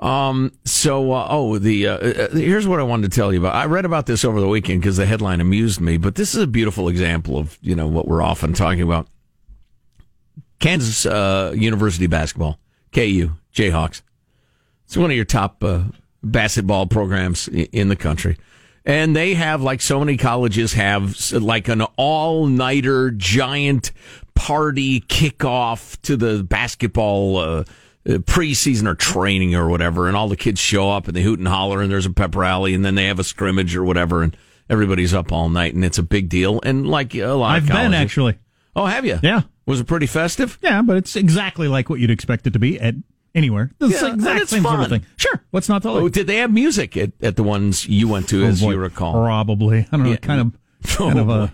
Um. 0.00 0.52
So, 0.64 1.12
uh, 1.12 1.26
oh, 1.28 1.58
the 1.58 1.86
uh, 1.86 1.98
uh, 1.98 2.28
here's 2.30 2.66
what 2.66 2.80
I 2.80 2.82
wanted 2.82 3.10
to 3.10 3.14
tell 3.14 3.32
you 3.32 3.40
about. 3.40 3.54
I 3.54 3.66
read 3.66 3.84
about 3.84 4.06
this 4.06 4.24
over 4.24 4.40
the 4.40 4.48
weekend 4.48 4.80
because 4.80 4.96
the 4.96 5.04
headline 5.04 5.40
amused 5.40 5.80
me. 5.80 5.98
But 5.98 6.14
this 6.14 6.34
is 6.34 6.42
a 6.42 6.46
beautiful 6.46 6.88
example 6.88 7.36
of 7.36 7.58
you 7.60 7.74
know 7.74 7.86
what 7.86 8.08
we're 8.08 8.22
often 8.22 8.54
talking 8.54 8.82
about. 8.82 9.06
Kansas 10.58 11.04
uh, 11.04 11.52
University 11.54 12.06
basketball, 12.06 12.58
KU 12.92 13.30
Jayhawks. 13.54 14.02
It's 14.86 14.96
one 14.96 15.10
of 15.10 15.16
your 15.16 15.24
top 15.24 15.62
uh, 15.62 15.84
basketball 16.22 16.86
programs 16.86 17.48
in 17.48 17.88
the 17.88 17.96
country. 17.96 18.36
And 18.84 19.14
they 19.14 19.34
have, 19.34 19.62
like 19.62 19.82
so 19.82 20.00
many 20.00 20.16
colleges 20.16 20.72
have, 20.72 21.32
like 21.32 21.68
an 21.68 21.82
all 21.96 22.46
nighter 22.46 23.10
giant 23.10 23.92
party 24.34 25.00
kickoff 25.02 26.00
to 26.02 26.16
the 26.16 26.42
basketball 26.42 27.36
uh, 27.36 27.42
uh, 27.42 27.64
preseason 28.06 28.86
or 28.86 28.94
training 28.94 29.54
or 29.54 29.68
whatever. 29.68 30.08
And 30.08 30.16
all 30.16 30.28
the 30.28 30.36
kids 30.36 30.60
show 30.60 30.90
up 30.90 31.06
and 31.08 31.16
they 31.16 31.22
hoot 31.22 31.38
and 31.38 31.48
holler 31.48 31.80
and 31.82 31.90
there's 31.90 32.06
a 32.06 32.10
pep 32.12 32.34
rally 32.34 32.74
and 32.74 32.84
then 32.84 32.94
they 32.94 33.06
have 33.06 33.18
a 33.18 33.24
scrimmage 33.24 33.76
or 33.76 33.84
whatever. 33.84 34.22
And 34.22 34.36
everybody's 34.68 35.12
up 35.14 35.32
all 35.32 35.48
night 35.48 35.74
and 35.74 35.84
it's 35.84 35.98
a 35.98 36.02
big 36.02 36.28
deal. 36.28 36.60
And 36.64 36.86
like 36.88 37.14
a 37.14 37.26
lot 37.32 37.56
I've 37.56 37.64
of 37.64 37.68
been 37.68 37.94
actually. 37.94 38.38
Oh, 38.74 38.86
have 38.86 39.04
you? 39.04 39.18
Yeah. 39.22 39.42
Was 39.66 39.80
it 39.80 39.86
pretty 39.86 40.06
festive? 40.06 40.58
Yeah, 40.62 40.82
but 40.82 40.96
it's 40.96 41.14
exactly 41.16 41.68
like 41.68 41.90
what 41.90 42.00
you'd 42.00 42.10
expect 42.10 42.46
it 42.46 42.52
to 42.54 42.58
be 42.58 42.80
at 42.80 42.94
anywhere. 43.34 43.70
The 43.78 43.88
Yeah, 43.88 44.14
exact 44.14 44.48
same 44.48 44.62
sort 44.62 44.80
of 44.80 44.88
thing. 44.88 45.06
Sure. 45.16 45.42
What's 45.50 45.68
not 45.68 45.82
to 45.82 45.92
like? 45.92 46.02
Oh, 46.02 46.08
did 46.08 46.26
they 46.26 46.36
have 46.38 46.52
music 46.52 46.96
at, 46.96 47.12
at 47.22 47.36
the 47.36 47.42
ones 47.42 47.86
you 47.86 48.08
went 48.08 48.28
to, 48.30 48.44
Oh, 48.44 48.48
as 48.48 48.60
boy, 48.60 48.70
you 48.72 48.78
recall? 48.78 49.12
Probably. 49.12 49.80
I 49.80 49.96
don't 49.96 50.04
know. 50.04 50.10
Yeah. 50.10 50.16
Kind 50.16 50.40
of, 50.40 50.58
Oh, 51.00 51.08
kind 51.08 51.18
of 51.18 51.26
boy. 51.26 51.50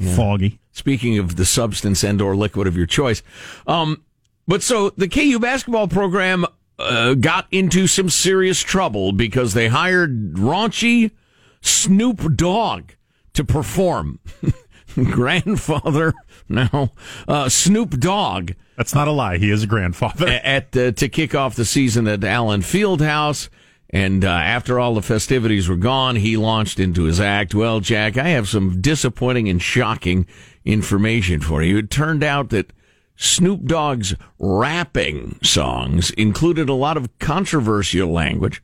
a 0.00 0.14
foggy. 0.14 0.60
Speaking 0.72 1.18
of 1.18 1.36
the 1.36 1.44
substance 1.44 2.04
and 2.04 2.22
or 2.22 2.36
liquid 2.36 2.66
of 2.68 2.76
your 2.76 2.86
choice. 2.86 3.22
Um, 3.66 4.02
but 4.48 4.62
so 4.62 4.90
the 4.90 5.06
KU 5.06 5.38
basketball 5.38 5.86
program 5.86 6.44
uh, 6.78 7.14
got 7.14 7.46
into 7.50 7.86
some 7.86 8.08
serious 8.10 8.60
trouble 8.60 9.12
because 9.12 9.54
they 9.54 9.68
hired 9.68 10.34
raunchy 10.34 11.12
Snoop 11.60 12.34
Dogg 12.34 12.92
to 13.34 13.44
perform. 13.44 14.18
Grandfather, 14.94 16.14
no, 16.48 16.90
uh, 17.28 17.48
Snoop 17.48 17.90
Dogg 18.00 18.52
That's 18.76 18.94
not 18.94 19.06
a 19.06 19.12
lie. 19.12 19.38
He 19.38 19.50
is 19.50 19.62
a 19.62 19.66
grandfather. 19.66 20.26
at 20.26 20.76
uh, 20.76 20.92
to 20.92 21.08
kick 21.08 21.34
off 21.34 21.54
the 21.54 21.64
season 21.64 22.08
at 22.08 22.24
Allen 22.24 22.62
Fieldhouse. 22.62 23.48
And 23.90 24.24
uh, 24.24 24.28
after 24.28 24.78
all 24.78 24.94
the 24.94 25.02
festivities 25.02 25.68
were 25.68 25.76
gone, 25.76 26.16
he 26.16 26.36
launched 26.36 26.78
into 26.78 27.04
his 27.04 27.20
act. 27.20 27.54
Well, 27.54 27.80
Jack, 27.80 28.18
I 28.18 28.28
have 28.28 28.48
some 28.48 28.80
disappointing 28.80 29.48
and 29.48 29.62
shocking 29.62 30.26
information 30.64 31.40
for 31.40 31.62
you. 31.62 31.78
It 31.78 31.90
turned 31.90 32.22
out 32.22 32.50
that 32.50 32.72
Snoop 33.20 33.64
Dogg's 33.64 34.14
rapping 34.38 35.40
songs 35.42 36.12
included 36.12 36.68
a 36.68 36.74
lot 36.74 36.96
of 36.96 37.18
controversial 37.18 38.10
language. 38.10 38.62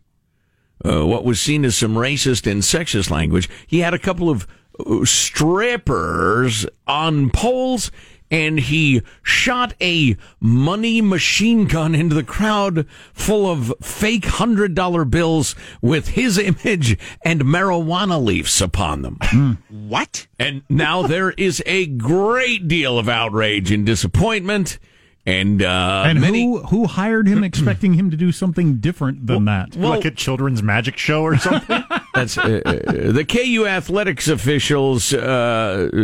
Uh, 0.84 1.04
what 1.04 1.24
was 1.24 1.40
seen 1.40 1.64
as 1.64 1.76
some 1.76 1.94
racist 1.94 2.50
and 2.50 2.62
sexist 2.62 3.10
language. 3.10 3.48
He 3.66 3.80
had 3.80 3.94
a 3.94 3.98
couple 3.98 4.30
of 4.30 4.46
uh, 4.78 5.04
strippers 5.04 6.66
on 6.86 7.30
poles 7.30 7.90
and 8.30 8.58
he 8.58 9.02
shot 9.22 9.74
a 9.80 10.16
money 10.40 11.00
machine 11.00 11.66
gun 11.66 11.94
into 11.94 12.14
the 12.14 12.24
crowd 12.24 12.86
full 13.12 13.50
of 13.50 13.72
fake 13.80 14.24
hundred 14.24 14.74
dollar 14.74 15.04
bills 15.04 15.54
with 15.80 16.08
his 16.08 16.38
image 16.38 16.98
and 17.24 17.42
marijuana 17.42 18.22
leaves 18.22 18.60
upon 18.60 19.02
them. 19.02 19.58
What? 19.68 20.26
And 20.38 20.62
now 20.68 21.02
there 21.06 21.30
is 21.32 21.62
a 21.66 21.86
great 21.86 22.66
deal 22.68 22.98
of 22.98 23.08
outrage 23.08 23.70
and 23.70 23.84
disappointment. 23.86 24.78
And, 25.26 25.62
uh, 25.62 26.04
And 26.06 26.20
many, 26.20 26.44
who 26.44 26.58
who 26.64 26.86
hired 26.86 27.26
him 27.26 27.42
expecting 27.42 27.94
him 27.94 28.10
to 28.10 28.16
do 28.16 28.30
something 28.30 28.76
different 28.76 29.26
than 29.26 29.46
that? 29.46 29.74
well- 29.74 29.90
like 29.90 30.04
a 30.04 30.10
children's 30.10 30.62
magic 30.62 30.98
show 30.98 31.22
or 31.22 31.38
something. 31.38 31.82
That's 32.14 32.36
uh, 32.36 32.60
uh, 32.64 32.72
the 33.12 33.24
KU 33.26 33.66
athletics 33.66 34.28
officials, 34.28 35.14
uh, 35.14 35.88
uh, 35.92 35.96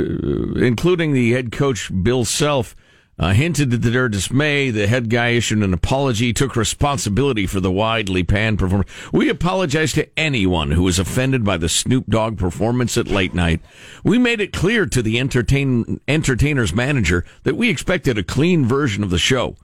including 0.58 1.12
the 1.12 1.32
head 1.32 1.52
coach 1.52 1.90
Bill 2.02 2.24
Self, 2.24 2.74
uh, 3.20 3.32
hinted 3.34 3.72
at 3.74 3.82
their 3.82 4.08
dismay. 4.08 4.70
The 4.70 4.86
head 4.86 5.10
guy 5.10 5.28
issued 5.28 5.62
an 5.62 5.74
apology, 5.74 6.32
took 6.32 6.56
responsibility 6.56 7.46
for 7.46 7.60
the 7.60 7.70
widely 7.70 8.24
panned 8.24 8.58
performance. 8.58 8.90
We 9.12 9.28
apologize 9.28 9.92
to 9.92 10.08
anyone 10.18 10.70
who 10.70 10.84
was 10.84 10.98
offended 10.98 11.44
by 11.44 11.58
the 11.58 11.68
Snoop 11.68 12.06
Dogg 12.06 12.38
performance 12.38 12.96
at 12.96 13.08
late 13.08 13.34
night. 13.34 13.60
We 14.02 14.18
made 14.18 14.40
it 14.40 14.54
clear 14.54 14.86
to 14.86 15.02
the 15.02 15.20
entertain 15.20 16.00
entertainer's 16.08 16.74
manager 16.74 17.24
that 17.42 17.56
we 17.56 17.68
expected 17.68 18.16
a 18.16 18.22
clean 18.22 18.64
version 18.64 19.04
of 19.04 19.10
the 19.10 19.18
show 19.18 19.56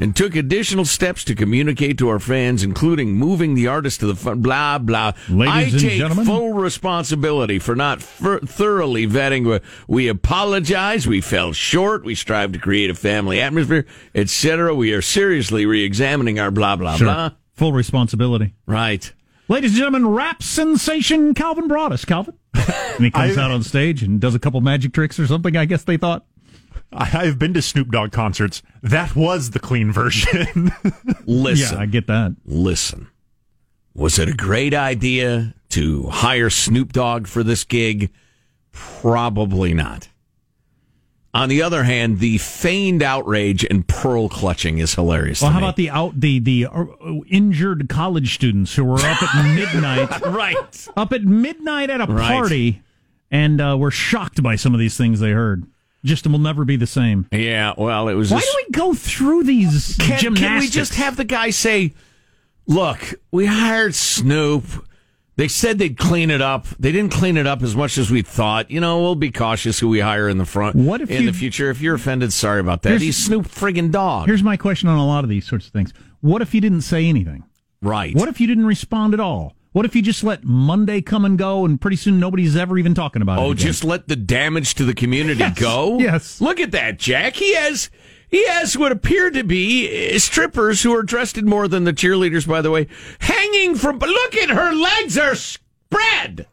and 0.00 0.16
took 0.16 0.34
additional 0.34 0.84
steps 0.84 1.22
to 1.24 1.34
communicate 1.34 1.98
to 1.98 2.08
our 2.08 2.18
fans, 2.18 2.64
including 2.64 3.14
moving 3.14 3.54
the 3.54 3.66
artist 3.68 4.00
to 4.00 4.06
the 4.06 4.14
front. 4.16 4.42
Blah 4.42 4.78
blah. 4.78 5.12
Ladies 5.28 5.54
I 5.54 5.62
and 5.62 5.80
take 5.80 5.98
gentlemen. 5.98 6.26
full 6.26 6.52
responsibility 6.54 7.58
for 7.58 7.76
not 7.76 8.02
fir- 8.02 8.40
thoroughly 8.40 9.06
vetting. 9.06 9.62
We 9.86 10.08
apologize. 10.08 11.06
We 11.06 11.20
fell 11.20 11.52
short. 11.52 12.04
We 12.04 12.14
strive 12.14 12.52
to 12.52 12.58
create 12.58 12.90
a 12.90 12.94
family 12.94 13.40
atmosphere, 13.40 13.86
etc. 14.14 14.74
We 14.74 14.92
are 14.92 15.02
seriously 15.02 15.66
re-examining 15.66 16.40
our 16.40 16.50
blah 16.50 16.76
blah 16.76 16.96
Sure. 16.96 17.06
blah. 17.06 17.30
Full 17.54 17.72
responsibility. 17.72 18.54
Right. 18.66 19.12
Ladies 19.48 19.72
and 19.72 19.78
gentlemen, 19.78 20.06
rap 20.08 20.42
sensation 20.42 21.34
Calvin 21.34 21.68
Broadus. 21.68 22.04
Calvin. 22.04 22.34
and 22.54 23.04
he 23.04 23.10
comes 23.10 23.36
I- 23.36 23.42
out 23.42 23.50
on 23.50 23.62
stage 23.62 24.02
and 24.02 24.20
does 24.20 24.34
a 24.34 24.38
couple 24.38 24.60
magic 24.60 24.92
tricks 24.92 25.18
or 25.18 25.26
something, 25.26 25.56
I 25.56 25.64
guess 25.66 25.84
they 25.84 25.96
thought. 25.96 26.24
I- 26.92 27.10
I've 27.26 27.38
been 27.38 27.54
to 27.54 27.62
Snoop 27.62 27.90
Dogg 27.90 28.12
concerts. 28.12 28.62
That 28.82 29.14
was 29.14 29.50
the 29.50 29.60
clean 29.60 29.92
version. 29.92 30.72
Listen. 31.26 31.76
Yeah, 31.76 31.82
I 31.82 31.86
get 31.86 32.06
that. 32.08 32.34
Listen. 32.44 33.08
Was 33.94 34.18
it 34.18 34.28
a 34.28 34.32
great 34.34 34.72
idea 34.74 35.54
to 35.70 36.04
hire 36.08 36.50
Snoop 36.50 36.92
Dogg 36.92 37.26
for 37.26 37.42
this 37.42 37.64
gig? 37.64 38.10
Probably 38.72 39.74
not. 39.74 40.08
On 41.32 41.48
the 41.48 41.62
other 41.62 41.84
hand, 41.84 42.18
the 42.18 42.38
feigned 42.38 43.02
outrage 43.04 43.64
and 43.64 43.86
pearl 43.86 44.28
clutching 44.28 44.78
is 44.78 44.94
hilarious. 44.96 45.40
Well, 45.42 45.50
to 45.50 45.54
how 45.54 45.60
me. 45.60 45.64
about 45.66 45.76
the 45.76 45.90
out 45.90 46.20
the 46.20 46.40
the 46.40 46.66
uh, 46.66 46.84
injured 47.28 47.88
college 47.88 48.34
students 48.34 48.74
who 48.74 48.84
were 48.84 48.98
up 48.98 49.22
at 49.22 49.54
midnight, 49.54 50.20
right? 50.26 50.88
Up 50.96 51.12
at 51.12 51.22
midnight 51.22 51.88
at 51.88 52.00
a 52.00 52.06
Right. 52.06 52.26
party, 52.32 52.82
and 53.30 53.60
uh, 53.60 53.76
were 53.78 53.92
shocked 53.92 54.42
by 54.42 54.56
some 54.56 54.74
of 54.74 54.80
these 54.80 54.96
things 54.96 55.20
they 55.20 55.30
heard. 55.30 55.64
Just 56.04 56.26
will 56.26 56.38
never 56.38 56.64
be 56.64 56.76
the 56.76 56.86
same. 56.86 57.26
Yeah, 57.30 57.74
well, 57.76 58.08
it 58.08 58.14
was. 58.14 58.30
Why 58.30 58.40
just- 58.40 58.52
do 58.52 58.64
we 58.66 58.72
go 58.72 58.94
through 58.94 59.44
these 59.44 59.96
Can, 59.98 60.18
gymnastics? 60.18 60.40
can 60.40 60.60
we 60.60 60.68
just 60.68 60.94
have 60.94 61.16
the 61.16 61.24
guy 61.24 61.50
say, 61.50 61.92
"Look, 62.66 63.14
we 63.30 63.46
hired 63.46 63.94
Snoop. 63.94 64.64
They 65.36 65.48
said 65.48 65.78
they'd 65.78 65.96
clean 65.96 66.30
it 66.30 66.42
up. 66.42 66.66
They 66.78 66.92
didn't 66.92 67.12
clean 67.12 67.36
it 67.38 67.46
up 67.46 67.62
as 67.62 67.74
much 67.74 67.96
as 67.96 68.10
we 68.10 68.20
thought. 68.22 68.70
You 68.70 68.80
know, 68.80 69.00
we'll 69.00 69.14
be 69.14 69.30
cautious 69.30 69.78
who 69.78 69.88
we 69.88 70.00
hire 70.00 70.28
in 70.28 70.36
the 70.38 70.44
front. 70.44 70.76
What 70.76 71.00
if 71.00 71.10
in 71.10 71.22
you- 71.22 71.30
the 71.32 71.36
future? 71.38 71.70
If 71.70 71.80
you're 71.80 71.94
offended, 71.94 72.32
sorry 72.32 72.60
about 72.60 72.82
that. 72.82 72.90
Here's- 72.90 73.02
He's 73.02 73.16
Snoop 73.16 73.46
friggin' 73.48 73.90
Dogg. 73.90 74.26
Here's 74.26 74.42
my 74.42 74.56
question 74.58 74.88
on 74.88 74.98
a 74.98 75.06
lot 75.06 75.24
of 75.24 75.30
these 75.30 75.46
sorts 75.46 75.66
of 75.66 75.72
things. 75.72 75.92
What 76.20 76.42
if 76.42 76.54
you 76.54 76.60
didn't 76.60 76.82
say 76.82 77.06
anything? 77.06 77.44
Right. 77.82 78.14
What 78.14 78.28
if 78.28 78.40
you 78.40 78.46
didn't 78.46 78.66
respond 78.66 79.14
at 79.14 79.20
all? 79.20 79.54
What 79.72 79.84
if 79.84 79.94
you 79.94 80.02
just 80.02 80.24
let 80.24 80.42
Monday 80.42 81.00
come 81.00 81.24
and 81.24 81.38
go, 81.38 81.64
and 81.64 81.80
pretty 81.80 81.96
soon 81.96 82.18
nobody's 82.18 82.56
ever 82.56 82.76
even 82.76 82.92
talking 82.92 83.22
about 83.22 83.38
it? 83.38 83.42
Oh, 83.42 83.54
just 83.54 83.84
let 83.84 84.08
the 84.08 84.16
damage 84.16 84.74
to 84.76 84.84
the 84.84 84.94
community 84.94 85.48
go. 85.54 85.98
yes. 86.00 86.40
Look 86.40 86.58
at 86.58 86.72
that, 86.72 86.98
Jack. 86.98 87.36
He 87.36 87.54
has 87.54 87.88
he 88.28 88.46
has 88.48 88.76
what 88.76 88.90
appear 88.92 89.30
to 89.30 89.44
be 89.44 90.14
uh, 90.14 90.18
strippers 90.18 90.82
who 90.82 90.92
are 90.94 91.02
dressed 91.04 91.38
in 91.38 91.46
more 91.46 91.68
than 91.68 91.84
the 91.84 91.92
cheerleaders, 91.92 92.48
by 92.48 92.60
the 92.62 92.70
way, 92.70 92.88
hanging 93.20 93.76
from. 93.76 93.98
Look 94.00 94.36
at 94.36 94.50
her 94.50 94.72
legs 94.72 95.16
are 95.16 95.36
spread. 95.36 96.46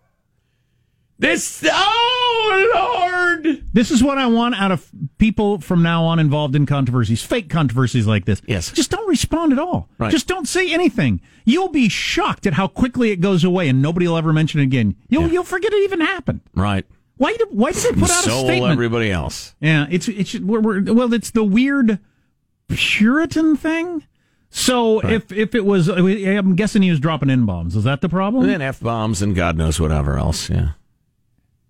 This 1.19 1.63
oh 1.67 3.41
Lord. 3.43 3.63
This 3.73 3.91
is 3.91 4.03
what 4.03 4.17
I 4.17 4.27
want 4.27 4.55
out 4.55 4.71
of 4.71 4.89
people 5.17 5.59
from 5.59 5.81
now 5.81 6.03
on 6.05 6.19
involved 6.19 6.55
in 6.55 6.65
controversies, 6.65 7.23
fake 7.23 7.49
controversies 7.49 8.05
like 8.05 8.25
this. 8.25 8.41
Yes. 8.47 8.71
Just 8.71 8.91
don't 8.91 9.07
respond 9.07 9.51
at 9.51 9.59
all. 9.59 9.89
Right. 9.97 10.11
Just 10.11 10.27
don't 10.27 10.47
say 10.47 10.71
anything. 10.71 11.21
You'll 11.45 11.69
be 11.69 11.89
shocked 11.89 12.45
at 12.45 12.53
how 12.53 12.67
quickly 12.67 13.11
it 13.11 13.17
goes 13.17 13.43
away 13.43 13.67
and 13.67 13.81
nobody 13.81 14.07
will 14.07 14.17
ever 14.17 14.33
mention 14.33 14.59
it 14.59 14.63
again. 14.63 14.95
You'll, 15.09 15.27
you'll 15.29 15.43
forget 15.43 15.73
it 15.73 15.83
even 15.83 16.01
happened. 16.01 16.41
Right. 16.53 16.85
Why 17.17 17.35
did, 17.35 17.47
why 17.49 17.71
did 17.71 17.83
they 17.83 17.99
put 17.99 18.11
out 18.11 18.23
so 18.23 18.31
a 18.31 18.35
will 18.35 18.45
statement? 18.45 18.73
everybody 18.73 19.11
else. 19.11 19.55
Yeah, 19.59 19.87
it's 19.89 20.07
it's 20.07 20.35
we're, 20.35 20.59
we're, 20.59 20.93
well, 20.93 21.11
it's 21.13 21.31
the 21.31 21.43
weird 21.43 21.99
Puritan 22.67 23.57
thing. 23.57 24.05
So 24.51 24.99
if 24.99 25.31
if 25.31 25.55
it 25.55 25.65
was, 25.65 25.89
I'm 25.89 26.55
guessing 26.55 26.83
he 26.83 26.91
was 26.91 26.99
dropping 26.99 27.31
n 27.31 27.45
bombs. 27.47 27.75
Is 27.75 27.85
that 27.85 28.01
the 28.01 28.09
problem? 28.09 28.43
And 28.43 28.51
then 28.51 28.61
f 28.61 28.79
bombs 28.79 29.23
and 29.23 29.35
God 29.35 29.57
knows 29.57 29.79
whatever 29.79 30.17
else. 30.17 30.47
Yeah. 30.47 30.73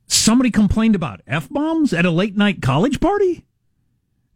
Somebody 0.07 0.51
complained 0.51 0.95
about 0.95 1.21
f 1.27 1.49
bombs 1.49 1.93
at 1.93 2.05
a 2.05 2.11
late 2.11 2.35
night 2.37 2.61
college 2.61 2.99
party. 2.99 3.45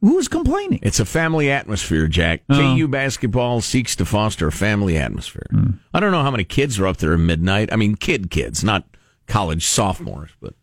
Who's 0.01 0.27
complaining? 0.27 0.79
It's 0.81 0.99
a 0.99 1.05
family 1.05 1.51
atmosphere, 1.51 2.07
Jack. 2.07 2.41
Oh. 2.49 2.75
KU 2.75 2.87
basketball 2.87 3.61
seeks 3.61 3.95
to 3.97 4.05
foster 4.05 4.47
a 4.47 4.51
family 4.51 4.97
atmosphere. 4.97 5.45
Hmm. 5.51 5.71
I 5.93 5.99
don't 5.99 6.11
know 6.11 6.23
how 6.23 6.31
many 6.31 6.43
kids 6.43 6.79
are 6.79 6.87
up 6.87 6.97
there 6.97 7.13
at 7.13 7.19
midnight. 7.19 7.71
I 7.71 7.75
mean, 7.75 7.95
kid 7.95 8.31
kids, 8.31 8.63
not 8.63 8.83
college 9.27 9.65
sophomores, 9.65 10.31
but 10.41 10.55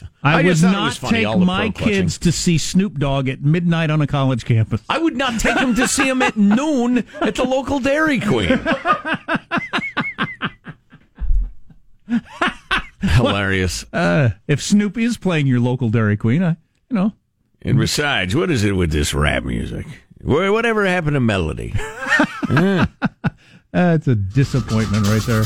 yeah. 0.00 0.08
I, 0.22 0.42
just 0.42 0.62
would 0.62 0.72
not 0.72 0.94
funny, 0.94 1.24
take 1.24 1.38
my 1.38 1.68
kids 1.68 2.16
to 2.18 2.32
see 2.32 2.56
Snoop 2.56 2.98
Dogg 2.98 3.28
at 3.28 3.42
midnight 3.42 3.90
on 3.90 4.00
a 4.00 4.06
college 4.06 4.46
campus. 4.46 4.80
I 4.88 4.98
would 4.98 5.16
not 5.16 5.38
take 5.38 5.56
them 5.56 5.74
to 5.74 5.86
see 5.86 6.08
him 6.08 6.22
at 6.22 6.36
noon 6.38 7.04
at 7.20 7.34
the 7.34 7.44
local 7.44 7.80
Dairy 7.80 8.20
Queen. 8.20 8.58
Hilarious. 13.16 13.84
Uh, 13.92 14.30
if 14.46 14.62
Snoop 14.62 14.96
is 14.98 15.16
playing 15.16 15.46
your 15.46 15.60
local 15.60 15.88
Dairy 15.88 16.16
Queen, 16.16 16.42
I, 16.42 16.50
you 16.90 16.94
know, 16.96 17.12
And 17.62 17.78
besides, 17.78 18.34
what 18.34 18.50
is 18.50 18.64
it 18.64 18.72
with 18.72 18.90
this 18.90 19.14
rap 19.14 19.44
music? 19.44 19.86
Wha- 20.22 20.50
Whatever 20.52 20.84
happened 20.86 21.14
to 21.14 21.20
melody? 21.20 21.74
uh, 22.48 22.86
it's 23.72 24.08
a 24.08 24.14
disappointment 24.14 25.06
right 25.06 25.22
there. 25.26 25.44